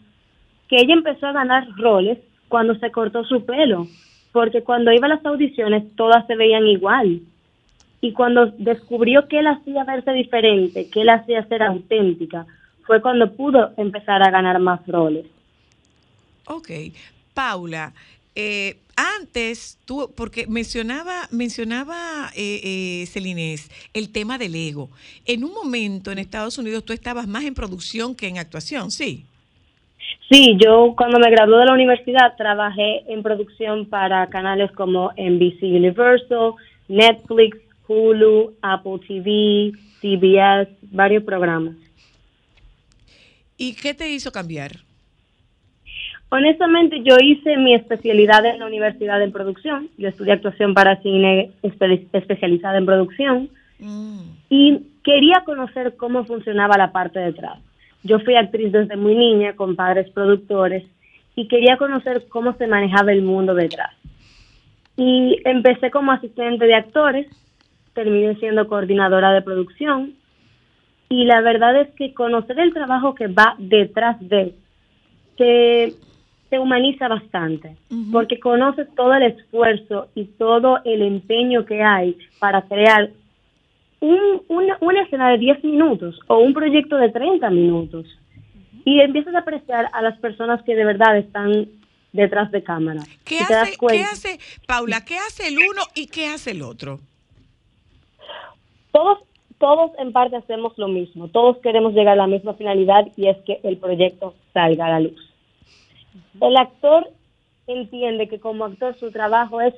que 0.68 0.76
ella 0.76 0.94
empezó 0.94 1.26
a 1.26 1.32
ganar 1.32 1.66
roles 1.76 2.18
cuando 2.48 2.74
se 2.76 2.90
cortó 2.90 3.24
su 3.24 3.44
pelo, 3.44 3.86
porque 4.32 4.62
cuando 4.62 4.92
iba 4.92 5.06
a 5.06 5.10
las 5.10 5.26
audiciones 5.26 5.84
todas 5.96 6.26
se 6.26 6.36
veían 6.36 6.66
igual. 6.66 7.20
Y 8.00 8.12
cuando 8.12 8.46
descubrió 8.58 9.28
que 9.28 9.38
él 9.38 9.46
hacía 9.46 9.84
verse 9.84 10.12
diferente, 10.12 10.88
que 10.90 11.02
él 11.02 11.08
hacía 11.08 11.46
ser 11.48 11.62
auténtica, 11.62 12.46
fue 12.86 13.00
cuando 13.00 13.32
pudo 13.32 13.72
empezar 13.76 14.22
a 14.22 14.30
ganar 14.30 14.58
más 14.58 14.86
roles. 14.86 15.26
Ok. 16.46 16.70
Paula, 17.32 17.92
eh, 18.34 18.76
antes, 18.96 19.78
tú, 19.84 20.12
porque 20.16 20.46
mencionaba, 20.46 21.28
mencionaba 21.30 22.30
eh, 22.36 22.60
eh, 22.62 23.06
Celinés, 23.06 23.70
el 23.92 24.12
tema 24.12 24.38
del 24.38 24.54
ego. 24.54 24.90
En 25.26 25.44
un 25.44 25.52
momento 25.52 26.10
en 26.12 26.18
Estados 26.18 26.58
Unidos 26.58 26.84
tú 26.84 26.92
estabas 26.92 27.26
más 27.26 27.44
en 27.44 27.54
producción 27.54 28.14
que 28.14 28.28
en 28.28 28.38
actuación, 28.38 28.90
¿sí? 28.90 29.24
Sí, 30.30 30.56
yo 30.62 30.94
cuando 30.96 31.18
me 31.18 31.30
gradué 31.30 31.58
de 31.58 31.66
la 31.66 31.74
universidad 31.74 32.36
trabajé 32.36 33.02
en 33.12 33.22
producción 33.22 33.86
para 33.86 34.26
canales 34.28 34.70
como 34.72 35.10
NBC 35.16 35.62
Universal, 35.62 36.54
Netflix, 36.88 37.58
Hulu, 37.86 38.54
Apple 38.62 39.00
TV, 39.06 39.72
CBS, 40.00 40.70
varios 40.90 41.24
programas. 41.24 41.76
¿Y 43.56 43.74
qué 43.74 43.94
te 43.94 44.08
hizo 44.08 44.32
cambiar? 44.32 44.83
Honestamente, 46.36 47.00
yo 47.04 47.14
hice 47.22 47.56
mi 47.58 47.74
especialidad 47.74 48.44
en 48.44 48.58
la 48.58 48.66
Universidad 48.66 49.20
de 49.20 49.30
Producción. 49.30 49.88
Yo 49.96 50.08
estudié 50.08 50.32
actuación 50.32 50.74
para 50.74 51.00
cine 51.00 51.52
especializada 51.62 52.76
en 52.76 52.86
producción. 52.86 53.50
Mm. 53.78 54.18
Y 54.50 54.82
quería 55.04 55.44
conocer 55.44 55.94
cómo 55.96 56.24
funcionaba 56.24 56.76
la 56.76 56.90
parte 56.90 57.20
detrás. 57.20 57.60
Yo 58.02 58.18
fui 58.18 58.34
actriz 58.34 58.72
desde 58.72 58.96
muy 58.96 59.14
niña, 59.14 59.52
con 59.52 59.76
padres 59.76 60.10
productores, 60.10 60.82
y 61.36 61.46
quería 61.46 61.76
conocer 61.76 62.24
cómo 62.28 62.52
se 62.54 62.66
manejaba 62.66 63.12
el 63.12 63.22
mundo 63.22 63.54
detrás. 63.54 63.92
Y 64.96 65.40
empecé 65.44 65.92
como 65.92 66.10
asistente 66.10 66.66
de 66.66 66.74
actores, 66.74 67.28
terminé 67.92 68.34
siendo 68.40 68.66
coordinadora 68.66 69.32
de 69.32 69.42
producción, 69.42 70.14
y 71.08 71.26
la 71.26 71.42
verdad 71.42 71.80
es 71.80 71.94
que 71.94 72.12
conocer 72.12 72.58
el 72.58 72.74
trabajo 72.74 73.14
que 73.14 73.28
va 73.28 73.54
detrás 73.58 74.16
de, 74.20 74.52
que 75.36 75.94
te 76.54 76.60
humaniza 76.60 77.08
bastante, 77.08 77.76
porque 78.12 78.38
conoces 78.38 78.86
todo 78.94 79.12
el 79.14 79.24
esfuerzo 79.24 80.06
y 80.14 80.26
todo 80.26 80.78
el 80.84 81.02
empeño 81.02 81.64
que 81.64 81.82
hay 81.82 82.16
para 82.38 82.62
crear 82.62 83.10
un, 83.98 84.42
una, 84.48 85.02
escena 85.02 85.30
de 85.30 85.38
10 85.38 85.64
minutos 85.64 86.16
o 86.28 86.38
un 86.38 86.54
proyecto 86.54 86.96
de 86.96 87.10
30 87.10 87.50
minutos. 87.50 88.06
Y 88.84 89.00
empiezas 89.00 89.34
a 89.34 89.40
apreciar 89.40 89.90
a 89.92 90.00
las 90.00 90.16
personas 90.20 90.62
que 90.62 90.76
de 90.76 90.84
verdad 90.84 91.18
están 91.18 91.66
detrás 92.12 92.52
de 92.52 92.62
cámara. 92.62 93.02
¿Qué, 93.24 93.40
hace, 93.40 93.76
¿Qué 93.88 94.04
hace, 94.04 94.38
Paula, 94.64 95.04
qué 95.04 95.16
hace 95.16 95.48
el 95.48 95.58
uno 95.58 95.82
y 95.96 96.06
qué 96.06 96.28
hace 96.28 96.52
el 96.52 96.62
otro? 96.62 97.00
Todos, 98.92 99.18
todos 99.58 99.90
en 99.98 100.12
parte 100.12 100.36
hacemos 100.36 100.78
lo 100.78 100.86
mismo, 100.86 101.26
todos 101.26 101.58
queremos 101.64 101.94
llegar 101.94 102.12
a 102.12 102.22
la 102.22 102.28
misma 102.28 102.54
finalidad 102.54 103.08
y 103.16 103.26
es 103.26 103.38
que 103.38 103.58
el 103.64 103.76
proyecto 103.76 104.36
salga 104.52 104.86
a 104.86 104.90
la 104.90 105.00
luz. 105.00 105.33
El 106.40 106.56
actor 106.56 107.08
entiende 107.66 108.28
que 108.28 108.40
como 108.40 108.64
actor 108.64 108.94
su 108.96 109.10
trabajo 109.10 109.60
es 109.60 109.74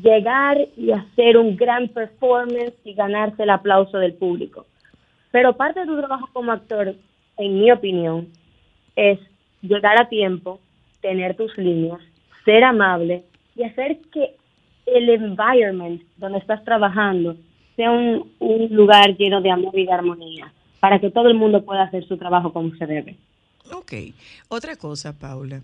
llegar 0.00 0.58
y 0.76 0.92
hacer 0.92 1.36
un 1.36 1.56
gran 1.56 1.88
performance 1.88 2.74
y 2.84 2.94
ganarse 2.94 3.42
el 3.42 3.50
aplauso 3.50 3.98
del 3.98 4.14
público. 4.14 4.66
Pero 5.30 5.56
parte 5.56 5.80
de 5.80 5.86
tu 5.86 5.96
trabajo 5.96 6.28
como 6.32 6.52
actor, 6.52 6.94
en 7.36 7.60
mi 7.60 7.70
opinión, 7.70 8.28
es 8.96 9.18
llegar 9.62 10.00
a 10.00 10.08
tiempo, 10.08 10.60
tener 11.00 11.36
tus 11.36 11.56
líneas, 11.56 12.00
ser 12.44 12.64
amable 12.64 13.24
y 13.54 13.62
hacer 13.62 13.98
que 14.12 14.36
el 14.86 15.08
environment 15.08 16.02
donde 16.16 16.38
estás 16.38 16.64
trabajando 16.64 17.36
sea 17.76 17.90
un, 17.92 18.30
lugar 18.70 19.16
lleno 19.16 19.40
de 19.40 19.50
amor 19.50 19.78
y 19.78 19.86
de 19.86 19.92
armonía, 19.92 20.52
para 20.80 20.98
que 20.98 21.10
todo 21.10 21.28
el 21.28 21.34
mundo 21.34 21.64
pueda 21.64 21.82
hacer 21.82 22.04
su 22.04 22.16
trabajo 22.16 22.52
como 22.52 22.74
se 22.74 22.86
debe. 22.86 23.16
Ok. 23.72 23.92
Otra 24.48 24.76
cosa, 24.76 25.18
Paula. 25.18 25.62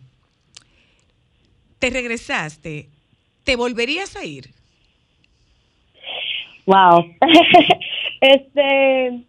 Te 1.79 1.91
regresaste. 1.91 2.89
¿Te 3.45 3.57
volverías 3.57 4.17
a 4.17 4.25
ir? 4.25 4.51
Wow. 6.67 7.05
este, 8.21 9.21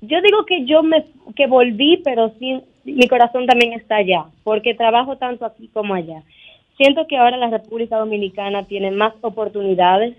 yo 0.00 0.20
digo 0.20 0.44
que 0.46 0.64
yo 0.64 0.82
me 0.82 1.04
que 1.36 1.46
volví, 1.46 2.00
pero 2.04 2.34
sí, 2.38 2.60
mi 2.84 3.06
corazón 3.06 3.46
también 3.46 3.72
está 3.74 3.96
allá, 3.96 4.24
porque 4.42 4.74
trabajo 4.74 5.16
tanto 5.16 5.44
aquí 5.46 5.68
como 5.68 5.94
allá. 5.94 6.22
Siento 6.76 7.06
que 7.06 7.16
ahora 7.16 7.36
la 7.36 7.50
República 7.50 7.96
Dominicana 7.96 8.64
tiene 8.64 8.90
más 8.90 9.14
oportunidades 9.20 10.16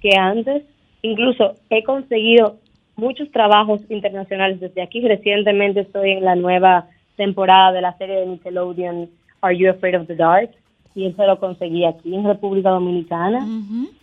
que 0.00 0.16
antes. 0.16 0.62
Incluso 1.02 1.54
he 1.68 1.82
conseguido 1.82 2.56
muchos 2.96 3.30
trabajos 3.30 3.82
internacionales 3.90 4.60
desde 4.60 4.82
aquí. 4.82 5.06
Recientemente 5.06 5.80
estoy 5.80 6.12
en 6.12 6.24
la 6.24 6.36
nueva 6.36 6.86
temporada 7.16 7.72
de 7.72 7.80
la 7.80 7.96
serie 7.98 8.16
de 8.16 8.26
Nickelodeon 8.26 9.10
Are 9.40 9.56
You 9.56 9.70
Afraid 9.70 10.00
of 10.00 10.06
the 10.06 10.16
Dark? 10.16 10.50
Y 10.94 11.06
eso 11.06 11.26
lo 11.26 11.38
conseguí 11.38 11.84
aquí 11.84 12.14
en 12.14 12.24
República 12.24 12.70
Dominicana. 12.70 13.46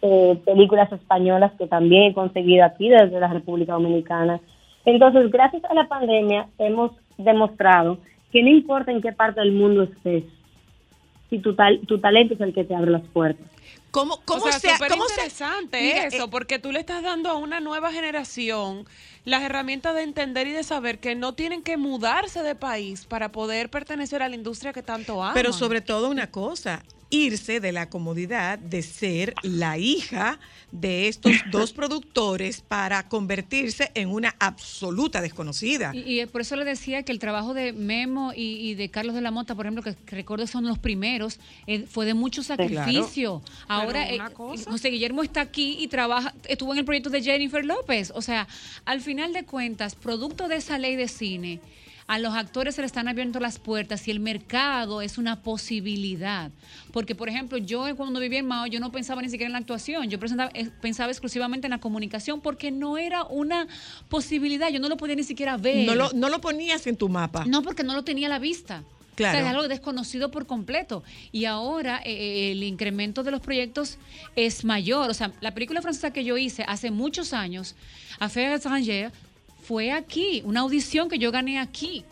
Eh, 0.01 0.39
películas 0.45 0.91
españolas 0.91 1.51
que 1.57 1.65
también 1.65 2.11
he 2.11 2.13
conseguido 2.13 2.65
aquí 2.65 2.89
desde 2.89 3.19
la 3.19 3.29
República 3.29 3.73
Dominicana. 3.73 4.39
Entonces, 4.85 5.31
gracias 5.31 5.63
a 5.65 5.73
la 5.73 5.87
pandemia 5.87 6.47
hemos 6.59 6.91
demostrado 7.17 7.97
que 8.31 8.43
no 8.43 8.49
importa 8.49 8.91
en 8.91 9.01
qué 9.01 9.11
parte 9.11 9.39
del 9.39 9.53
mundo 9.53 9.83
estés, 9.83 10.23
si 11.29 11.39
tu, 11.39 11.55
tal, 11.55 11.79
tu 11.87 11.99
talento 11.99 12.33
es 12.33 12.41
el 12.41 12.53
que 12.53 12.63
te 12.63 12.75
abre 12.75 12.91
las 12.91 13.03
puertas. 13.03 13.47
¿Cómo, 13.91 14.19
cómo 14.25 14.45
o 14.45 14.51
sea, 14.51 14.77
cómo 14.89 15.03
interesante 15.07 16.07
eso, 16.07 16.25
eh, 16.25 16.27
porque 16.31 16.57
tú 16.57 16.71
le 16.71 16.79
estás 16.79 17.03
dando 17.03 17.29
a 17.29 17.35
una 17.35 17.59
nueva 17.59 17.91
generación 17.91 18.85
las 19.25 19.43
herramientas 19.43 19.95
de 19.95 20.03
entender 20.03 20.47
y 20.47 20.51
de 20.51 20.63
saber 20.63 20.99
que 20.99 21.15
no 21.15 21.33
tienen 21.33 21.63
que 21.63 21.77
mudarse 21.77 22.43
de 22.43 22.55
país 22.55 23.05
para 23.05 23.31
poder 23.31 23.69
pertenecer 23.69 24.21
a 24.21 24.29
la 24.29 24.35
industria 24.35 24.73
que 24.73 24.83
tanto 24.83 25.21
aman. 25.21 25.33
Pero 25.33 25.53
sobre 25.53 25.81
todo 25.81 26.09
una 26.09 26.29
cosa, 26.29 26.83
irse 27.13 27.59
de 27.59 27.71
la 27.71 27.89
comodidad 27.89 28.57
de 28.57 28.81
ser 28.81 29.35
la 29.43 29.77
hija 29.77 30.39
de 30.71 31.07
estos 31.07 31.31
dos 31.51 31.71
productores 31.71 32.61
para 32.61 33.07
convertirse 33.07 33.91
en 33.93 34.09
una 34.09 34.35
absoluta 34.39 35.21
desconocida. 35.21 35.91
Y, 35.93 36.25
por 36.25 36.41
eso 36.41 36.55
le 36.55 36.65
decía 36.65 37.03
que 37.03 37.11
el 37.11 37.19
trabajo 37.19 37.53
de 37.53 37.71
Memo 37.71 38.33
y, 38.35 38.73
de 38.73 38.89
Carlos 38.89 39.13
de 39.13 39.21
la 39.21 39.29
Mota, 39.29 39.53
por 39.53 39.67
ejemplo, 39.67 39.83
que, 39.83 39.95
recuerdo 40.15 40.47
son 40.47 40.65
los 40.65 40.79
primeros, 40.79 41.39
eh, 41.67 41.85
fue 41.87 42.07
de 42.07 42.15
mucho 42.15 42.41
sacrificio. 42.41 43.43
Ahora, 43.67 44.09
eh, 44.09 44.19
José 44.35 44.89
Guillermo 44.89 45.21
está 45.21 45.41
aquí 45.41 45.77
y 45.79 45.87
trabaja, 45.87 46.33
estuvo 46.47 46.73
en 46.73 46.79
el 46.79 46.85
proyecto 46.85 47.11
de 47.11 47.21
Jennifer 47.21 47.63
López. 47.63 48.11
O 48.15 48.23
sea, 48.23 48.47
al 48.85 49.01
final 49.01 49.12
de 49.13 49.45
cuentas, 49.45 49.93
producto 49.93 50.47
de 50.47 50.55
esa 50.55 50.79
ley 50.79 50.95
de 50.95 51.07
cine, 51.07 51.61
a 52.07 52.17
los 52.17 52.33
actores 52.33 52.75
se 52.75 52.81
le 52.81 52.87
están 52.87 53.07
abriendo 53.07 53.39
las 53.39 53.59
puertas 53.59 54.07
y 54.07 54.11
el 54.11 54.19
mercado 54.19 55.01
es 55.01 55.17
una 55.19 55.41
posibilidad. 55.41 56.51
Porque, 56.91 57.13
por 57.13 57.29
ejemplo, 57.29 57.59
yo 57.59 57.95
cuando 57.95 58.19
vivía 58.19 58.39
en 58.39 58.47
Mao, 58.47 58.65
yo 58.65 58.79
no 58.79 58.91
pensaba 58.91 59.21
ni 59.21 59.29
siquiera 59.29 59.47
en 59.47 59.53
la 59.53 59.59
actuación, 59.59 60.09
yo 60.09 60.17
eh, 60.53 60.69
pensaba 60.81 61.11
exclusivamente 61.11 61.67
en 61.67 61.71
la 61.71 61.79
comunicación 61.79 62.41
porque 62.41 62.71
no 62.71 62.97
era 62.97 63.23
una 63.23 63.67
posibilidad, 64.09 64.69
yo 64.69 64.79
no 64.79 64.89
lo 64.89 64.97
podía 64.97 65.15
ni 65.15 65.23
siquiera 65.23 65.57
ver. 65.57 65.85
No 65.85 65.95
lo, 65.95 66.11
no 66.13 66.27
lo 66.29 66.41
ponías 66.41 66.87
en 66.87 66.97
tu 66.97 67.07
mapa. 67.07 67.45
No, 67.45 67.61
porque 67.61 67.83
no 67.83 67.93
lo 67.93 68.03
tenía 68.03 68.27
a 68.27 68.29
la 68.31 68.39
vista. 68.39 68.83
O 69.13 69.17
sea, 69.17 69.39
es 69.39 69.45
algo 69.45 69.67
desconocido 69.67 70.31
por 70.31 70.45
completo. 70.45 71.03
Y 71.31 71.45
ahora 71.45 72.01
eh, 72.03 72.11
eh, 72.13 72.51
el 72.51 72.63
incremento 72.63 73.23
de 73.23 73.31
los 73.31 73.41
proyectos 73.41 73.97
es 74.35 74.65
mayor. 74.65 75.09
O 75.09 75.13
sea, 75.13 75.31
la 75.41 75.53
película 75.53 75.81
francesa 75.81 76.11
que 76.11 76.23
yo 76.23 76.37
hice 76.37 76.63
hace 76.67 76.91
muchos 76.91 77.33
años, 77.33 77.75
Affaires 78.19 78.59
étrangères, 78.59 79.11
fue 79.63 79.91
aquí, 79.91 80.41
una 80.45 80.61
audición 80.61 81.09
que 81.09 81.17
yo 81.17 81.31
gané 81.31 81.59
aquí. 81.59 82.03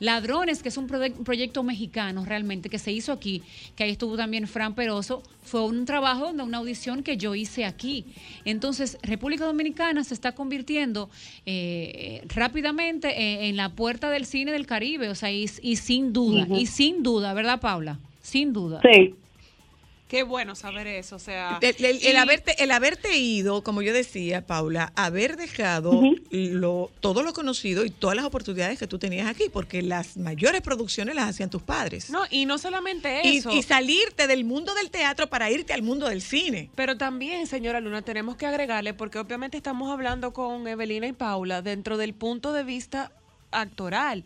Ladrones, 0.00 0.62
que 0.62 0.68
es 0.68 0.76
un 0.76 0.86
proyecto 0.86 1.62
mexicano 1.62 2.24
realmente 2.24 2.68
que 2.68 2.78
se 2.78 2.92
hizo 2.92 3.12
aquí, 3.12 3.42
que 3.76 3.84
ahí 3.84 3.90
estuvo 3.90 4.16
también 4.16 4.46
Fran 4.46 4.74
Peroso, 4.74 5.22
fue 5.42 5.64
un 5.64 5.84
trabajo 5.84 6.32
de 6.32 6.42
una 6.42 6.58
audición 6.58 7.02
que 7.02 7.16
yo 7.16 7.34
hice 7.34 7.64
aquí. 7.64 8.04
Entonces, 8.44 8.98
República 9.02 9.44
Dominicana 9.44 10.04
se 10.04 10.14
está 10.14 10.32
convirtiendo 10.32 11.08
eh, 11.46 12.22
rápidamente 12.34 13.48
en, 13.48 13.56
la 13.56 13.70
puerta 13.70 14.10
del 14.10 14.26
cine 14.26 14.52
del 14.52 14.66
Caribe, 14.66 15.08
o 15.08 15.14
sea, 15.14 15.32
y, 15.32 15.48
sin 15.48 16.12
duda, 16.12 16.46
y 16.50 16.66
sin 16.66 17.02
duda, 17.02 17.34
¿verdad, 17.34 17.60
Paula? 17.60 17.98
Sin 18.20 18.52
duda. 18.52 18.80
Sí. 18.82 19.14
Qué 20.08 20.22
bueno 20.22 20.54
saber 20.54 20.86
eso, 20.86 21.16
o 21.16 21.18
sea... 21.18 21.58
El, 21.60 22.16
haberte, 22.16 22.64
el 22.64 22.70
haberte 22.70 23.18
ido, 23.18 23.62
como 23.62 23.82
yo 23.82 23.92
decía, 23.92 24.46
Paula, 24.46 24.90
haber 24.96 25.36
dejado 25.36 26.00
lo, 26.30 26.90
todo 27.00 27.22
lo 27.22 27.34
conocido 27.34 27.84
y 27.84 27.90
todas 27.90 28.16
las 28.16 28.24
oportunidades 28.24 28.78
que 28.78 28.86
tú 28.86 28.98
tenías 28.98 29.26
aquí, 29.26 29.50
porque 29.52 29.82
las 29.82 30.16
mayores 30.16 30.62
producciones 30.62 31.14
las 31.14 31.28
hacían 31.28 31.50
tus 31.50 31.60
padres. 31.60 32.08
No, 32.08 32.22
y 32.30 32.46
no 32.46 32.56
solamente 32.56 33.20
eso. 33.28 33.52
Y, 33.52 33.62
salirte 33.62 34.26
del 34.26 34.46
mundo 34.46 34.74
del 34.74 34.90
teatro 34.90 35.28
para 35.28 35.50
irte 35.50 35.74
al 35.74 35.82
mundo 35.82 36.08
del 36.08 36.22
cine. 36.22 36.70
Pero 36.74 36.96
también, 36.96 37.46
señora 37.46 37.78
Luna, 37.80 38.00
tenemos 38.00 38.36
que 38.36 38.46
agregarle, 38.46 38.94
porque 38.94 39.18
obviamente 39.18 39.58
estamos 39.58 39.92
hablando 39.92 40.32
con 40.32 40.66
Evelina 40.66 41.06
y 41.06 41.12
Paula 41.12 41.60
dentro 41.60 41.98
del 41.98 42.14
punto 42.14 42.54
de 42.54 42.64
vista 42.64 43.12
actoral. 43.50 44.24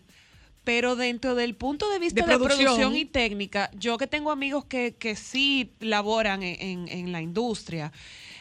Pero 0.65 0.95
dentro 0.95 1.35
del 1.35 1.55
punto 1.55 1.91
de 1.91 1.99
vista 1.99 2.25
de, 2.25 2.39
producción. 2.39 2.95
y 2.95 3.05
técnica, 3.05 3.71
yo 3.75 3.99
que 3.99 4.07
tengo 4.07 4.31
amigos 4.31 4.65
que, 4.65 4.95
que 4.97 5.17
sí 5.17 5.73
laboran 5.81 6.43
en, 6.43 7.11
la 7.11 7.21
industria, 7.21 7.93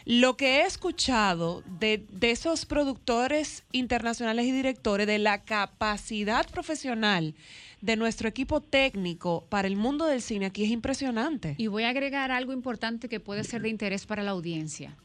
lo 0.05 0.38
que 0.38 0.57
he 0.57 0.65
escuchado 0.65 1.63
de, 1.80 2.05
esos 2.22 2.65
productores 2.65 3.63
internacionales 3.72 4.45
y 4.45 4.51
directores, 4.51 5.07
de 5.07 5.17
la 5.17 5.41
capacidad 5.41 6.47
profesional 6.49 7.34
de 7.82 7.95
nuestro 7.95 8.30
equipo 8.30 8.61
técnico 8.61 9.45
para 9.49 9.67
el 9.67 9.76
mundo 9.76 10.05
del 10.05 10.22
cine 10.22 10.45
aquí 10.45 10.63
es 10.63 10.69
impresionante. 10.69 11.55
Y 11.57 11.67
voy 11.67 11.84
a 11.84 11.89
agregar 11.89 12.32
algo 12.32 12.53
importante 12.53 13.09
que 13.09 13.19
puede 13.19 13.43
ser 13.43 13.63
de 13.63 13.69
interés 13.69 14.05
para 14.05 14.22
la 14.22 14.32
audiencia. 14.32 14.95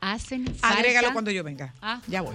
Hacen 0.00 0.46
falta... 0.46 0.78
Agrégalo 0.78 1.12
cuando 1.12 1.30
yo 1.30 1.42
venga. 1.42 1.74
Ah. 1.80 2.00
Ya 2.06 2.22
voy. 2.22 2.34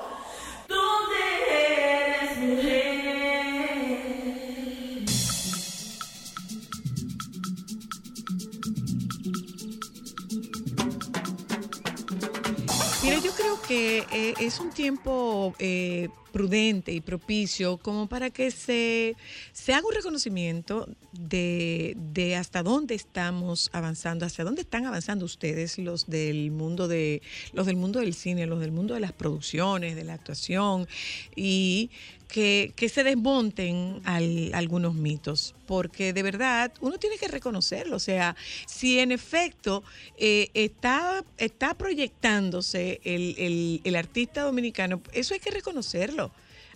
que 13.71 14.05
eh, 14.11 14.33
es 14.41 14.59
un 14.59 14.69
tiempo 14.71 15.55
eh, 15.57 16.09
prudente 16.33 16.91
y 16.91 16.99
propicio 16.99 17.77
como 17.77 18.07
para 18.07 18.29
que 18.29 18.51
se, 18.51 19.15
se 19.63 19.75
haga 19.75 19.87
un 19.87 19.93
reconocimiento 19.93 20.89
de, 21.11 21.95
de, 21.95 22.35
hasta 22.35 22.63
dónde 22.63 22.95
estamos 22.95 23.69
avanzando, 23.73 24.25
hacia 24.25 24.43
dónde 24.43 24.63
están 24.63 24.87
avanzando 24.87 25.23
ustedes, 25.23 25.77
los 25.77 26.07
del 26.07 26.49
mundo 26.49 26.87
de, 26.87 27.21
los 27.53 27.67
del 27.67 27.75
mundo 27.75 27.99
del 27.99 28.15
cine, 28.15 28.47
los 28.47 28.59
del 28.59 28.71
mundo 28.71 28.95
de 28.95 29.01
las 29.01 29.11
producciones, 29.11 29.95
de 29.95 30.03
la 30.03 30.15
actuación, 30.15 30.87
y 31.35 31.91
que, 32.27 32.73
se 32.91 33.03
desmonten 33.03 34.01
algunos 34.03 34.95
mitos, 34.95 35.53
porque 35.67 36.11
de 36.11 36.23
verdad 36.23 36.73
uno 36.81 36.97
tiene 36.97 37.19
que 37.19 37.27
reconocerlo. 37.27 37.97
O 37.97 37.99
sea, 37.99 38.35
si 38.65 38.97
en 38.97 39.11
efecto 39.11 39.83
eh, 40.17 40.49
está, 40.55 41.23
está 41.37 41.75
proyectándose 41.75 42.99
el, 43.03 43.79
el 43.83 43.95
artista 43.95 44.41
dominicano, 44.41 45.03
eso 45.13 45.35
hay 45.35 45.39
que 45.39 45.51
reconocerlo 45.51 46.31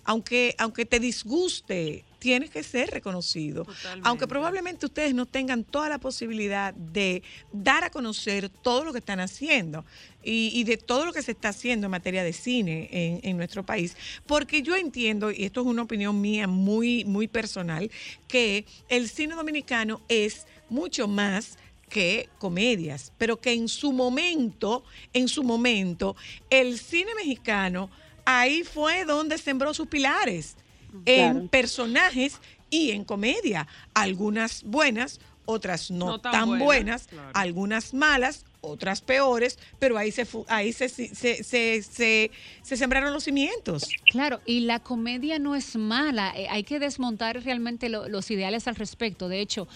aunque, 0.05 0.55
aunque 0.59 0.86
te 0.86 0.99
disguste, 0.99 2.05
tienes 2.26 2.49
que 2.49 2.63
ser 2.63 2.89
reconocido. 2.89 3.67
Aunque 4.01 4.26
probablemente 4.26 4.88
ustedes 4.88 5.13
no 5.13 5.28
tengan 5.28 5.63
toda 5.63 5.89
la 5.89 5.99
posibilidad 5.99 6.73
de 6.73 7.21
dar 7.53 7.84
a 7.84 7.91
conocer 7.91 8.49
todo 8.49 8.84
lo 8.84 8.93
que 8.93 8.97
están 8.97 9.19
haciendo 9.19 9.86
y, 10.23 10.63
de 10.63 10.78
todo 10.78 11.05
lo 11.05 11.13
que 11.13 11.21
se 11.21 11.34
está 11.34 11.49
haciendo 11.49 11.86
en 11.86 11.91
materia 11.91 12.23
de 12.23 12.34
cine 12.34 12.89
en, 13.21 13.38
nuestro 13.38 13.63
país. 13.63 13.95
Porque 14.26 14.63
yo 14.63 14.76
entiendo, 14.76 15.30
y 15.30 15.43
esto 15.43 15.61
es 15.61 15.67
una 15.67 15.84
opinión 15.84 16.19
mía 16.19 16.47
muy, 16.47 17.05
muy 17.05 17.28
personal, 17.28 17.91
que 18.28 18.65
el 18.89 19.07
cine 19.07 19.36
dominicano 19.36 20.01
es 20.09 20.47
mucho 20.67 21.07
más 21.07 21.59
que 21.89 22.28
comedias, 22.39 23.13
pero 23.19 23.39
que 23.39 23.53
en 23.53 23.67
su 23.67 23.91
momento, 23.91 24.84
en 25.13 25.28
su 25.28 25.43
momento, 25.43 26.15
el 26.49 26.80
cine 26.80 27.13
mexicano 27.15 27.91
ahí 28.26 28.63
fue 28.63 29.05
donde 29.05 29.38
sembró 29.38 29.76
sus 29.76 29.88
pilares, 29.88 30.57
en 31.06 31.48
personajes 31.50 32.39
y 32.70 32.91
en 32.91 33.04
comedia, 33.04 33.68
algunas 33.93 34.64
buenas, 34.64 35.20
otras 35.46 35.91
no, 35.91 36.20
tan, 36.20 36.60
buenas, 36.60 37.08
algunas 37.34 37.93
malas, 37.93 38.46
otras 38.66 39.01
peores, 39.01 39.59
pero 39.80 39.97
ahí 39.97 40.11
se 40.11 40.28
ahí 40.47 40.74
se, 40.74 40.89
se, 40.89 41.43
se, 41.43 41.82
se, 41.84 42.78
sembraron 42.78 43.13
los 43.13 43.24
cimientos. 43.24 43.88
Claro, 44.11 44.41
y 44.45 44.61
la 44.61 44.80
comedia 44.80 45.39
no 45.39 45.55
es 45.55 45.76
mala, 45.76 46.34
eh, 46.36 46.47
hay 46.49 46.63
que 46.63 46.80
desmontar 46.80 47.43
realmente 47.43 47.89
los 47.89 48.32
ideales 48.32 48.68
al 48.68 48.76
respecto. 48.76 49.30
De 49.30 49.39
hecho, 49.39 49.68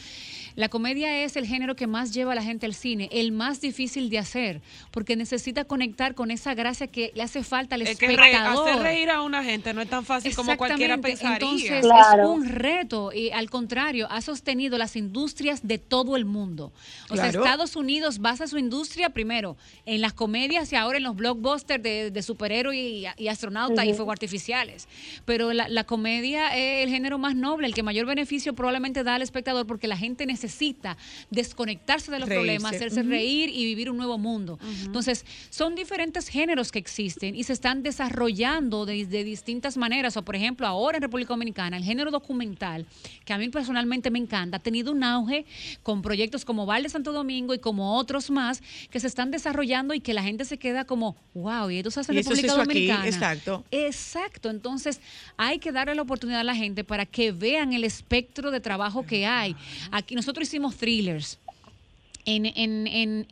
la 0.56 0.70
comedia 0.70 1.24
es 1.24 1.36
el 1.36 1.46
género 1.46 1.76
que 1.76 1.88
más 1.88 2.14
lleva 2.14 2.34
a 2.34 2.36
la 2.36 2.44
gente 2.44 2.66
al 2.66 2.74
cine, 2.74 3.10
el 3.12 3.32
más 3.32 3.62
difícil 3.62 4.10
de 4.10 4.18
hacer, 4.18 4.62
porque 4.92 5.16
necesita 5.16 5.66
conectar 5.66 6.16
con 6.16 6.32
esa 6.32 6.54
gracia 6.54 6.88
que 6.88 7.12
le 7.16 7.24
hace 7.24 7.44
falta 7.44 7.76
al 7.76 7.84
espectador. 7.84 8.68
hacer 8.70 8.82
reír 8.82 9.10
a 9.10 9.22
una 9.22 9.44
gente 9.44 9.74
no 9.74 9.82
es 9.82 9.90
tan 9.90 10.06
fácil 10.06 10.36
como 10.36 10.58
cualquiera 10.58 10.98
pensaría. 10.98 11.36
Entonces 11.36 11.86
es 11.86 12.26
un 12.26 12.46
reto 12.46 13.12
y 13.14 13.32
al 13.32 13.50
contrario, 13.50 14.08
ha 14.10 14.22
sostenido 14.22 14.78
las 14.78 14.96
industrias 14.96 15.66
de 15.68 15.78
todo 15.78 16.16
el 16.16 16.26
mundo. 16.26 16.72
O 17.10 17.16
sea, 17.16 17.28
Estados 17.28 17.76
Unidos 17.76 18.20
basa 18.20 18.48
su 18.48 18.58
industria 18.58 18.79
primero 19.14 19.58
en 19.86 20.02
las 20.02 20.14
comedias 20.14 20.72
y 20.74 20.76
ahora 20.76 20.98
en 20.98 21.04
los 21.04 21.16
blockbusters 21.16 21.82
de, 21.82 22.22
superhéroes 22.22 22.78
y, 23.18 23.28
astronautas 23.28 23.86
y 23.86 23.94
fuegos 23.94 24.14
artificiales. 24.14 24.88
Pero 25.26 25.54
la, 25.54 25.68
la 25.68 25.84
comedia 25.84 26.58
es 26.58 26.84
el 26.84 26.90
género 26.90 27.18
más 27.18 27.36
noble, 27.36 27.68
el 27.68 27.74
que 27.74 27.84
mayor 27.84 28.06
beneficio 28.06 28.54
probablemente 28.54 29.04
da 29.04 29.16
al 29.16 29.22
espectador 29.22 29.66
porque 29.66 29.88
la 29.88 29.98
gente 29.98 30.26
necesita 30.26 30.50
necesita 30.50 30.98
desconectarse 31.30 32.12
de 32.12 32.20
los 32.20 32.28
problemas, 32.28 32.74
hacerse 32.74 33.04
reír 33.04 33.50
y 33.50 33.66
vivir 33.66 33.90
un 33.90 33.98
nuevo 33.98 34.18
mundo. 34.18 34.58
Entonces, 34.84 35.26
son 35.50 35.76
diferentes 35.76 36.28
géneros 36.28 36.72
que 36.72 36.80
existen 36.80 37.36
y 37.36 37.44
se 37.44 37.54
están 37.54 37.84
desarrollando 37.84 38.86
de, 38.86 39.06
distintas 39.06 39.78
maneras. 39.78 40.18
O, 40.18 40.24
por 40.24 40.36
ejemplo, 40.36 40.66
ahora 40.66 40.98
en 40.98 41.04
República 41.04 41.34
Dominicana, 41.34 41.78
el 41.78 41.84
género 41.84 42.10
documental, 42.10 42.86
que 43.26 43.34
a 43.34 43.38
mí 43.38 43.50
personalmente 43.50 44.10
me 44.10 44.20
encanta, 44.20 44.58
ha 44.58 44.60
tenido 44.60 44.92
un 44.92 45.04
auge 45.04 45.46
con 45.84 46.02
proyectos 46.02 46.46
como 46.46 46.66
Val 46.66 46.84
de 46.84 46.90
Santo 46.90 47.12
Domingo 47.12 47.54
y 47.54 47.60
como 47.60 47.98
otros 47.98 48.32
más 48.32 48.59
que 48.90 49.00
se 49.00 49.08
están 49.08 49.32
desarrollando 49.32 49.94
y 49.94 50.00
que 50.00 50.14
la 50.14 50.24
gente 50.24 50.46
se 50.46 50.58
queda 50.58 50.86
como, 50.86 51.16
wow, 51.34 51.70
y 51.70 51.78
esto 51.78 51.92
se 51.92 52.00
hace 52.02 52.12
en 52.12 52.18
República 52.20 52.54
Dominicana. 52.54 53.08
exacto. 53.08 53.64
Exacto. 53.72 54.50
Entonces, 54.50 55.02
hay 55.38 55.60
que 55.60 55.72
darle 55.72 55.96
la 55.96 56.02
oportunidad 56.02 56.42
a 56.42 56.44
la 56.44 56.56
gente 56.56 56.84
para 56.84 57.06
que 57.06 57.32
vean 57.32 57.74
el 57.74 57.84
espectro 57.84 58.52
de 58.52 58.60
trabajo 58.60 59.06
que 59.06 59.26
hay. 59.26 59.56
Aquí 59.92 60.16
nosotros 60.16 60.48
hicimos 60.48 60.76
thrillers. 60.76 61.40
En, 62.30 62.46
en, 62.46 62.86
en, 62.86 63.26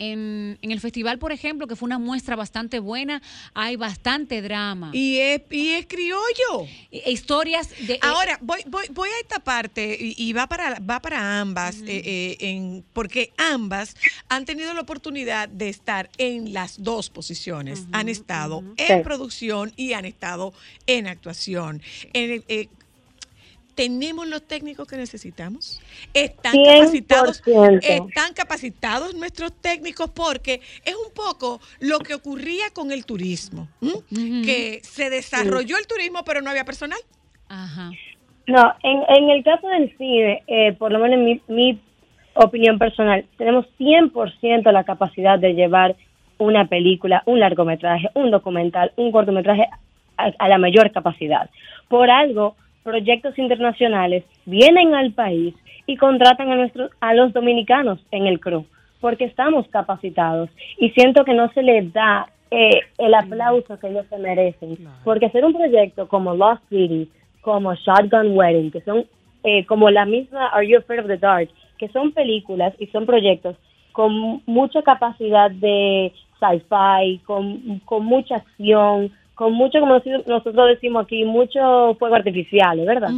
en, 0.61 0.71
el 0.71 0.79
festival, 0.79 1.19
por 1.19 1.31
ejemplo, 1.31 1.67
que 1.67 1.75
fue 1.75 1.85
una 1.85 1.99
muestra 1.99 2.35
bastante 2.35 2.79
buena, 2.79 3.21
hay 3.53 3.75
bastante 3.75 4.41
drama. 4.41 4.89
Y 4.91 5.17
es, 5.17 5.41
y 5.51 5.69
es 5.73 5.85
criollo. 5.85 6.67
E, 6.91 7.11
historias 7.11 7.69
de... 7.85 7.93
Eh, 7.93 7.99
Ahora, 8.01 8.39
voy, 8.41 8.61
voy, 8.65 8.85
voy 8.91 9.09
a 9.09 9.21
esta 9.21 9.39
parte 9.39 9.97
y, 9.99 10.33
va, 10.33 10.47
para, 10.47 10.79
va 10.79 10.99
para 10.99 11.39
ambas, 11.39 11.77
eh, 11.81 12.01
eh, 12.03 12.37
en, 12.39 12.83
porque 12.93 13.33
ambas 13.37 13.95
han 14.29 14.45
tenido 14.45 14.73
la 14.73 14.81
oportunidad 14.81 15.47
de 15.47 15.69
estar 15.69 16.09
en 16.17 16.53
las 16.53 16.81
dos 16.81 17.11
posiciones. 17.11 17.85
han 17.91 18.09
estado 18.09 18.63
en 18.77 19.03
producción 19.03 19.73
y 19.75 19.93
han 19.93 20.05
estado 20.05 20.53
en 20.87 21.05
actuación. 21.05 21.83
En, 22.13 22.43
tenemos 23.77 24.27
los 24.27 24.41
técnicos 24.41 24.87
que 24.87 24.97
necesitamos. 24.97 25.79
Están 26.11 26.51
capacitados, 26.65 27.43
están 27.83 28.33
capacitados 28.33 29.13
nuestros 29.13 29.53
técnicos 29.61 30.09
porque 30.09 30.61
es 30.83 30.95
un 30.95 31.13
poco 31.13 31.61
lo 31.79 31.99
que 31.99 32.15
ocurría 32.15 32.71
con 32.73 32.91
el 32.91 33.05
turismo, 33.05 33.69
que 34.09 34.79
se 34.81 35.11
desarrolló 35.11 35.77
el 35.77 35.85
turismo 35.85 36.23
pero 36.25 36.41
no 36.41 36.49
había 36.49 36.65
personal. 36.65 36.99
Ajá. 37.49 37.91
No, 38.47 38.73
en, 38.81 39.03
en 39.15 39.29
el 39.29 39.43
caso 39.43 39.67
del 39.67 39.95
cine, 39.97 40.41
eh, 40.47 40.73
por 40.73 40.91
lo 40.91 40.99
menos 40.99 41.19
en 41.19 41.55
mi, 41.55 41.79
opinión 42.33 42.77
personal, 42.77 43.25
tenemos 43.37 43.65
100% 43.79 44.71
la 44.71 44.83
capacidad 44.83 45.39
de 45.39 45.53
llevar 45.53 45.95
una 46.37 46.65
película, 46.65 47.23
un 47.25 47.39
largometraje, 47.39 48.09
un 48.13 48.29
documental, 48.31 48.91
un 48.95 49.11
cortometraje 49.11 49.67
a, 50.17 50.47
la 50.47 50.57
mayor 50.59 50.91
capacidad. 50.91 51.49
Por 51.87 52.11
algo, 52.11 52.55
proyectos 52.87 53.37
internacionales 53.37 54.23
vienen 54.45 54.95
al 54.95 55.11
país 55.11 55.53
y 55.87 55.97
contratan 55.97 56.49
a, 56.51 56.55
nuestros, 56.55 56.89
a 57.01 57.13
los 57.13 57.33
dominicanos 57.33 57.99
en 58.11 58.27
el 58.27 58.39
crew, 58.39 58.65
porque 59.01 59.25
estamos 59.25 59.67
capacitados 59.67 60.49
y 60.79 60.91
siento 60.91 61.25
que 61.25 61.33
no 61.33 61.51
se 61.51 61.63
les 61.63 61.91
da 61.91 62.27
eh, 62.49 62.79
el 62.97 63.13
aplauso 63.13 63.77
que 63.77 63.89
ellos 63.89 64.05
se 64.09 64.17
merecen, 64.17 64.77
porque 65.03 65.25
hacer 65.25 65.43
un 65.43 65.53
proyecto 65.53 66.07
como 66.07 66.33
Lost 66.33 66.63
City, 66.69 67.09
como 67.41 67.75
Shotgun 67.75 68.37
Wedding, 68.37 68.71
que 68.71 68.79
son 68.79 69.05
eh, 69.43 69.65
como 69.65 69.89
la 69.89 70.05
misma 70.05 70.47
Are 70.47 70.65
You 70.65 70.77
Afraid 70.77 71.01
of 71.01 71.07
the 71.07 71.17
Dark, 71.17 71.49
que 71.77 71.89
son 71.89 72.13
películas 72.13 72.73
y 72.79 72.87
son 72.87 73.05
proyectos 73.05 73.57
con 73.91 74.41
mucha 74.45 74.81
capacidad 74.81 75.51
de 75.51 76.13
sci-fi, 76.39 77.19
con, 77.25 77.79
con 77.79 78.05
mucha 78.05 78.35
acción, 78.35 79.11
con 79.37 79.53
mucho, 79.53 79.79
como 79.79 80.01
nosotros 80.25 80.67
decimos 80.67 81.05
aquí, 81.05 81.23
mucho 81.23 81.93
fuego 81.99 82.15
artificial, 82.15 82.83
¿verdad? 82.83 83.11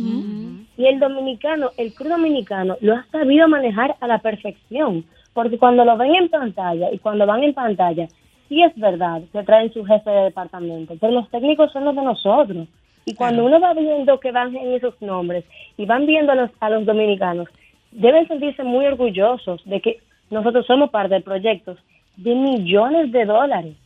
Y 0.77 0.85
el 0.85 0.99
dominicano, 0.99 1.69
el 1.77 1.93
crew 1.93 2.09
dominicano, 2.09 2.75
lo 2.81 2.95
ha 2.95 3.05
sabido 3.09 3.47
manejar 3.47 3.95
a 4.01 4.07
la 4.07 4.19
perfección, 4.19 5.05
porque 5.33 5.57
cuando 5.57 5.85
lo 5.85 5.95
ven 5.95 6.13
en 6.15 6.27
pantalla 6.27 6.91
y 6.91 6.97
cuando 6.97 7.25
van 7.25 7.45
en 7.45 7.53
pantalla, 7.53 8.09
sí 8.49 8.61
es 8.61 8.75
verdad 8.75 9.21
que 9.31 9.43
traen 9.43 9.71
su 9.71 9.85
jefe 9.85 10.09
de 10.09 10.23
departamento, 10.23 10.93
pero 10.99 11.13
los 11.13 11.29
técnicos 11.29 11.71
son 11.71 11.85
los 11.85 11.95
de 11.95 12.01
nosotros. 12.01 12.67
Y 13.05 13.15
cuando 13.15 13.45
uno 13.45 13.61
va 13.61 13.73
viendo 13.73 14.19
que 14.19 14.33
van 14.33 14.53
en 14.53 14.73
esos 14.73 15.01
nombres 15.01 15.45
y 15.77 15.85
van 15.85 16.05
viendo 16.05 16.33
a 16.33 16.35
los, 16.35 16.51
a 16.59 16.69
los 16.69 16.85
dominicanos, 16.85 17.47
deben 17.93 18.27
sentirse 18.27 18.63
muy 18.63 18.85
orgullosos 18.85 19.61
de 19.63 19.79
que 19.79 19.99
nosotros 20.29 20.65
somos 20.65 20.89
parte 20.89 21.15
de 21.15 21.21
proyectos 21.21 21.77
de 22.17 22.35
millones 22.35 23.09
de 23.13 23.23
dólares. 23.23 23.77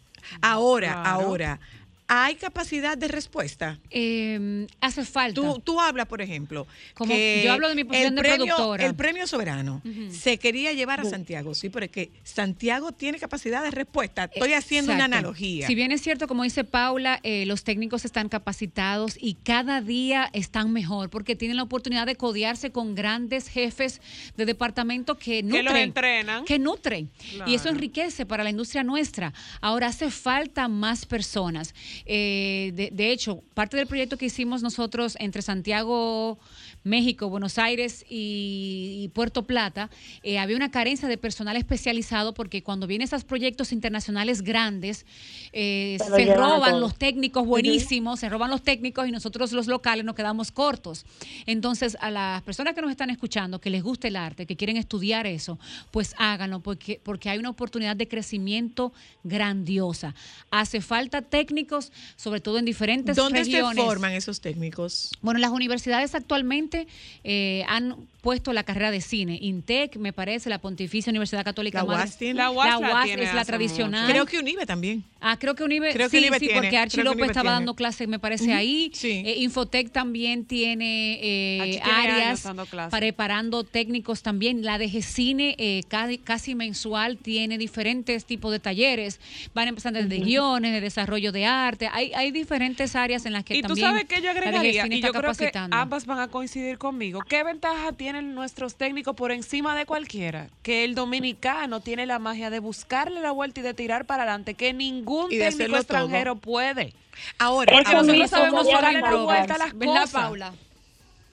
Ahora, 0.41 1.03
ahora, 1.03 1.59
¿Hay 2.07 2.35
capacidad 2.35 2.97
de 2.97 3.07
respuesta? 3.07 3.79
Em, 3.89 4.67
hace 4.81 5.05
falta. 5.05 5.39
Tú, 5.39 5.59
tú 5.59 5.79
hablas, 5.79 6.05
por 6.07 6.21
ejemplo, 6.21 6.67
Como 6.93 7.13
yo 7.15 7.53
hablo 7.53 7.69
de 7.69 7.75
mi 7.75 7.83
posición 7.83 8.15
de 8.15 8.21
productora. 8.21 8.85
El 8.85 8.95
premio 8.95 9.25
soberano 9.27 9.81
se 10.11 10.37
quería 10.37 10.73
llevar 10.73 10.99
a 10.99 11.05
Santiago, 11.05 11.53
sí, 11.55 11.69
pero 11.69 11.85
es 11.85 11.91
que 11.91 12.11
Santiago 12.23 12.91
tiene 12.91 13.19
capacidad 13.19 13.63
de 13.63 13.71
respuesta. 13.71 14.29
Estoy 14.33 14.53
haciendo 14.53 14.93
una 14.93 15.05
analogía. 15.05 15.67
Si 15.67 15.75
bien 15.75 15.91
es 15.91 16.01
cierto, 16.01 16.27
como 16.27 16.43
dice 16.43 16.63
Paula, 16.63 17.19
eh, 17.23 17.45
los 17.45 17.63
técnicos 17.63 18.05
están 18.05 18.29
capacitados 18.29 19.17
y 19.19 19.35
cada 19.35 19.81
día 19.81 20.29
están 20.33 20.71
mejor 20.71 21.09
porque 21.09 21.35
tienen 21.35 21.57
la 21.57 21.63
oportunidad 21.63 22.05
de 22.05 22.15
codearse 22.15 22.71
con 22.71 22.95
grandes 22.95 23.47
jefes 23.47 24.01
de 24.37 24.45
departamento 24.45 25.17
que 25.17 25.43
nutren. 25.43 25.65
Que 25.65 25.71
los 25.71 25.79
entrenan. 25.79 26.45
Que 26.45 26.59
nutren. 26.59 27.11
Y 27.47 27.55
eso 27.55 27.69
enriquece 27.69 28.25
para 28.25 28.43
la 28.43 28.49
industria 28.49 28.83
nuestra. 28.83 29.33
Ahora 29.61 29.87
hace 29.87 30.11
falta 30.11 30.67
más 30.67 31.05
personas. 31.05 31.73
Eh, 32.05 32.71
de, 32.73 33.11
hecho, 33.11 33.43
parte 33.53 33.77
del 33.77 33.87
proyecto 33.87 34.17
que 34.17 34.25
hicimos 34.25 34.61
nosotros 34.61 35.15
entre 35.19 35.41
Santiago, 35.41 36.39
México, 36.83 37.29
Buenos 37.29 37.57
Aires 37.57 38.05
y, 38.09 39.09
Puerto 39.13 39.43
Plata, 39.43 39.89
eh, 40.23 40.39
había 40.39 40.55
una 40.55 40.71
carencia 40.71 41.07
de 41.07 41.17
personal 41.17 41.55
especializado 41.55 42.33
porque 42.33 42.63
cuando 42.63 42.87
vienen 42.87 43.05
esos 43.05 43.23
proyectos 43.23 43.71
internacionales 43.71 44.41
grandes, 44.41 45.05
eh, 45.51 45.97
se 45.99 46.35
roban 46.35 46.79
los 46.79 46.95
técnicos 46.95 47.45
buenísimos, 47.45 48.19
se 48.19 48.29
roban 48.29 48.49
los 48.49 48.63
técnicos 48.63 49.07
y 49.07 49.11
nosotros 49.11 49.51
los 49.51 49.67
locales 49.67 50.05
nos 50.05 50.15
quedamos 50.15 50.51
cortos. 50.51 51.05
Entonces, 51.45 51.97
a 52.01 52.11
las 52.11 52.41
personas 52.43 52.73
que 52.73 52.81
nos 52.81 52.91
están 52.91 53.09
escuchando, 53.09 53.59
que 53.59 53.69
les 53.69 53.83
guste 53.83 54.07
el 54.09 54.15
arte, 54.15 54.45
que 54.45 54.55
quieren 54.55 54.77
estudiar 54.77 55.27
eso, 55.27 55.59
pues 55.91 56.15
háganlo 56.17 56.59
porque, 56.61 56.99
porque 57.03 57.29
hay 57.29 57.37
una 57.37 57.49
oportunidad 57.49 57.95
de 57.95 58.07
crecimiento 58.07 58.93
grandiosa. 59.23 60.15
Hace 60.51 60.81
falta 60.81 61.21
técnicos 61.21 61.82
sobre 62.15 62.39
todo 62.41 62.59
en 62.59 62.65
diferentes 62.65 63.15
regiones. 63.15 63.51
¿Dónde 63.51 63.81
se 63.81 63.87
forman 63.87 64.13
esos 64.13 64.41
técnicos? 64.41 65.11
Bueno, 65.21 65.39
las 65.39 65.51
universidades 65.51 66.15
actualmente 66.15 66.87
eh, 67.23 67.65
han 67.67 68.07
puesto 68.23 68.53
la 68.53 68.63
carrera 68.63 68.89
de 68.89 69.01
cine. 69.01 69.37
INTEC, 69.41 69.97
me 69.97 70.13
parece, 70.13 70.49
la 70.49 70.59
Pontificia 70.59 71.09
Universidad 71.09 71.43
Católica. 71.43 71.79
La 71.79 71.83
UAS, 71.83 72.17
la 72.21 72.51
UAS, 72.51 73.09
es 73.09 73.33
la 73.33 73.43
tradicional. 73.43 74.09
Creo 74.09 74.25
que 74.25 74.39
UNIBE 74.39 74.65
también. 74.65 75.03
Ah, 75.19 75.37
creo 75.37 75.55
que 75.55 75.63
UNIBE, 75.63 75.91
creo 75.91 76.09
sí, 76.09 76.25
sí, 76.39 76.49
porque 76.53 76.77
Archie 76.77 77.03
López 77.03 77.27
estaba 77.27 77.51
dando 77.51 77.75
clases, 77.75 78.07
me 78.07 78.19
parece, 78.19 78.53
ahí. 78.53 78.91
Eh, 79.03 79.35
Infotec 79.39 79.91
también 79.91 80.45
tiene 80.45 81.19
eh, 81.21 81.81
áreas 81.83 82.47
preparando 82.89 83.65
técnicos 83.65 84.21
también. 84.21 84.63
La 84.63 84.77
de 84.77 84.89
Cine 85.01 85.55
eh, 85.57 85.83
casi, 85.89 86.55
mensual 86.55 87.17
tiene 87.17 87.57
diferentes 87.57 88.23
tipos 88.23 88.53
de 88.53 88.59
talleres. 88.59 89.19
Van 89.53 89.67
empezando 89.67 90.01
desde 90.01 90.23
guiones, 90.23 90.71
de 90.71 90.79
desarrollo 90.79 91.33
de 91.33 91.45
arte. 91.45 91.89
Hay, 91.91 92.13
hay 92.13 92.31
diferentes 92.31 92.95
áreas 92.95 93.25
en 93.25 93.33
las 93.33 93.43
que 93.43 93.61
también. 93.61 93.77
Y 93.77 93.81
tú 93.81 93.85
sabes 93.85 94.05
que 94.05 94.21
yo 94.21 94.31
agregaría, 94.31 94.87
y 94.87 95.01
yo 95.01 95.11
creo 95.11 95.33
que 95.33 95.51
ambas 95.71 96.05
van 96.05 96.19
a 96.19 96.29
coincidir 96.29 96.77
conmigo. 96.77 97.19
¿Qué 97.27 97.43
ventaja 97.43 97.91
tiene 97.91 98.12
nuestros 98.21 98.75
técnicos 98.75 99.15
por 99.15 99.31
encima 99.31 99.75
de 99.75 99.85
cualquiera, 99.85 100.49
que 100.61 100.83
el 100.83 100.95
dominicano 100.95 101.79
tiene 101.79 102.05
la 102.05 102.19
magia 102.19 102.49
de 102.49 102.59
buscarle 102.59 103.21
la 103.21 103.31
vuelta 103.31 103.61
y 103.61 103.63
de 103.63 103.73
tirar 103.73 104.05
para 104.05 104.23
adelante, 104.23 104.53
que 104.53 104.73
ningún 104.73 105.29
técnico 105.29 105.75
extranjero 105.75 106.35
puede. 106.35 106.93
Ahora, 107.39 107.79
eso 107.79 108.03
mismo 108.03 108.27
sabemos 108.27 108.67
darle 108.69 109.01
la 109.01 109.15
vuelta 109.15 109.55
a 109.55 109.57
las 109.57 109.73
cosas. 109.73 110.11
Paula? 110.11 110.53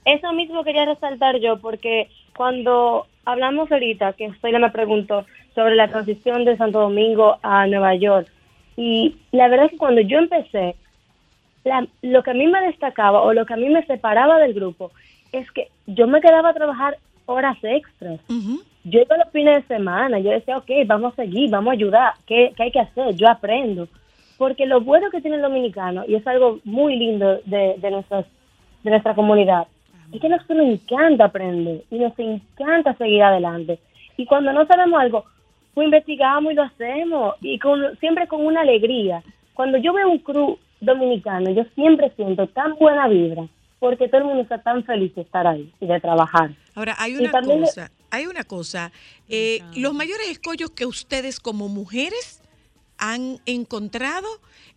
Eso 0.04 0.32
mismo 0.32 0.64
quería 0.64 0.86
resaltar 0.86 1.38
yo, 1.40 1.60
porque 1.60 2.08
cuando 2.34 3.06
hablamos 3.24 3.70
ahorita, 3.70 4.14
que 4.14 4.28
usted 4.28 4.50
me 4.50 4.70
preguntó 4.70 5.26
sobre 5.54 5.76
la 5.76 5.88
transición 5.88 6.44
de 6.44 6.56
Santo 6.56 6.80
Domingo 6.80 7.38
a 7.42 7.66
Nueva 7.66 7.94
York, 7.94 8.28
y 8.76 9.16
la 9.32 9.48
verdad 9.48 9.66
es 9.66 9.72
que 9.72 9.78
cuando 9.78 10.00
yo 10.00 10.18
empecé, 10.18 10.74
lo 12.02 12.22
que 12.22 12.30
a 12.30 12.34
mí 12.34 12.46
me 12.46 12.60
destacaba 12.62 13.20
o 13.20 13.34
lo 13.34 13.44
que 13.44 13.52
a 13.52 13.58
mí 13.58 13.68
me 13.68 13.84
separaba 13.84 14.38
del 14.38 14.54
grupo 14.54 14.92
es 15.32 15.50
que 15.52 15.68
yo 15.86 16.06
me 16.06 16.20
quedaba 16.20 16.50
a 16.50 16.54
trabajar 16.54 16.98
horas 17.26 17.56
extras. 17.62 18.20
Yo 18.84 19.00
iba 19.00 19.16
los 19.16 19.30
fines 19.30 19.56
de 19.56 19.74
semana, 19.74 20.18
yo 20.18 20.30
decía, 20.30 20.56
ok, 20.56 20.70
vamos 20.86 21.12
a 21.12 21.16
seguir, 21.16 21.50
vamos 21.50 21.70
a 21.70 21.74
ayudar, 21.74 22.14
¿qué, 22.26 22.52
hay 22.58 22.70
que 22.70 22.80
hacer? 22.80 23.14
Yo 23.14 23.28
aprendo. 23.28 23.88
Porque 24.38 24.66
lo 24.66 24.80
bueno 24.80 25.10
que 25.10 25.20
tiene 25.20 25.36
el 25.36 25.42
dominicano, 25.42 26.04
y 26.08 26.14
es 26.14 26.26
algo 26.26 26.60
muy 26.64 26.96
lindo 26.96 27.40
de, 27.44 27.74
de, 27.76 27.90
nuestras, 27.90 28.24
de 28.82 28.90
nuestra 28.90 29.14
comunidad, 29.14 29.66
es 30.12 30.20
que 30.20 30.28
nos 30.28 30.42
encanta 30.48 31.26
aprender 31.26 31.82
y 31.90 31.98
nos 31.98 32.18
encanta 32.18 32.94
seguir 32.94 33.22
adelante. 33.22 33.78
Y 34.16 34.26
cuando 34.26 34.52
no 34.52 34.66
sabemos 34.66 35.00
algo, 35.00 35.24
pues 35.74 35.84
investigamos 35.84 36.52
y 36.52 36.56
lo 36.56 36.62
hacemos, 36.62 37.34
y 37.42 37.58
con, 37.58 37.96
siempre 37.98 38.26
con 38.26 38.44
una 38.44 38.62
alegría. 38.62 39.22
Cuando 39.54 39.78
yo 39.78 39.92
veo 39.92 40.08
un 40.08 40.18
crew 40.18 40.58
dominicano, 40.80 41.50
yo 41.50 41.64
siempre 41.74 42.10
siento 42.16 42.46
tan 42.48 42.74
buena 42.76 43.06
vibra 43.08 43.46
porque 43.80 44.08
todo 44.08 44.20
el 44.20 44.26
mundo 44.26 44.42
está 44.42 44.62
tan 44.62 44.84
feliz 44.84 45.12
de 45.14 45.22
estar 45.22 45.46
ahí 45.46 45.72
y 45.80 45.86
de 45.86 45.98
trabajar. 46.00 46.54
Ahora, 46.74 46.94
hay 46.98 47.16
una 47.16 47.32
cosa, 47.32 47.90
hay 48.10 48.26
una 48.26 48.44
cosa, 48.44 48.92
eh, 49.28 49.60
los 49.74 49.94
mayores 49.94 50.28
escollos 50.28 50.70
que 50.70 50.84
ustedes 50.84 51.40
como 51.40 51.68
mujeres 51.68 52.42
han 52.98 53.40
encontrado 53.46 54.28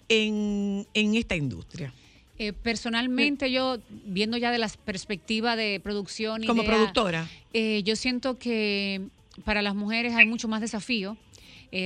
en, 0.07 0.87
esta 0.93 1.35
industria. 1.35 1.93
Eh, 2.39 2.53
personalmente, 2.53 3.51
yo 3.51 3.77
viendo 3.89 4.37
ya 4.37 4.51
de 4.51 4.57
la 4.57 4.69
perspectiva 4.85 5.55
de 5.55 5.81
producción 5.83 6.43
y 6.43 6.47
como 6.47 6.63
productora, 6.63 7.27
eh, 7.53 7.83
yo 7.83 7.97
siento 7.97 8.39
que 8.39 9.01
para 9.43 9.61
las 9.61 9.75
mujeres 9.75 10.15
hay 10.15 10.25
mucho 10.25 10.47
más 10.47 10.61
desafío. 10.61 11.17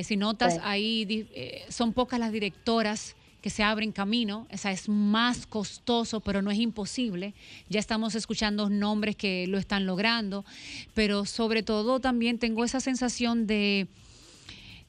si 0.04 0.18
notas, 0.18 0.60
ahí 0.64 1.28
son 1.70 1.94
pocas 1.94 2.20
las 2.20 2.32
directoras 2.32 3.17
que 3.42 3.50
se 3.50 3.64
abren 3.64 3.92
camino, 3.92 4.48
o 4.52 4.58
sea, 4.58 4.72
es 4.72 4.90
más 4.90 5.46
costoso, 5.46 6.20
pero 6.22 6.42
no 6.42 6.52
es 6.52 6.60
imposible. 6.60 7.34
Ya 7.70 7.80
estamos 7.80 8.16
escuchando 8.16 8.70
nombres 8.70 9.16
que 9.16 9.46
lo 9.48 9.58
están 9.58 9.86
logrando, 9.86 10.44
pero 10.94 11.26
sobre 11.26 11.64
todo 11.64 12.00
también 12.00 12.40
tengo 12.40 12.64
esa 12.64 12.80
sensación 12.80 13.46
de, 13.48 13.88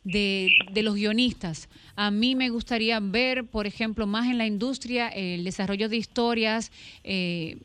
de, 0.04 0.82
los 0.82 0.94
guionistas. 0.94 1.68
A 1.96 2.10
mí 2.10 2.34
me 2.34 2.48
gustaría 2.48 2.98
ver, 3.00 3.44
por 3.44 3.66
ejemplo, 3.66 4.06
más 4.06 4.26
en 4.26 4.38
la 4.38 4.46
industria 4.46 5.08
el 5.08 5.44
desarrollo 5.44 5.88
de 5.88 5.96
historias 5.96 6.72
eh, 7.04 7.58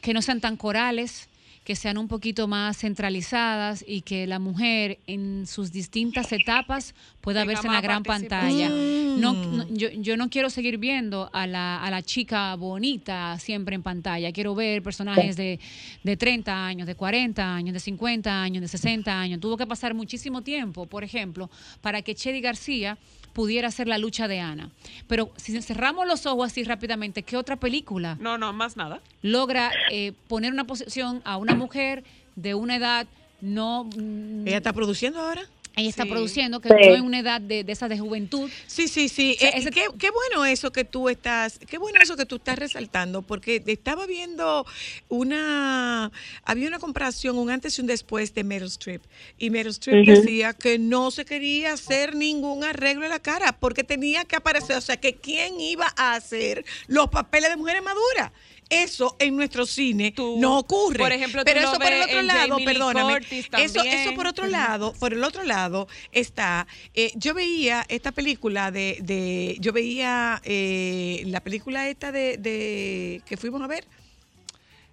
que 0.00 0.14
no 0.14 0.22
sean 0.22 0.40
tan 0.40 0.56
corales, 0.56 1.28
que 1.64 1.76
sean 1.76 1.96
un 1.96 2.08
poquito 2.08 2.48
más 2.48 2.78
centralizadas 2.78 3.84
y 3.86 4.02
que 4.02 4.26
la 4.26 4.38
mujer 4.38 4.98
en 5.06 5.46
sus 5.46 5.70
distintas 5.70 6.32
etapas 6.32 6.94
pueda 7.20 7.44
verse 7.44 7.66
en 7.68 7.72
la 7.72 7.80
gran 7.80 8.02
pantalla. 8.02 8.68
No, 8.68 9.68
yo, 9.68 9.90
yo, 9.90 10.16
no 10.16 10.28
quiero 10.28 10.50
seguir 10.50 10.78
viendo 10.78 11.30
a 11.32 11.46
la, 11.46 11.82
a 11.82 11.90
la, 11.90 12.02
chica 12.02 12.54
bonita 12.56 13.38
siempre 13.38 13.76
en 13.76 13.82
pantalla. 13.82 14.32
Quiero 14.32 14.54
ver 14.54 14.82
personajes 14.82 15.36
de, 15.36 15.60
de 16.02 16.16
30 16.16 16.66
años, 16.66 16.86
de 16.86 16.96
40 16.96 17.54
años, 17.54 17.74
de 17.74 17.80
50 17.80 18.42
años, 18.42 18.60
de 18.62 18.68
60 18.68 19.20
años. 19.20 19.40
Tuvo 19.40 19.56
que 19.56 19.66
pasar 19.66 19.94
muchísimo 19.94 20.42
tiempo, 20.42 20.86
por 20.86 21.04
ejemplo, 21.04 21.48
para 21.80 22.02
que 22.02 22.14
Chedi 22.14 22.40
García 22.40 22.98
pudiera 23.32 23.70
ser 23.70 23.88
la 23.88 23.98
lucha 23.98 24.28
de 24.28 24.40
Ana. 24.40 24.70
Pero 25.06 25.30
si 25.36 25.60
cerramos 25.62 26.06
los 26.06 26.26
ojos 26.26 26.46
así 26.52 26.64
rápidamente, 26.64 27.22
¿qué 27.22 27.36
otra 27.36 27.56
película? 27.56 28.16
No, 28.20 28.38
no, 28.38 28.52
más 28.52 28.76
nada. 28.76 29.00
Logra 29.22 29.70
eh, 29.90 30.12
poner 30.28 30.52
una 30.52 30.64
posición 30.64 31.22
a 31.24 31.36
una 31.36 31.54
mujer 31.54 32.04
de 32.36 32.54
una 32.54 32.76
edad 32.76 33.06
no... 33.40 33.84
Mm, 33.84 34.46
¿Ella 34.46 34.58
está 34.58 34.72
produciendo 34.72 35.20
ahora? 35.20 35.42
Ella 35.74 35.88
está 35.88 36.04
produciendo, 36.04 36.60
que 36.60 36.68
no 36.68 36.76
es 36.76 37.00
una 37.00 37.20
edad 37.20 37.40
de, 37.40 37.64
esa 37.66 37.88
de 37.88 37.98
juventud. 37.98 38.50
Sí, 38.66 38.88
sí, 38.88 39.08
sí. 39.08 39.36
Eh, 39.40 39.70
qué, 39.72 40.10
bueno 40.10 40.44
eso 40.44 40.70
que 40.70 40.84
tú 40.84 41.08
estás, 41.08 41.58
qué 41.66 41.78
bueno 41.78 41.98
eso 42.02 42.14
que 42.16 42.26
tú 42.26 42.36
estás 42.36 42.58
resaltando, 42.58 43.22
porque 43.22 43.62
estaba 43.66 44.06
viendo 44.06 44.66
una, 45.08 46.12
había 46.44 46.68
una 46.68 46.78
comparación, 46.78 47.38
un 47.38 47.50
antes 47.50 47.78
y 47.78 47.80
un 47.80 47.86
después 47.86 48.34
de 48.34 48.44
Meryl 48.44 48.68
Streep. 48.68 49.02
Y 49.38 49.48
Meryl 49.48 49.70
Streep 49.70 50.06
decía 50.06 50.52
que 50.52 50.78
no 50.78 51.10
se 51.10 51.24
quería 51.24 51.72
hacer 51.72 52.16
ningún 52.16 52.64
arreglo 52.64 53.04
en 53.04 53.10
la 53.10 53.20
cara, 53.20 53.52
porque 53.52 53.82
tenía 53.82 54.24
que 54.24 54.36
aparecer, 54.36 54.76
o 54.76 54.82
sea, 54.82 54.98
que 54.98 55.14
quién 55.14 55.58
iba 55.58 55.92
a 55.96 56.14
hacer 56.14 56.66
los 56.86 57.08
papeles 57.08 57.48
de 57.48 57.56
mujeres 57.56 57.82
maduras. 57.82 58.30
Eso 58.72 59.16
en 59.18 59.36
nuestro 59.36 59.66
cine 59.66 60.14
no 60.16 60.58
ocurre. 60.58 60.98
Por 60.98 61.12
ejemplo, 61.12 61.42
pero 61.44 61.60
eso 61.60 61.78
por 61.78 61.92
el 61.92 62.02
otro 62.02 62.22
lado, 62.22 62.56
perdóname. 62.64 63.18
Eso, 63.58 63.82
eso 63.82 64.14
por 64.14 64.26
otro 64.26 64.46
lado, 64.46 64.94
por 64.94 65.12
el 65.12 65.22
otro 65.22 65.44
lado 65.44 65.88
está. 66.10 66.66
Eh, 66.94 67.12
yo 67.14 67.34
veía 67.34 67.84
esta 67.88 68.12
película 68.12 68.70
de, 68.70 68.98
de 69.02 69.56
yo 69.60 69.72
veía 69.72 70.40
eh, 70.44 71.22
la 71.26 71.40
película 71.40 71.88
esta 71.90 72.12
de, 72.12 72.38
de 72.38 73.22
que 73.26 73.36
fuimos 73.36 73.60
a 73.60 73.66
ver. 73.66 73.86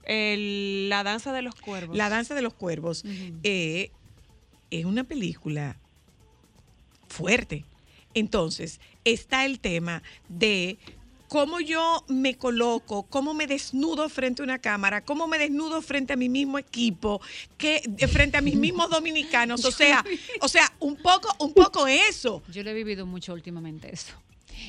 la 0.05 1.03
danza 1.03 1.31
de 1.31 1.41
los 1.41 1.55
cuervos. 1.55 1.95
La 1.95 2.09
danza 2.09 2.35
de 2.35 2.41
los 2.41 2.53
cuervos. 2.53 3.05
Eh, 3.43 3.91
es 4.71 4.85
una 4.85 5.03
película 5.05 5.77
fuerte. 7.07 7.63
Entonces, 8.13 8.79
está 9.05 9.45
el 9.45 9.59
tema 9.59 10.03
de 10.27 10.77
cómo 11.29 11.61
yo 11.61 12.03
me 12.07 12.35
coloco, 12.35 13.03
cómo 13.03 13.33
me 13.33 13.47
desnudo 13.47 14.09
frente 14.09 14.41
a 14.41 14.45
una 14.45 14.59
cámara, 14.59 15.05
cómo 15.05 15.27
me 15.27 15.37
desnudo 15.37 15.81
frente 15.81 16.13
a 16.13 16.15
mi 16.17 16.27
mismo 16.27 16.57
equipo, 16.57 17.21
que 17.57 17.81
frente 18.11 18.37
a 18.37 18.41
mis 18.41 18.55
mismos 18.57 18.89
dominicanos, 18.89 19.63
o 19.63 19.71
sea, 19.71 20.03
o 20.41 20.47
sea, 20.49 20.69
un 20.79 20.97
poco, 20.97 21.33
un 21.39 21.53
poco 21.53 21.87
eso. 21.87 22.41
Yo 22.51 22.63
lo 22.63 22.71
he 22.71 22.73
vivido 22.73 23.05
mucho 23.05 23.33
últimamente 23.33 23.93
eso. 23.93 24.13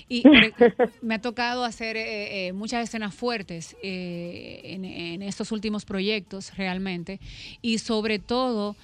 Y 0.09 0.23
me 1.03 1.15
ha 1.17 1.21
tocado 1.21 1.65
hacer 1.65 1.97
eh, 1.97 2.49
eh, 2.49 2.53
muchas 2.53 2.85
escenas 2.85 3.15
fuertes 3.15 3.77
eh, 3.83 4.61
en, 4.65 5.23
estos 5.23 5.51
últimos 5.51 5.85
proyectos 5.85 6.57
realmente. 6.57 7.21
Y 7.63 7.79
sobre 7.79 8.19
todo, 8.19 8.77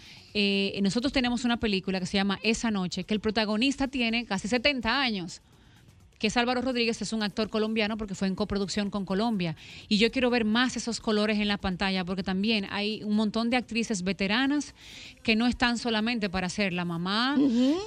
nosotros 0.82 1.12
tenemos 1.12 1.44
una 1.44 1.58
película 1.58 2.00
que 2.00 2.06
se 2.06 2.16
llama 2.16 2.38
Esa 2.42 2.70
Noche, 2.70 3.04
que 3.04 3.14
el 3.14 3.20
protagonista 3.20 3.88
tiene 3.88 4.24
casi 4.24 4.48
70 4.48 5.00
años 5.00 5.42
que 6.18 6.28
es 6.28 6.36
Álvaro 6.36 6.62
Rodríguez, 6.62 7.00
es 7.02 7.12
un 7.12 7.22
actor 7.22 7.50
colombiano 7.50 7.96
porque 7.96 8.14
fue 8.14 8.28
en 8.28 8.34
coproducción 8.34 8.90
con 8.90 9.04
Colombia. 9.04 9.56
Y 9.88 9.98
yo 9.98 10.10
quiero 10.10 10.30
ver 10.30 10.44
más 10.44 10.76
esos 10.76 11.00
colores 11.00 11.38
en 11.38 11.48
la 11.48 11.58
pantalla 11.58 12.04
porque 12.04 12.22
también 12.22 12.66
hay 12.70 13.02
un 13.02 13.14
montón 13.14 13.50
de 13.50 13.56
actrices 13.56 14.02
veteranas 14.02 14.74
que 15.22 15.36
no 15.36 15.46
están 15.46 15.78
solamente 15.78 16.30
para 16.30 16.48
ser 16.48 16.72
la 16.72 16.84
mamá, 16.84 17.36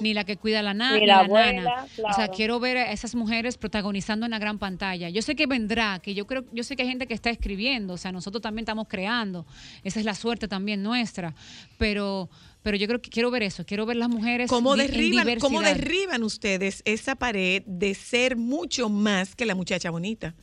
ni 0.00 0.14
la 0.14 0.24
que 0.24 0.36
cuida 0.36 0.60
a 0.60 0.62
la, 0.62 0.74
nana, 0.74 0.98
ni 0.98 1.06
la, 1.06 1.26
nana. 1.26 1.86
O 2.08 2.12
sea, 2.12 2.28
quiero 2.28 2.60
ver 2.60 2.76
a 2.78 2.92
esas 2.92 3.14
mujeres 3.14 3.56
protagonizando 3.56 4.26
en 4.26 4.30
la 4.30 4.38
gran 4.38 4.58
pantalla. 4.58 5.08
Yo 5.08 5.22
sé 5.22 5.34
que 5.34 5.46
vendrá, 5.46 5.98
que 6.00 6.14
yo 6.14 6.26
creo, 6.26 6.44
yo 6.52 6.62
sé 6.64 6.76
que 6.76 6.82
hay 6.82 6.88
gente 6.88 7.06
que 7.06 7.14
está 7.14 7.30
escribiendo, 7.30 7.94
o 7.94 7.98
sea, 7.98 8.12
nosotros 8.12 8.42
también 8.42 8.64
estamos 8.64 8.88
creando. 8.88 9.46
Esa 9.84 10.00
es 10.00 10.06
la 10.06 10.14
suerte 10.14 10.48
también 10.48 10.82
nuestra. 10.82 11.34
Pero 11.78 12.28
pero 12.62 12.76
yo 12.76 12.86
creo 12.86 13.00
que 13.00 13.10
quiero 13.10 13.30
ver 13.30 13.42
eso, 13.42 13.64
quiero 13.66 13.86
ver 13.86 13.96
las 13.96 14.08
mujeres 14.08 14.50
¿Cómo 14.50 14.76
derriban, 14.76 15.26
¿Cómo 15.38 15.60
derriban 15.60 16.22
ustedes 16.22 16.82
esa 16.84 17.16
pared 17.16 17.62
de 17.66 17.94
ser 17.94 18.36
mucho 18.36 18.88
más 18.88 19.34
que 19.34 19.46
la 19.46 19.54
muchacha 19.54 19.90
bonita? 19.90 20.34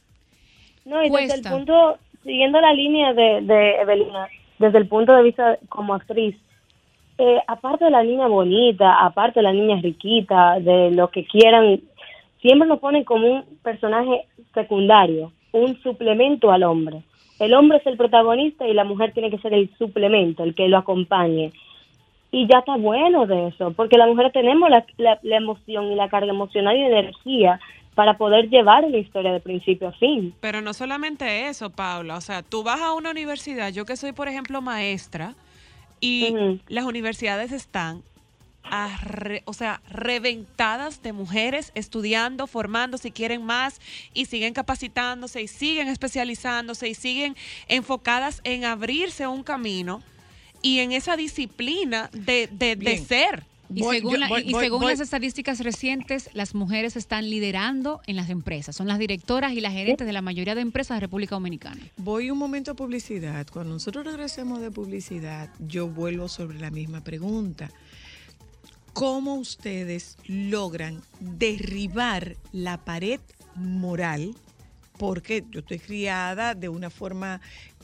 No, 0.85 1.03
y 1.03 1.09
desde 1.09 1.35
el 1.35 1.41
punto, 1.43 1.97
siguiendo 2.23 2.59
la 2.59 2.73
línea 2.73 3.13
de, 3.13 3.41
de 3.41 3.75
Evelina, 3.81 4.27
desde 4.57 4.77
el 4.79 4.87
punto 4.87 5.13
de 5.13 5.23
vista 5.23 5.59
como 5.69 5.93
actriz, 5.93 6.35
eh, 7.19 7.39
aparte 7.47 7.85
de 7.85 7.91
la 7.91 8.03
niña 8.03 8.27
bonita, 8.27 9.03
aparte 9.05 9.39
de 9.39 9.43
la 9.43 9.53
niña 9.53 9.79
riquita, 9.81 10.59
de 10.59 10.91
lo 10.91 11.09
que 11.09 11.25
quieran, 11.25 11.81
siempre 12.41 12.67
nos 12.67 12.79
ponen 12.79 13.03
como 13.03 13.27
un 13.27 13.43
personaje 13.63 14.25
secundario, 14.53 15.31
un 15.51 15.79
suplemento 15.81 16.51
al 16.51 16.63
hombre. 16.63 17.03
El 17.39 17.53
hombre 17.53 17.77
es 17.77 17.85
el 17.85 17.97
protagonista 17.97 18.67
y 18.67 18.73
la 18.73 18.83
mujer 18.83 19.13
tiene 19.13 19.29
que 19.29 19.37
ser 19.39 19.53
el 19.53 19.69
suplemento, 19.77 20.43
el 20.43 20.55
que 20.55 20.67
lo 20.67 20.77
acompañe 20.77 21.51
y 22.37 22.47
ya 22.47 22.59
está 22.59 22.77
bueno 22.77 23.25
de 23.25 23.47
eso, 23.47 23.73
porque 23.73 23.97
las 23.97 24.07
mujeres 24.07 24.31
tenemos 24.31 24.69
la, 24.69 24.85
la, 25.23 25.37
emoción 25.37 25.91
y 25.91 25.95
la 25.95 26.07
carga 26.07 26.29
emocional 26.29 26.77
y 26.77 26.83
energía 26.83 27.59
para 27.95 28.15
poder 28.15 28.47
llevar 28.47 28.85
una 28.85 28.97
historia 28.97 29.33
de 29.33 29.39
principio 29.39 29.87
a 29.87 29.91
fin. 29.93 30.35
Pero 30.39 30.61
no 30.61 30.75
solamente 30.75 31.47
eso, 31.47 31.71
Paula, 31.71 32.15
o 32.15 32.21
sea, 32.21 32.43
tú 32.43 32.61
vas 32.61 32.79
a 32.79 32.93
una 32.93 33.09
universidad, 33.09 33.73
yo 33.73 33.85
que 33.85 33.95
soy, 33.95 34.11
por 34.11 34.27
ejemplo, 34.27 34.61
maestra, 34.61 35.33
y 35.99 36.59
las 36.67 36.85
universidades 36.85 37.51
están 37.51 38.03
o 39.45 39.53
sea, 39.53 39.81
reventadas 39.89 41.01
de 41.01 41.13
mujeres 41.13 41.71
estudiando, 41.73 42.45
formando, 42.45 42.99
si 42.99 43.09
quieren 43.09 43.43
más, 43.43 43.81
y 44.13 44.25
siguen 44.25 44.53
capacitándose, 44.53 45.41
y 45.41 45.47
siguen 45.47 45.87
especializándose, 45.87 46.87
y 46.87 46.93
siguen 46.93 47.35
enfocadas 47.67 48.41
en 48.43 48.63
abrirse 48.63 49.25
un 49.25 49.41
camino 49.41 50.03
y 50.61 50.79
en 50.79 50.91
esa 50.91 51.15
disciplina 51.15 52.09
de, 52.13 52.49
de, 52.51 52.97
ser. 52.97 53.45
Y 53.73 53.83
según, 53.83 54.17
y 54.45 54.53
según 54.53 54.85
las 54.85 54.99
estadísticas 54.99 55.59
recientes, 55.59 56.29
las 56.33 56.55
mujeres 56.55 56.95
están 56.95 57.29
liderando 57.29 58.01
en 58.07 58.15
las 58.15 58.29
empresas. 58.29 58.75
Son 58.75 58.87
las 58.87 58.97
directoras 58.97 59.51
y 59.53 59.61
las 59.61 59.73
gerentes 59.73 60.07
de 60.07 60.13
la 60.13 60.21
mayoría 60.21 60.55
de 60.55 60.61
empresas 60.61 60.95
de 60.95 61.01
República 61.01 61.35
Dominicana. 61.35 61.81
Voy 61.97 62.31
un 62.31 62.37
momento 62.37 62.71
a 62.71 62.73
publicidad. 62.75 63.45
Cuando 63.51 63.73
nosotros 63.73 64.05
regresemos 64.05 64.61
de 64.61 64.71
publicidad, 64.71 65.49
yo 65.59 65.87
vuelvo 65.87 66.29
sobre 66.29 66.59
la 66.59 66.71
misma 66.71 67.03
pregunta. 67.03 67.69
¿Cómo 68.93 69.35
ustedes 69.35 70.17
logran 70.25 71.03
derribar 71.19 72.35
la 72.51 72.77
pared 72.77 73.19
moral? 73.55 74.33
Porque 74.97 75.43
yo 75.51 75.59
estoy 75.59 75.77
criada 75.77 76.55
de 76.55 76.69
una 76.69 76.89
forma 76.89 77.39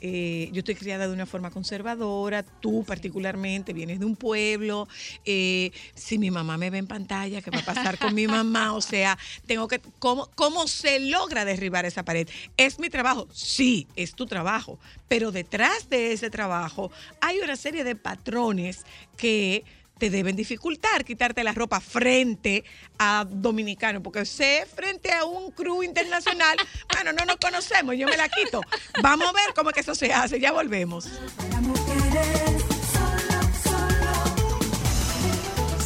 eh, 0.06 0.50
yo 0.52 0.60
estoy 0.60 0.76
criada 0.76 1.08
de 1.08 1.14
una 1.14 1.26
forma 1.26 1.50
conservadora, 1.50 2.44
tú 2.44 2.84
particularmente 2.84 3.72
vienes 3.72 4.02
de 4.02 4.06
un 4.06 4.18
pueblo, 4.18 4.90
eh, 5.24 5.72
si 5.96 6.18
mi 6.18 6.30
mamá 6.30 6.58
me 6.58 6.70
ve 6.70 6.80
en 6.80 6.88
pantalla, 6.88 7.42
¿qué 7.42 7.50
va 7.50 7.60
a 7.60 7.66
pasar 7.66 7.98
con 7.98 8.14
mi 8.14 8.28
mamá? 8.28 8.74
O 8.74 8.82
sea, 8.82 9.18
tengo 9.48 9.70
que, 9.70 9.80
¿cómo, 10.00 10.30
¿cómo 10.36 10.68
se 10.68 11.00
logra 11.00 11.46
derribar 11.46 11.86
esa 11.86 12.04
pared? 12.04 12.28
¿Es 12.58 12.80
mi 12.80 12.90
trabajo? 12.90 13.30
Sí, 13.32 13.88
es 13.96 14.14
tu 14.14 14.26
trabajo, 14.26 14.78
pero 15.08 15.32
detrás 15.32 15.90
de 15.90 16.12
ese 16.12 16.30
trabajo 16.30 16.92
hay 17.22 17.40
una 17.40 17.56
serie 17.56 17.86
de 17.86 17.96
patrones 17.96 18.86
que 19.16 19.64
te 19.98 20.10
deben 20.10 20.36
dificultar 20.36 21.06
quitarte 21.06 21.44
la 21.44 21.54
ropa 21.54 21.80
frente 21.80 22.64
a 22.98 23.26
dominicano, 23.30 24.02
porque 24.02 24.26
sé 24.26 24.66
frente 24.74 25.12
a 25.12 25.26
un 25.26 25.52
crew 25.52 25.84
internacional, 25.84 26.58
bueno, 26.94 27.14
no 27.14 27.26
nos 27.26 27.38
conocemos, 27.38 27.96
yo 27.96 28.08
me 28.08 28.18
la 28.18 28.30
quito. 28.30 28.62
Vamos 29.02 29.30
a 29.30 29.32
ver 29.34 29.54
cómo 29.56 29.70
es 29.70 29.76
que 29.76 29.82
eso 29.82 29.96
se 29.96 30.14
hace, 30.14 30.40
ya 30.40 30.52
volvemos. 30.52 31.10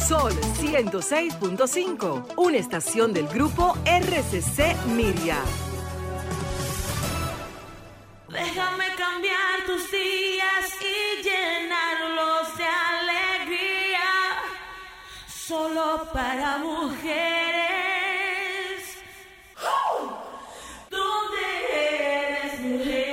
Sol 0.08 0.32
106.5, 0.58 2.34
una 2.38 2.56
estación 2.56 3.12
del 3.12 3.28
grupo 3.28 3.76
RCC 3.84 4.74
Miria. 4.86 5.36
Déjame 8.30 8.84
cambiar 8.96 9.66
tus 9.66 9.90
días 9.90 10.66
y 10.80 11.22
llenarlos 11.22 12.37
solo 15.48 16.06
para 16.12 16.58
mujeres. 16.58 17.08
¿Dónde 20.90 21.42
eres 21.72 22.60
mujer? 22.60 23.08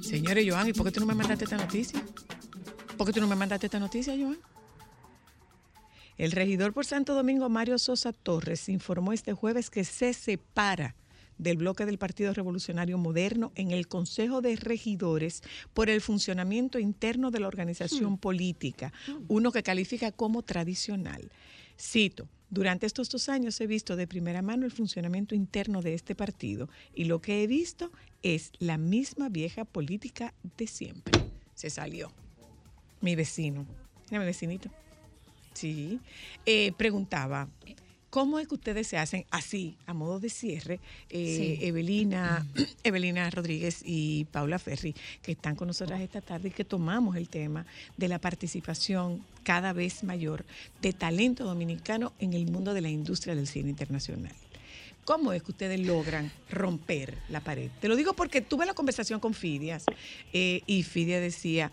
Señores, 0.00 0.46
Joan, 0.48 0.68
¿y 0.68 0.72
por 0.72 0.86
qué 0.86 0.92
tú 0.92 1.00
no 1.00 1.06
me 1.06 1.14
mandaste 1.14 1.44
esta 1.44 1.58
noticia? 1.58 2.02
¿Por 2.96 3.06
qué 3.06 3.12
tú 3.12 3.20
no 3.20 3.26
me 3.26 3.36
mandaste 3.36 3.66
esta 3.66 3.78
noticia, 3.78 4.14
Joan? 4.18 4.38
El 6.16 6.32
regidor 6.32 6.72
por 6.72 6.86
Santo 6.86 7.14
Domingo, 7.14 7.50
Mario 7.50 7.78
Sosa 7.78 8.14
Torres, 8.14 8.70
informó 8.70 9.12
este 9.12 9.34
jueves 9.34 9.68
que 9.68 9.84
se 9.84 10.14
separa 10.14 10.96
del 11.40 11.56
bloque 11.56 11.86
del 11.86 11.98
Partido 11.98 12.32
Revolucionario 12.34 12.98
Moderno 12.98 13.50
en 13.54 13.70
el 13.70 13.88
Consejo 13.88 14.42
de 14.42 14.56
Regidores 14.56 15.42
por 15.74 15.88
el 15.88 16.00
funcionamiento 16.00 16.78
interno 16.78 17.30
de 17.30 17.40
la 17.40 17.48
organización 17.48 18.18
política, 18.18 18.92
uno 19.26 19.50
que 19.50 19.62
califica 19.62 20.12
como 20.12 20.42
tradicional. 20.42 21.30
Cito, 21.78 22.28
durante 22.50 22.84
estos 22.84 23.08
dos 23.08 23.28
años 23.28 23.60
he 23.60 23.66
visto 23.66 23.96
de 23.96 24.06
primera 24.06 24.42
mano 24.42 24.66
el 24.66 24.72
funcionamiento 24.72 25.34
interno 25.34 25.80
de 25.80 25.94
este 25.94 26.14
partido 26.14 26.68
y 26.94 27.04
lo 27.04 27.20
que 27.20 27.42
he 27.42 27.46
visto 27.46 27.90
es 28.22 28.52
la 28.58 28.76
misma 28.76 29.28
vieja 29.30 29.64
política 29.64 30.34
de 30.58 30.66
siempre. 30.66 31.18
Se 31.54 31.70
salió. 31.70 32.12
Mi 33.00 33.14
vecino. 33.14 33.66
Mira, 34.10 34.20
mi 34.20 34.26
vecinito. 34.26 34.68
Sí. 35.54 36.00
Eh, 36.44 36.72
preguntaba, 36.76 37.48
¿Cómo 38.10 38.40
es 38.40 38.48
que 38.48 38.54
ustedes 38.54 38.88
se 38.88 38.98
hacen 38.98 39.24
así, 39.30 39.76
a 39.86 39.94
modo 39.94 40.18
de 40.18 40.30
cierre? 40.30 40.80
Eh, 41.10 41.58
Evelina, 41.62 42.44
Evelina 42.82 43.30
Rodríguez 43.30 43.82
y 43.84 44.24
Paula 44.32 44.58
Ferri, 44.58 44.96
que 45.22 45.32
están 45.32 45.54
con 45.54 45.68
nosotras 45.68 46.00
esta 46.00 46.20
tarde 46.20 46.48
y 46.48 46.50
que 46.50 46.64
tomamos 46.64 47.16
el 47.16 47.28
tema 47.28 47.66
de 47.96 48.08
la 48.08 48.18
participación 48.18 49.24
cada 49.44 49.72
vez 49.72 50.02
mayor 50.02 50.44
de 50.82 50.92
talento 50.92 51.44
dominicano 51.44 52.12
en 52.18 52.32
el 52.32 52.50
mundo 52.50 52.74
de 52.74 52.80
la 52.80 52.90
industria 52.90 53.36
del 53.36 53.46
cine 53.46 53.70
internacional. 53.70 54.34
¿Cómo 55.04 55.32
es 55.32 55.42
que 55.42 55.52
ustedes 55.52 55.80
logran 55.80 56.32
romper 56.50 57.16
la 57.28 57.40
pared? 57.40 57.70
Te 57.80 57.88
lo 57.88 57.94
digo 57.94 58.14
porque 58.14 58.40
tuve 58.40 58.66
la 58.66 58.74
conversación 58.74 59.20
con 59.20 59.34
Fidias 59.34 59.84
eh, 60.32 60.62
y 60.66 60.82
Fidia 60.82 61.20
decía, 61.20 61.70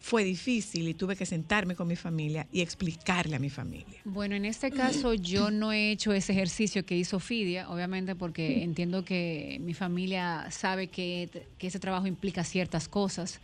fue 0.00 0.24
difícil 0.24 0.88
y 0.88 0.94
tuve 0.94 1.16
que 1.16 1.26
sentarme 1.26 1.74
con 1.74 1.88
mi 1.88 1.96
familia 1.96 2.46
y 2.52 2.60
explicarle 2.60 3.36
a 3.36 3.38
mi 3.38 3.50
familia. 3.50 4.00
Bueno, 4.04 4.34
en 4.34 4.44
este 4.44 4.70
caso 4.70 5.14
yo 5.14 5.50
no 5.50 5.72
he 5.72 5.90
hecho 5.90 6.12
ese 6.12 6.32
ejercicio 6.32 6.84
que 6.86 6.96
hizo 6.96 7.20
Fidia, 7.20 7.68
obviamente 7.68 8.14
porque 8.14 8.62
entiendo 8.62 9.04
que 9.04 9.58
mi 9.60 9.74
familia 9.74 10.46
sabe 10.50 10.88
que, 10.88 11.46
que 11.58 11.66
ese 11.66 11.78
trabajo 11.78 12.06
implica 12.06 12.44
ciertas 12.44 12.88
cosas. 12.88 13.40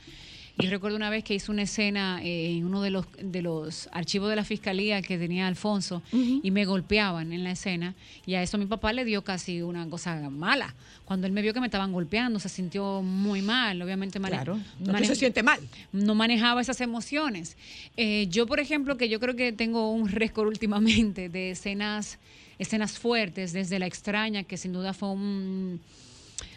Yo 0.57 0.71
recuerdo 0.71 0.97
una 0.97 1.11
vez 1.11 1.25
que 1.25 1.35
hice 1.35 1.51
una 1.51 1.63
escena 1.63 2.23
eh, 2.23 2.57
en 2.57 2.65
uno 2.65 2.81
de 2.81 2.91
los, 2.91 3.07
de 3.21 3.43
los 3.43 3.89
archivos 3.91 4.31
de 4.31 4.37
la 4.37 4.45
fiscalía 4.45 5.03
que 5.03 5.19
tenía 5.19 5.49
Alfonso 5.49 6.01
y 6.13 6.51
me 6.53 6.65
golpeaban 6.65 7.33
en 7.33 7.43
la 7.43 7.51
escena 7.51 7.95
y 8.25 8.35
a 8.35 8.43
eso 8.43 8.57
mi 8.57 8.67
papá 8.67 8.93
le 8.93 9.05
dio 9.05 9.23
casi 9.23 9.63
una 9.63 9.89
cosa 9.89 10.31
mala. 10.31 10.75
Cuando 11.05 11.27
él 11.27 11.33
me 11.33 11.43
vio 11.43 11.53
que 11.53 11.61
me 11.61 11.67
estaban 11.67 11.93
golpeando, 11.93 12.39
se 12.39 12.49
sintió 12.49 13.03
muy 13.03 13.43
mal, 13.43 13.83
obviamente. 13.83 14.21
Claro, 14.21 14.61
no 14.79 14.99
se 14.99 15.17
siente 15.17 15.43
mal. 15.43 15.61
No 15.93 16.15
manejaba 16.15 16.61
esas 16.61 16.81
emociones. 16.81 17.57
Eh, 17.97 18.29
yo, 18.31 18.47
por 18.47 18.61
ejemplo, 18.61 18.97
que 18.97 19.09
yo 19.09 19.19
creo 19.19 19.35
que 19.35 19.53
tengo 19.53 19.91
un 19.91 20.09
récord 20.09 20.47
últimamente 20.47 21.29
de 21.29 21.51
escenas, 21.51 22.19
escenas 22.61 22.99
fuertes, 22.99 23.53
desde 23.53 23.79
La 23.81 23.87
extraña, 23.87 24.45
que 24.45 24.57
sin 24.57 24.73
duda 24.73 24.95
fue 24.95 25.11
un 25.11 25.81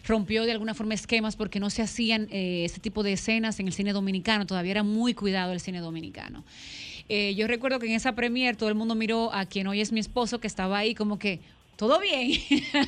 rompió 0.07 0.45
de 0.45 0.51
alguna 0.53 0.73
forma 0.73 0.93
esquemas 0.93 1.35
porque 1.35 1.59
no 1.59 1.69
se 1.69 1.81
hacían 1.81 2.27
eh, 2.31 2.63
este 2.65 2.79
tipo 2.79 3.03
de 3.03 3.13
escenas 3.13 3.59
en 3.59 3.67
el 3.67 3.73
cine 3.73 3.93
dominicano, 3.93 4.45
todavía 4.45 4.71
era 4.71 4.83
muy 4.83 5.13
cuidado 5.13 5.53
el 5.53 5.59
cine 5.59 5.79
dominicano. 5.79 6.43
Eh, 7.09 7.35
yo 7.35 7.47
recuerdo 7.47 7.79
que 7.79 7.87
en 7.87 7.93
esa 7.93 8.13
premier 8.13 8.55
todo 8.55 8.69
el 8.69 8.75
mundo 8.75 8.95
miró 8.95 9.33
a 9.33 9.45
quien 9.45 9.67
hoy 9.67 9.81
es 9.81 9.91
mi 9.91 9.99
esposo, 9.99 10.39
que 10.39 10.47
estaba 10.47 10.77
ahí 10.77 10.95
como 10.95 11.19
que 11.19 11.39
todo 11.77 11.99
bien 11.99 12.31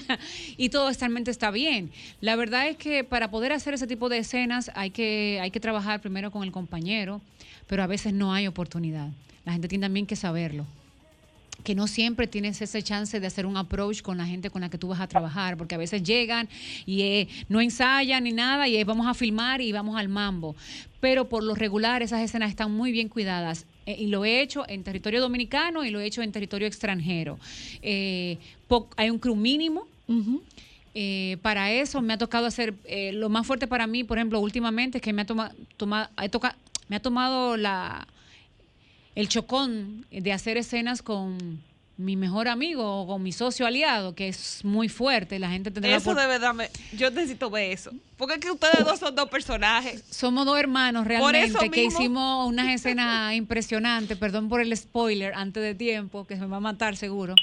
y 0.57 0.70
todo 0.70 0.91
realmente 0.91 1.32
está 1.32 1.51
bien. 1.51 1.91
La 2.22 2.36
verdad 2.36 2.67
es 2.67 2.78
que 2.78 3.03
para 3.03 3.30
poder 3.30 3.51
hacer 3.53 3.74
ese 3.74 3.88
tipo 3.88 4.09
de 4.09 4.17
escenas 4.17 4.72
hay 4.74 4.89
que, 4.89 5.39
hay 5.41 5.51
que 5.51 5.59
trabajar 5.59 6.01
primero 6.01 6.32
con 6.32 6.43
el 6.43 6.51
compañero, 6.51 7.22
pero 7.67 7.84
a 7.84 7.88
veces 7.88 8.13
no 8.13 8.34
hay 8.34 8.47
oportunidad. 8.47 9.09
La 9.45 9.53
gente 9.53 9.67
tiene 9.67 9.86
también 9.86 10.05
que 10.05 10.15
saberlo 10.15 10.65
que 11.64 11.76
no 11.76 11.88
siempre 11.88 12.28
tienes 12.28 12.62
ese 12.62 12.82
chance 12.84 13.20
de 13.20 13.28
hacer 13.28 13.45
un 13.45 13.57
approach 13.57 14.01
con 14.01 14.18
la 14.18 14.26
gente 14.26 14.49
con 14.49 14.62
la 14.62 14.70
que 14.70 14.78
tú 14.78 14.88
vas 14.88 14.99
a 14.99 15.07
trabajar, 15.07 15.57
porque 15.57 15.76
a 15.76 15.78
veces 15.78 16.03
llegan 16.03 16.47
y 16.86 17.01
eh, 17.01 17.28
no 17.47 17.62
ensayan 17.62 18.24
ni 18.24 18.32
nada 18.32 18.68
y 18.68 18.84
vamos 18.84 19.07
a 19.07 19.14
filmar 19.14 19.62
y 19.62 19.72
vamos 19.72 19.97
al 19.97 20.10
mambo. 20.10 20.55
Pero 20.99 21.30
por 21.30 21.43
lo 21.43 21.55
regular 21.55 22.01
esas 22.01 22.22
escenas 22.22 22.49
están 22.49 22.72
muy 22.72 22.91
bien 22.91 23.10
cuidadas 23.10 23.66
eh, 23.86 23.95
y 23.99 24.07
lo 24.07 24.26
he 24.26 24.41
hecho 24.41 24.68
en 24.68 24.84
territorio 24.84 25.22
dominicano 25.22 25.86
y 25.86 25.89
lo 25.89 25.99
he 25.99 26.05
hecho 26.05 26.22
en 26.22 26.32
territorio 26.32 26.68
extranjero. 26.68 27.39
Eh, 27.82 28.38
hay 28.97 29.10
un 29.10 29.20
crew 29.20 29.36
mínimo. 29.36 29.88
para 31.41 31.72
eso 31.72 32.01
me 32.01 32.14
ha 32.14 32.18
tocado 32.18 32.45
hacer 32.45 32.74
lo 33.14 33.30
más 33.30 33.45
fuerte 33.45 33.68
para 33.68 33.88
mí, 33.88 34.03
por 34.03 34.18
ejemplo, 34.18 34.39
últimamente 34.39 34.97
es 34.97 35.01
que 35.01 35.14
me 35.14 35.22
ha, 35.22 35.26
tomado 35.26 36.10
me 36.89 36.95
ha 36.95 36.99
tomado 36.99 37.57
la, 37.57 38.07
el 39.16 39.28
chocón 39.28 40.05
de 40.12 40.34
hacer 40.34 40.57
escenas 40.57 41.01
con 41.01 41.62
mi 41.99 42.16
mejor 42.16 42.47
amigo 42.47 43.01
o 43.01 43.07
con 43.07 43.22
mi 43.22 43.34
socio 43.34 43.66
aliado, 43.66 44.16
que 44.16 44.30
es 44.30 44.64
muy 44.64 44.88
fuerte. 44.88 45.38
La 45.38 45.49
gente 45.49 45.70
tendrá 45.70 45.97
Eso 45.97 46.16
de 46.16 46.28
verdad, 46.28 46.55
yo 46.93 47.12
necesito 47.12 47.49
ver 47.49 47.74
eso. 47.74 47.91
Porque 48.16 48.36
es 48.36 48.39
que 48.39 48.49
ustedes 48.49 48.86
dos 48.86 48.99
son 48.99 49.14
dos 49.14 49.30
personajes. 49.30 50.05
Somos 50.10 50.45
dos 50.45 50.57
hermanos 50.57 51.05
realmente 51.05 51.70
que 51.70 51.84
hicimos 51.84 52.47
unas 52.47 52.74
escenas 52.74 53.34
impresionantes. 53.36 54.18
Perdón 54.18 54.47
por 54.47 54.62
el 54.62 54.76
spoiler 54.78 55.34
antes 55.36 55.62
de 55.62 55.76
tiempo, 55.76 56.26
que 56.26 56.36
se 56.36 56.41
me 56.41 56.47
va 56.47 56.57
a 56.57 56.62
matar 56.62 56.95
seguro. 56.95 57.36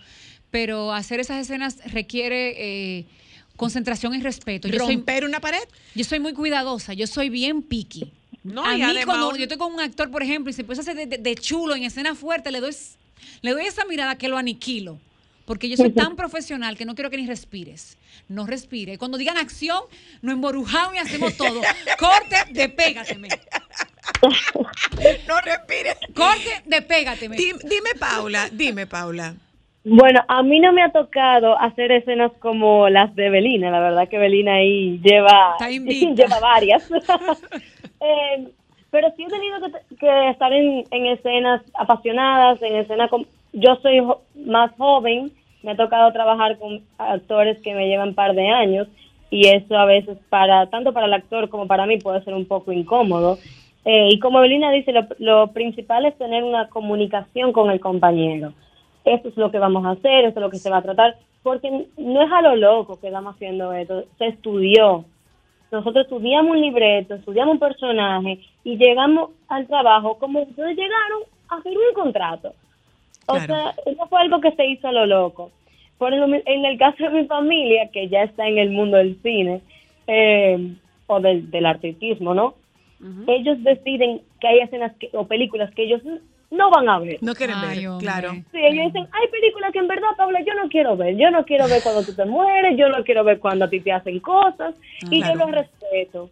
Pero 0.51 0.95
hacer 0.95 1.21
esas 1.21 1.37
escenas 1.37 1.77
requiere 1.93 2.55
eh, 2.57 3.07
concentración 3.57 4.15
y 4.15 4.23
respeto. 4.23 4.69
Yo 4.69 4.79
¿Romper 4.79 5.27
una 5.27 5.41
pared? 5.41 5.63
Yo 5.95 6.05
soy 6.05 6.19
muy 6.19 6.33
cuidadosa, 6.33 6.95
yo 6.95 7.07
soy 7.07 7.29
bien 7.29 7.61
picky. 7.61 8.11
No, 8.47 8.65
a 8.65 8.75
mí 8.75 8.83
cuando 9.05 9.37
yo 9.37 9.43
estoy 9.43 9.59
con 9.59 9.73
un 9.73 9.81
actor, 9.81 10.11
por 10.11 10.23
ejemplo, 10.23 10.51
y 10.51 10.53
se 10.53 10.63
empieza 10.63 10.83
a 10.83 10.85
hacer 10.85 11.09
de, 11.09 11.35
chulo 11.35 11.75
en 11.75 11.83
escena 11.83 12.15
fuerte, 12.15 12.53
le 12.53 12.61
doy, 12.61 12.75
le 13.43 13.51
doy 13.51 13.67
esa 13.67 13.85
mirada 13.85 14.17
que 14.17 14.29
lo 14.29 14.39
aniquilo. 14.39 15.01
Porque 15.45 15.69
yo 15.69 15.77
soy 15.77 15.93
tan 15.93 16.17
profesional 16.17 16.77
que 16.77 16.85
no 16.85 16.97
quiero 16.97 17.09
que 17.09 17.17
ni 17.17 17.27
respires. 17.27 17.99
No 18.29 18.47
respire. 18.47 18.99
Cuando 18.99 19.17
digan 19.17 19.37
acción, 19.37 19.81
nos 20.21 20.35
emborujamos 20.35 20.97
y 20.97 20.99
hacemos 20.99 21.37
todo. 21.37 21.61
Corte, 21.99 22.37
despégateme. 22.51 23.29
no 25.29 25.41
respires. 25.41 25.97
Corte, 26.15 26.63
despégateme. 26.67 27.37
Dime, 27.37 27.61
dime, 27.63 27.95
Paula, 27.97 28.49
dime, 28.51 28.89
Paula. 28.89 29.37
Bueno, 29.89 30.19
a 30.27 30.43
mí 30.43 30.59
no 30.59 30.73
me 30.73 30.83
ha 30.83 30.91
tocado 30.91 31.57
hacer 31.61 31.93
escenas 31.93 32.33
como 32.41 32.89
las 32.89 33.15
de 33.15 33.31
Belina. 33.31 33.71
La 33.71 33.79
verdad 33.79 34.09
que 34.09 34.19
Belina 34.19 34.55
ahí 34.55 34.99
lleva, 34.99 35.57
lleva 35.61 36.41
varias. 36.41 36.91
Eh, 37.99 38.49
pero 38.91 39.09
sí 39.17 39.25
he 39.25 39.29
tenido 39.29 39.57
que, 39.99 40.29
estar 40.29 40.53
en, 40.53 40.85
escenas 41.07 41.63
apasionadas, 41.73 42.61
en 42.61 42.77
escenas 42.77 43.09
con... 43.09 43.27
Yo 43.55 43.77
soy 43.77 44.03
más 44.35 44.71
joven, 44.77 45.33
me 45.63 45.71
ha 45.71 45.77
tocado 45.77 46.13
trabajar 46.13 46.59
con 46.59 46.83
actores 46.99 47.59
que 47.63 47.75
me 47.75 47.89
llevan 47.89 48.11
un 48.11 48.15
par 48.15 48.35
de 48.35 48.51
años 48.51 48.87
y 49.31 49.49
eso 49.49 49.79
a 49.79 49.87
veces 49.87 50.19
para 50.29 50.69
tanto 50.69 50.93
para 50.93 51.07
el 51.07 51.15
actor 51.15 51.49
como 51.49 51.67
para 51.67 51.87
mí 51.87 51.97
puede 51.97 52.23
ser 52.23 52.35
un 52.35 52.45
poco 52.45 52.71
incómodo. 52.71 53.39
Eh, 53.87 54.11
y 54.11 54.19
como 54.19 54.41
Belina 54.41 54.71
dice, 54.71 54.93
lo, 54.93 55.07
lo, 55.21 55.47
principal 55.53 56.05
es 56.05 56.19
tener 56.19 56.45
una 56.45 56.69
comunicación 56.69 57.53
con 57.53 57.71
el 57.71 57.81
compañero. 57.81 58.53
Esto 59.07 59.29
es 59.29 59.37
lo 59.37 59.51
que 59.51 59.59
vamos 59.59 59.85
a 59.87 59.93
hacer, 59.93 60.27
esto 60.27 60.41
es 60.41 60.45
lo 60.45 60.51
que 60.51 60.59
se 60.59 60.69
va 60.69 60.79
a 60.79 60.83
tratar, 60.83 61.17
porque 61.43 61.87
no 61.97 62.23
es 62.23 62.33
a 62.33 62.43
lo 62.43 62.57
loco 62.57 63.01
que 63.01 63.07
estamos 63.07 63.35
haciendo 63.35 63.73
esto, 63.73 64.05
se 64.19 64.27
estudió, 64.27 65.05
nosotros 65.71 66.05
estudiamos 66.05 66.53
un 66.53 66.61
libreto, 66.61 67.15
estudiamos 67.15 67.55
un 67.55 67.61
personaje 67.61 68.41
y 68.65 68.77
llegamos 68.77 69.31
al 69.49 69.67
trabajo 69.67 70.19
como 70.19 70.43
ustedes 70.43 70.77
llegaron 70.77 71.23
a 71.49 71.57
hacer 71.57 71.73
un 71.73 71.95
contrato. 71.95 72.53
O 73.27 73.39
sea, 73.39 73.75
eso 73.85 74.07
fue 74.07 74.21
algo 74.21 74.41
que 74.41 74.53
se 74.53 74.67
hizo 74.67 74.89
a 74.89 74.93
lo 74.93 75.07
loco. 75.07 75.51
Por 75.99 76.13
en 76.13 76.65
el 76.65 76.79
caso 76.79 77.05
de 77.05 77.11
mi 77.11 77.27
familia, 77.27 77.91
que 77.93 78.09
ya 78.09 78.25
está 78.25 78.47
en 78.47 78.59
el 78.59 78.71
mundo 78.71 78.97
del 78.99 79.21
cine 79.23 79.61
eh, 80.07 80.75
o 81.07 81.21
del, 81.21 81.51
del 81.51 81.67
artistismo, 81.67 82.35
¿no? 82.35 82.55
Ellos 83.27 83.63
deciden 83.63 84.23
que 84.41 84.49
hay 84.49 84.59
escenas 84.61 84.93
o 85.13 85.27
películas 85.27 85.73
que 85.75 85.85
ellos 85.85 86.03
no 86.51 86.71
van 86.71 86.89
a 86.89 86.99
ver. 86.99 87.19
No 87.23 87.35
quieren 87.35 87.61
ver, 87.61 87.79
claro. 87.99 88.33
Sí, 88.33 88.59
ellos 88.59 88.87
dicen, 88.87 89.09
hay 89.13 89.29
películas 89.29 89.73
que 89.73 89.79
en 89.79 89.89
verdad, 89.89 90.09
Paula, 90.17 90.41
yo 90.41 90.55
no 90.55 90.69
quiero 90.69 90.97
ver. 90.97 91.17
Yo 91.17 91.31
no 91.31 91.45
quiero 91.45 91.67
ver 91.69 91.83
cuando 91.83 92.05
tú 92.05 92.15
te 92.15 92.25
mueres, 92.25 92.77
yo 92.77 92.89
no 92.89 93.03
quiero 93.05 93.25
ver 93.25 93.39
cuando 93.39 93.65
a 93.65 93.71
ti 93.71 93.81
te 93.81 93.93
hacen 93.93 94.21
cosas, 94.21 94.75
y 95.11 95.23
yo 95.23 95.35
lo 95.35 95.47
respeto. 95.47 96.31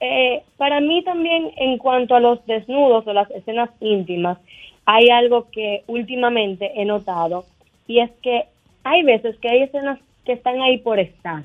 Eh, 0.00 0.42
para 0.56 0.80
mí 0.80 1.02
también, 1.04 1.52
en 1.56 1.78
cuanto 1.78 2.14
a 2.14 2.20
los 2.20 2.44
desnudos 2.46 3.06
o 3.06 3.12
las 3.12 3.30
escenas 3.30 3.70
íntimas, 3.80 4.38
hay 4.86 5.08
algo 5.08 5.48
que 5.50 5.82
últimamente 5.86 6.72
he 6.74 6.84
notado, 6.84 7.44
y 7.86 8.00
es 8.00 8.10
que 8.22 8.44
hay 8.82 9.02
veces 9.02 9.36
que 9.38 9.48
hay 9.48 9.62
escenas 9.62 9.98
que 10.24 10.32
están 10.32 10.60
ahí 10.60 10.78
por 10.78 10.98
estar. 10.98 11.42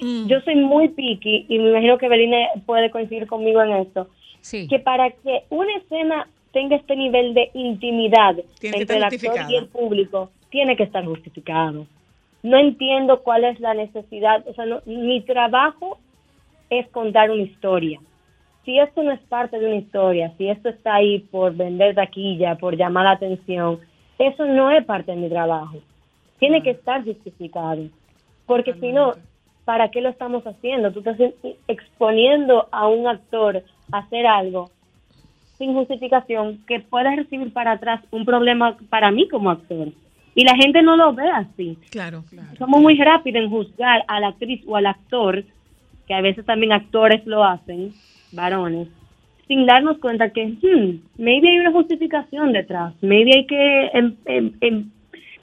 Mm. 0.00 0.26
Yo 0.26 0.40
soy 0.42 0.54
muy 0.56 0.88
picky, 0.88 1.46
y 1.48 1.58
me 1.58 1.70
imagino 1.70 1.98
que 1.98 2.08
Beline 2.08 2.48
puede 2.64 2.90
coincidir 2.90 3.26
conmigo 3.26 3.62
en 3.62 3.72
esto, 3.72 4.08
sí. 4.40 4.68
que 4.68 4.78
para 4.78 5.10
que 5.10 5.42
una 5.50 5.76
escena 5.76 6.28
tenga 6.52 6.76
este 6.76 6.96
nivel 6.96 7.34
de 7.34 7.50
intimidad 7.54 8.36
entre 8.62 8.96
el 8.96 9.04
actor 9.04 9.36
y 9.48 9.56
el 9.56 9.66
público, 9.66 10.30
tiene 10.50 10.76
que 10.76 10.84
estar 10.84 11.04
justificado. 11.04 11.86
No 12.42 12.56
entiendo 12.56 13.22
cuál 13.22 13.44
es 13.44 13.60
la 13.60 13.74
necesidad, 13.74 14.46
o 14.46 14.54
sea, 14.54 14.64
mi 14.86 15.20
trabajo 15.22 15.98
es 16.70 16.88
contar 16.88 17.30
una 17.30 17.42
historia. 17.42 18.00
Si 18.64 18.78
esto 18.78 19.02
no 19.02 19.12
es 19.12 19.20
parte 19.20 19.58
de 19.58 19.66
una 19.66 19.76
historia, 19.76 20.32
si 20.36 20.48
esto 20.48 20.68
está 20.68 20.96
ahí 20.96 21.20
por 21.20 21.54
vender 21.54 21.94
taquilla, 21.94 22.56
por 22.56 22.76
llamar 22.76 23.04
la 23.04 23.12
atención, 23.12 23.80
eso 24.18 24.44
no 24.44 24.70
es 24.70 24.84
parte 24.84 25.12
de 25.12 25.18
mi 25.18 25.28
trabajo. 25.28 25.78
Tiene 26.38 26.62
que 26.62 26.70
estar 26.70 27.04
justificado. 27.04 27.84
Porque 28.46 28.74
si 28.74 28.92
no, 28.92 29.14
¿para 29.64 29.90
qué 29.90 30.00
lo 30.00 30.08
estamos 30.08 30.46
haciendo? 30.46 30.92
Tú 30.92 31.00
estás 31.00 31.18
exponiendo 31.66 32.68
a 32.70 32.88
un 32.88 33.06
actor 33.06 33.62
a 33.90 33.98
hacer 33.98 34.26
algo 34.26 34.70
sin 35.58 35.74
justificación 35.74 36.60
que 36.66 36.80
pueda 36.80 37.14
recibir 37.14 37.52
para 37.52 37.72
atrás 37.72 38.00
un 38.10 38.24
problema 38.24 38.76
para 38.88 39.10
mí 39.10 39.28
como 39.28 39.50
actor. 39.50 39.88
Y 40.34 40.44
la 40.44 40.54
gente 40.54 40.82
no 40.82 40.96
lo 40.96 41.12
ve 41.12 41.28
así. 41.28 41.76
Claro, 41.90 42.22
claro. 42.30 42.56
Somos 42.58 42.80
muy 42.80 42.96
rápidos 42.96 43.42
en 43.42 43.50
juzgar 43.50 44.04
a 44.06 44.20
la 44.20 44.28
actriz 44.28 44.62
o 44.66 44.76
al 44.76 44.86
actor, 44.86 45.44
que 46.06 46.14
a 46.14 46.20
veces 46.20 46.46
también 46.46 46.72
actores 46.72 47.26
lo 47.26 47.42
hacen, 47.42 47.92
varones, 48.32 48.88
sin 49.48 49.66
darnos 49.66 49.98
cuenta 49.98 50.30
que, 50.30 50.46
hmm, 50.46 51.00
maybe 51.18 51.48
hay 51.48 51.58
una 51.58 51.72
justificación 51.72 52.52
detrás, 52.52 52.94
maybe 53.02 53.32
hay 53.34 53.46
que 53.46 53.86
em, 53.94 54.14
em, 54.26 54.52
em, 54.60 54.90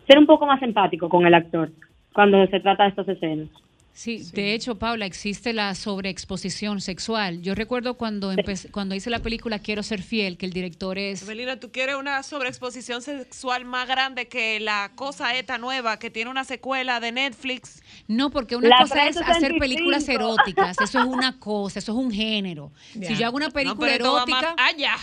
ser 0.07 0.18
un 0.18 0.26
poco 0.26 0.45
más 0.45 0.61
empático 0.61 1.09
con 1.09 1.26
el 1.26 1.34
actor 1.34 1.72
cuando 2.13 2.45
se 2.47 2.59
trata 2.61 2.84
de 2.84 2.89
estas 2.89 3.09
escenas. 3.09 3.49
Sí, 3.96 4.30
de 4.34 4.54
hecho, 4.54 4.78
Paula, 4.78 5.06
existe 5.06 5.54
la 5.54 5.74
sobreexposición 5.74 6.82
sexual. 6.82 7.41
Yo 7.41 7.56
recuerdo 7.56 7.93
cuando 7.93 8.36
cuando 8.72 8.93
hice 8.93 9.10
la 9.10 9.20
película 9.20 9.60
Quiero 9.60 9.84
ser 9.84 10.02
fiel, 10.02 10.38
que 10.38 10.46
el 10.46 10.52
director 10.52 10.98
es... 10.98 11.26
Belina, 11.26 11.62
¿tú 11.62 11.72
quieres 11.72 11.96
una 11.96 12.22
sobreexposición 12.22 13.02
sexual 13.02 13.64
más 13.64 13.88
grande 13.88 14.28
que 14.28 14.60
la 14.60 14.91
cosa 14.96 15.34
esta 15.36 15.58
nueva 15.58 15.98
que 15.98 16.10
tiene 16.10 16.30
una 16.30 16.43
secuela 16.43 17.00
de 17.00 17.14
Netflix? 17.14 17.82
No, 18.10 18.32
porque 18.32 18.58
una 18.58 18.80
cosa 18.82 19.08
es 19.08 19.16
hacer 19.16 19.54
películas 19.58 20.10
eróticas, 20.10 20.76
eso 20.82 21.00
es 21.00 21.06
una 21.06 21.39
cosa, 21.39 21.80
eso 21.80 21.93
es 21.93 21.98
un 21.98 22.12
género. 22.12 22.74
Si 22.91 23.16
yo 23.16 23.26
hago 23.26 23.38
una 23.38 23.50
película 23.50 23.96
erótica... 23.96 24.56
allá 24.58 24.98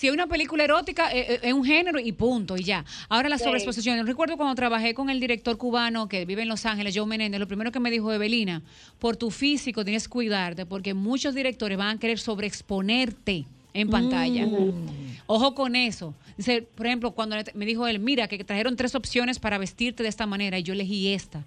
si 0.00 0.06
hay 0.06 0.14
una 0.14 0.26
película 0.26 0.64
erótica, 0.64 1.12
eh, 1.12 1.34
eh, 1.34 1.40
es, 1.42 1.52
un 1.52 1.62
género 1.62 2.00
y 2.00 2.12
punto, 2.12 2.56
y 2.56 2.64
ya. 2.64 2.86
Ahora 3.10 3.28
la 3.28 3.36
sobreexposición. 3.36 4.06
recuerdo 4.06 4.38
cuando 4.38 4.54
trabajé 4.54 4.94
con 4.94 5.10
el 5.10 5.20
director 5.20 5.58
cubano 5.58 6.08
que 6.08 6.24
vive 6.24 6.40
en 6.40 6.48
Los 6.48 6.64
Ángeles, 6.64 6.96
Joe 6.96 7.04
Menéndez, 7.04 7.38
lo 7.38 7.46
primero 7.46 7.70
que 7.70 7.80
me 7.80 7.90
dijo, 7.90 8.10
Evelina, 8.10 8.62
por 8.98 9.18
tu 9.18 9.30
físico 9.30 9.84
tienes 9.84 10.04
que 10.04 10.12
cuidarte, 10.12 10.64
porque 10.64 10.94
muchos 10.94 11.34
directores 11.34 11.76
van 11.76 11.98
a 11.98 12.00
querer 12.00 12.18
sobreexponerte 12.18 13.44
en 13.74 13.90
pantalla. 13.90 14.46
Mm. 14.46 15.18
Ojo 15.26 15.54
con 15.54 15.76
eso. 15.76 16.14
Dice, 16.38 16.62
por 16.62 16.86
ejemplo, 16.86 17.10
cuando 17.10 17.36
me 17.52 17.66
dijo 17.66 17.86
él, 17.86 17.98
mira, 17.98 18.26
que 18.26 18.42
trajeron 18.42 18.76
tres 18.76 18.94
opciones 18.94 19.38
para 19.38 19.58
vestirte 19.58 20.02
de 20.02 20.08
esta 20.08 20.24
manera 20.24 20.58
y 20.58 20.62
yo 20.62 20.72
elegí 20.72 21.12
esta. 21.12 21.44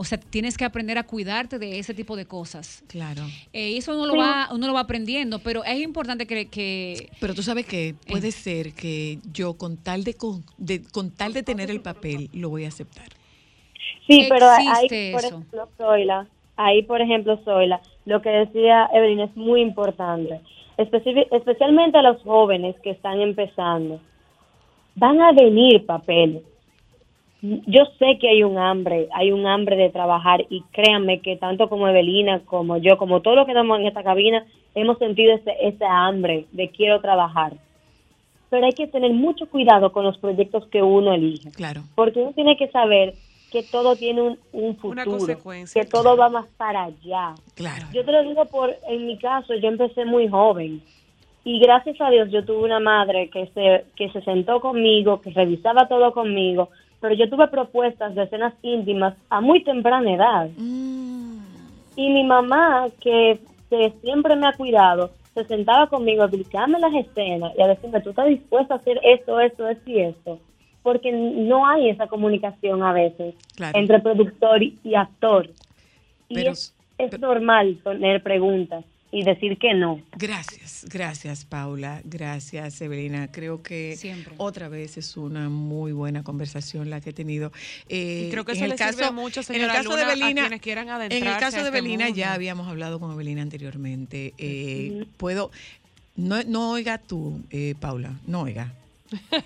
O 0.00 0.04
sea, 0.04 0.16
tienes 0.18 0.56
que 0.56 0.64
aprender 0.64 0.96
a 0.96 1.02
cuidarte 1.02 1.58
de 1.58 1.78
ese 1.78 1.92
tipo 1.92 2.16
de 2.16 2.24
cosas. 2.24 2.82
Claro. 2.88 3.20
Eh, 3.52 3.76
eso 3.76 3.94
uno 3.94 4.06
lo, 4.06 4.16
va, 4.16 4.48
uno 4.50 4.66
lo 4.66 4.72
va 4.72 4.80
aprendiendo, 4.80 5.40
pero 5.40 5.62
es 5.62 5.78
importante 5.78 6.26
que... 6.26 6.48
que 6.48 7.10
pero 7.20 7.34
tú 7.34 7.42
sabes 7.42 7.66
que 7.66 7.94
puede 8.08 8.28
eh. 8.28 8.32
ser 8.32 8.72
que 8.72 9.18
yo 9.30 9.58
con 9.58 9.76
tal 9.76 10.02
de, 10.02 10.14
con, 10.14 11.10
tal 11.10 11.34
de 11.34 11.42
tener 11.42 11.70
el 11.70 11.82
papel 11.82 12.30
lo 12.32 12.48
voy 12.48 12.64
a 12.64 12.68
aceptar. 12.68 13.08
Sí, 14.06 14.26
pero 14.30 14.48
ahí, 14.48 15.12
por 15.12 15.22
ejemplo, 15.22 15.68
Zoila, 15.76 16.26
ahí, 16.56 16.82
por 16.84 17.02
ejemplo, 17.02 17.36
Zoila, 17.44 17.82
lo 18.06 18.22
que 18.22 18.30
decía 18.30 18.88
Evelyn 18.94 19.20
es 19.20 19.36
muy 19.36 19.60
importante. 19.60 20.40
especialmente 20.78 21.98
a 21.98 22.02
los 22.02 22.22
jóvenes 22.22 22.74
que 22.82 22.92
están 22.92 23.20
empezando. 23.20 24.00
Van 24.94 25.20
a 25.20 25.32
venir 25.32 25.84
papeles 25.84 26.42
yo 27.42 27.84
sé 27.98 28.18
que 28.20 28.28
hay 28.28 28.42
un 28.42 28.58
hambre, 28.58 29.08
hay 29.12 29.32
un 29.32 29.46
hambre 29.46 29.76
de 29.76 29.90
trabajar 29.90 30.44
y 30.50 30.62
créanme 30.72 31.20
que 31.20 31.36
tanto 31.36 31.68
como 31.68 31.88
Evelina, 31.88 32.40
como 32.44 32.76
yo, 32.76 32.98
como 32.98 33.20
todos 33.20 33.36
los 33.36 33.46
que 33.46 33.52
estamos 33.52 33.78
en 33.78 33.86
esta 33.86 34.02
cabina, 34.02 34.44
hemos 34.74 34.98
sentido 34.98 35.34
ese, 35.34 35.56
ese 35.60 35.84
hambre 35.84 36.46
de 36.52 36.68
quiero 36.68 37.00
trabajar. 37.00 37.54
Pero 38.50 38.66
hay 38.66 38.72
que 38.72 38.88
tener 38.88 39.12
mucho 39.12 39.48
cuidado 39.48 39.92
con 39.92 40.04
los 40.04 40.18
proyectos 40.18 40.66
que 40.66 40.82
uno 40.82 41.14
elige. 41.14 41.50
Claro. 41.52 41.82
Porque 41.94 42.20
uno 42.20 42.32
tiene 42.32 42.56
que 42.56 42.68
saber 42.68 43.14
que 43.50 43.62
todo 43.62 43.96
tiene 43.96 44.22
un, 44.22 44.38
un 44.52 44.76
futuro, 44.76 45.18
que 45.72 45.84
todo 45.84 46.16
va 46.16 46.28
más 46.28 46.46
para 46.56 46.84
allá. 46.84 47.34
Claro. 47.54 47.86
Yo 47.92 48.04
te 48.04 48.12
lo 48.12 48.22
digo 48.22 48.44
por, 48.46 48.76
en 48.88 49.06
mi 49.06 49.18
caso, 49.18 49.54
yo 49.54 49.68
empecé 49.68 50.04
muy 50.04 50.28
joven 50.28 50.82
y 51.44 51.58
gracias 51.58 52.00
a 52.00 52.10
Dios 52.10 52.30
yo 52.30 52.44
tuve 52.44 52.64
una 52.64 52.80
madre 52.80 53.30
que 53.30 53.46
se, 53.54 53.86
que 53.96 54.10
se 54.10 54.20
sentó 54.22 54.60
conmigo, 54.60 55.20
que 55.20 55.30
revisaba 55.30 55.88
todo 55.88 56.12
conmigo, 56.12 56.68
pero 57.00 57.14
yo 57.14 57.28
tuve 57.28 57.48
propuestas 57.48 58.14
de 58.14 58.24
escenas 58.24 58.54
íntimas 58.62 59.14
a 59.28 59.40
muy 59.40 59.64
temprana 59.64 60.12
edad. 60.12 60.50
Mm. 60.56 61.38
Y 61.96 62.10
mi 62.10 62.24
mamá, 62.24 62.88
que, 63.00 63.40
siempre 64.02 64.36
me 64.36 64.48
ha 64.48 64.52
cuidado, 64.52 65.10
se 65.34 65.44
sentaba 65.44 65.86
conmigo 65.88 66.22
a 66.22 66.26
explicarme 66.26 66.78
las 66.78 66.94
escenas 66.94 67.52
y 67.56 67.62
a 67.62 67.68
decirme, 67.68 68.00
tú 68.00 68.10
estás 68.10 68.28
dispuesta 68.28 68.74
a 68.74 68.76
hacer 68.78 69.00
esto, 69.02 69.40
esto, 69.40 69.68
esto 69.68 69.90
y 69.90 70.00
esto. 70.00 70.38
Porque 70.82 71.12
no 71.12 71.66
hay 71.66 71.90
esa 71.90 72.06
comunicación 72.06 72.82
a 72.82 72.92
veces 72.92 73.34
entre 73.74 74.00
productor 74.00 74.62
y, 74.62 74.94
actor. 74.94 75.50
Y 76.28 76.46
es, 76.46 76.74
es 76.98 77.18
normal 77.20 77.78
tener 77.84 78.22
preguntas 78.22 78.84
y 79.12 79.24
decir 79.24 79.58
que 79.58 79.74
no. 79.74 80.00
Gracias, 80.16 80.86
gracias 80.88 81.44
Paula, 81.44 82.00
gracias 82.04 82.80
Evelina. 82.80 83.30
Creo 83.32 83.62
que 83.62 83.96
otra 84.36 84.68
vez 84.68 84.96
es 84.96 85.16
una 85.16 85.48
muy 85.48 85.92
buena 85.92 86.22
conversación 86.22 86.90
la 86.90 87.00
que 87.00 87.10
he 87.10 87.12
tenido. 87.12 87.52
Eh, 87.88 88.28
creo 88.30 88.44
que 88.44 88.52
eso 88.52 88.64
en 88.64 88.72
el 88.72 88.78
caso, 88.78 89.12
mucho, 89.12 89.40
en 89.48 89.62
el 89.62 89.68
caso 89.68 89.96
de 89.96 90.02
Evelina, 90.02 90.46
En 90.46 91.26
el 91.26 91.36
caso 91.38 91.58
de 91.58 91.64
este 91.64 91.78
Evelina 91.78 92.08
ya 92.10 92.32
habíamos 92.34 92.68
hablado 92.68 93.00
con 93.00 93.12
Evelina 93.12 93.42
anteriormente. 93.42 94.34
Eh, 94.38 95.06
Puedo, 95.16 95.50
no, 96.16 96.42
no 96.44 96.70
oiga 96.70 96.98
tú, 96.98 97.42
eh, 97.50 97.74
Paula, 97.80 98.14
no 98.26 98.42
oiga. 98.42 98.74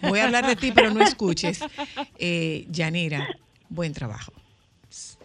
Voy 0.02 0.18
a 0.18 0.24
hablar 0.24 0.46
de 0.46 0.56
ti, 0.56 0.72
pero 0.72 0.90
no 0.90 1.02
escuches. 1.02 1.60
Eh, 2.18 2.66
Yanira, 2.70 3.28
buen 3.68 3.92
trabajo. 3.92 4.32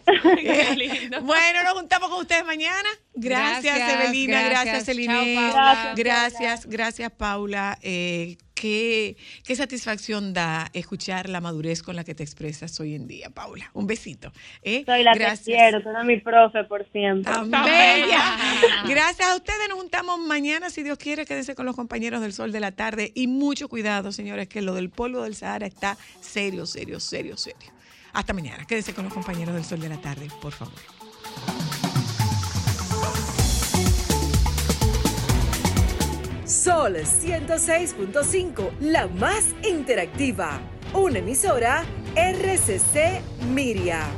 bueno, 1.22 1.64
nos 1.64 1.74
juntamos 1.74 2.10
con 2.10 2.20
ustedes 2.20 2.44
mañana. 2.44 2.88
Gracias, 3.14 3.76
Evelina, 3.76 4.42
gracias, 4.42 4.88
Eline. 4.88 5.52
Gracias, 5.94 6.66
gracias, 6.66 7.10
Paula. 7.12 7.78
Eh, 7.82 8.38
qué, 8.54 9.16
qué, 9.44 9.56
satisfacción 9.56 10.32
da 10.32 10.70
escuchar 10.72 11.28
la 11.28 11.40
madurez 11.40 11.82
con 11.82 11.96
la 11.96 12.04
que 12.04 12.14
te 12.14 12.22
expresas 12.22 12.78
hoy 12.80 12.94
en 12.94 13.06
día, 13.06 13.30
Paula. 13.30 13.70
Un 13.74 13.86
besito. 13.86 14.32
¿eh? 14.62 14.84
Soy 14.86 15.02
la 15.02 15.14
gracias. 15.14 15.40
que 15.40 15.52
quiero, 15.52 15.82
soy 15.82 16.06
mi 16.06 16.18
profe 16.18 16.64
por 16.64 16.90
siempre. 16.92 17.32
bella. 17.32 18.36
Gracias 18.88 19.28
a 19.28 19.36
ustedes. 19.36 19.68
Nos 19.68 19.78
juntamos 19.78 20.18
mañana, 20.20 20.70
si 20.70 20.82
Dios 20.82 20.98
quiere. 20.98 21.26
Quédense 21.26 21.54
con 21.54 21.66
los 21.66 21.76
compañeros 21.76 22.20
del 22.20 22.32
sol 22.32 22.52
de 22.52 22.60
la 22.60 22.72
tarde. 22.72 23.12
Y 23.14 23.26
mucho 23.26 23.68
cuidado, 23.68 24.12
señores, 24.12 24.48
que 24.48 24.62
lo 24.62 24.74
del 24.74 24.90
polvo 24.90 25.22
del 25.22 25.34
Sahara 25.34 25.66
está 25.66 25.96
serio, 26.20 26.66
serio, 26.66 27.00
serio, 27.00 27.36
serio. 27.36 27.79
Hasta 28.12 28.32
mañana. 28.32 28.64
Quédese 28.66 28.94
con 28.94 29.04
los 29.04 29.14
compañeros 29.14 29.54
del 29.54 29.64
Sol 29.64 29.80
de 29.80 29.88
la 29.88 30.00
Tarde, 30.00 30.28
por 30.40 30.52
favor. 30.52 30.74
Sol 36.44 36.96
106.5, 36.96 38.78
la 38.80 39.06
más 39.06 39.46
interactiva. 39.62 40.60
Una 40.92 41.20
emisora 41.20 41.84
RCC 42.16 43.22
Miria. 43.52 44.08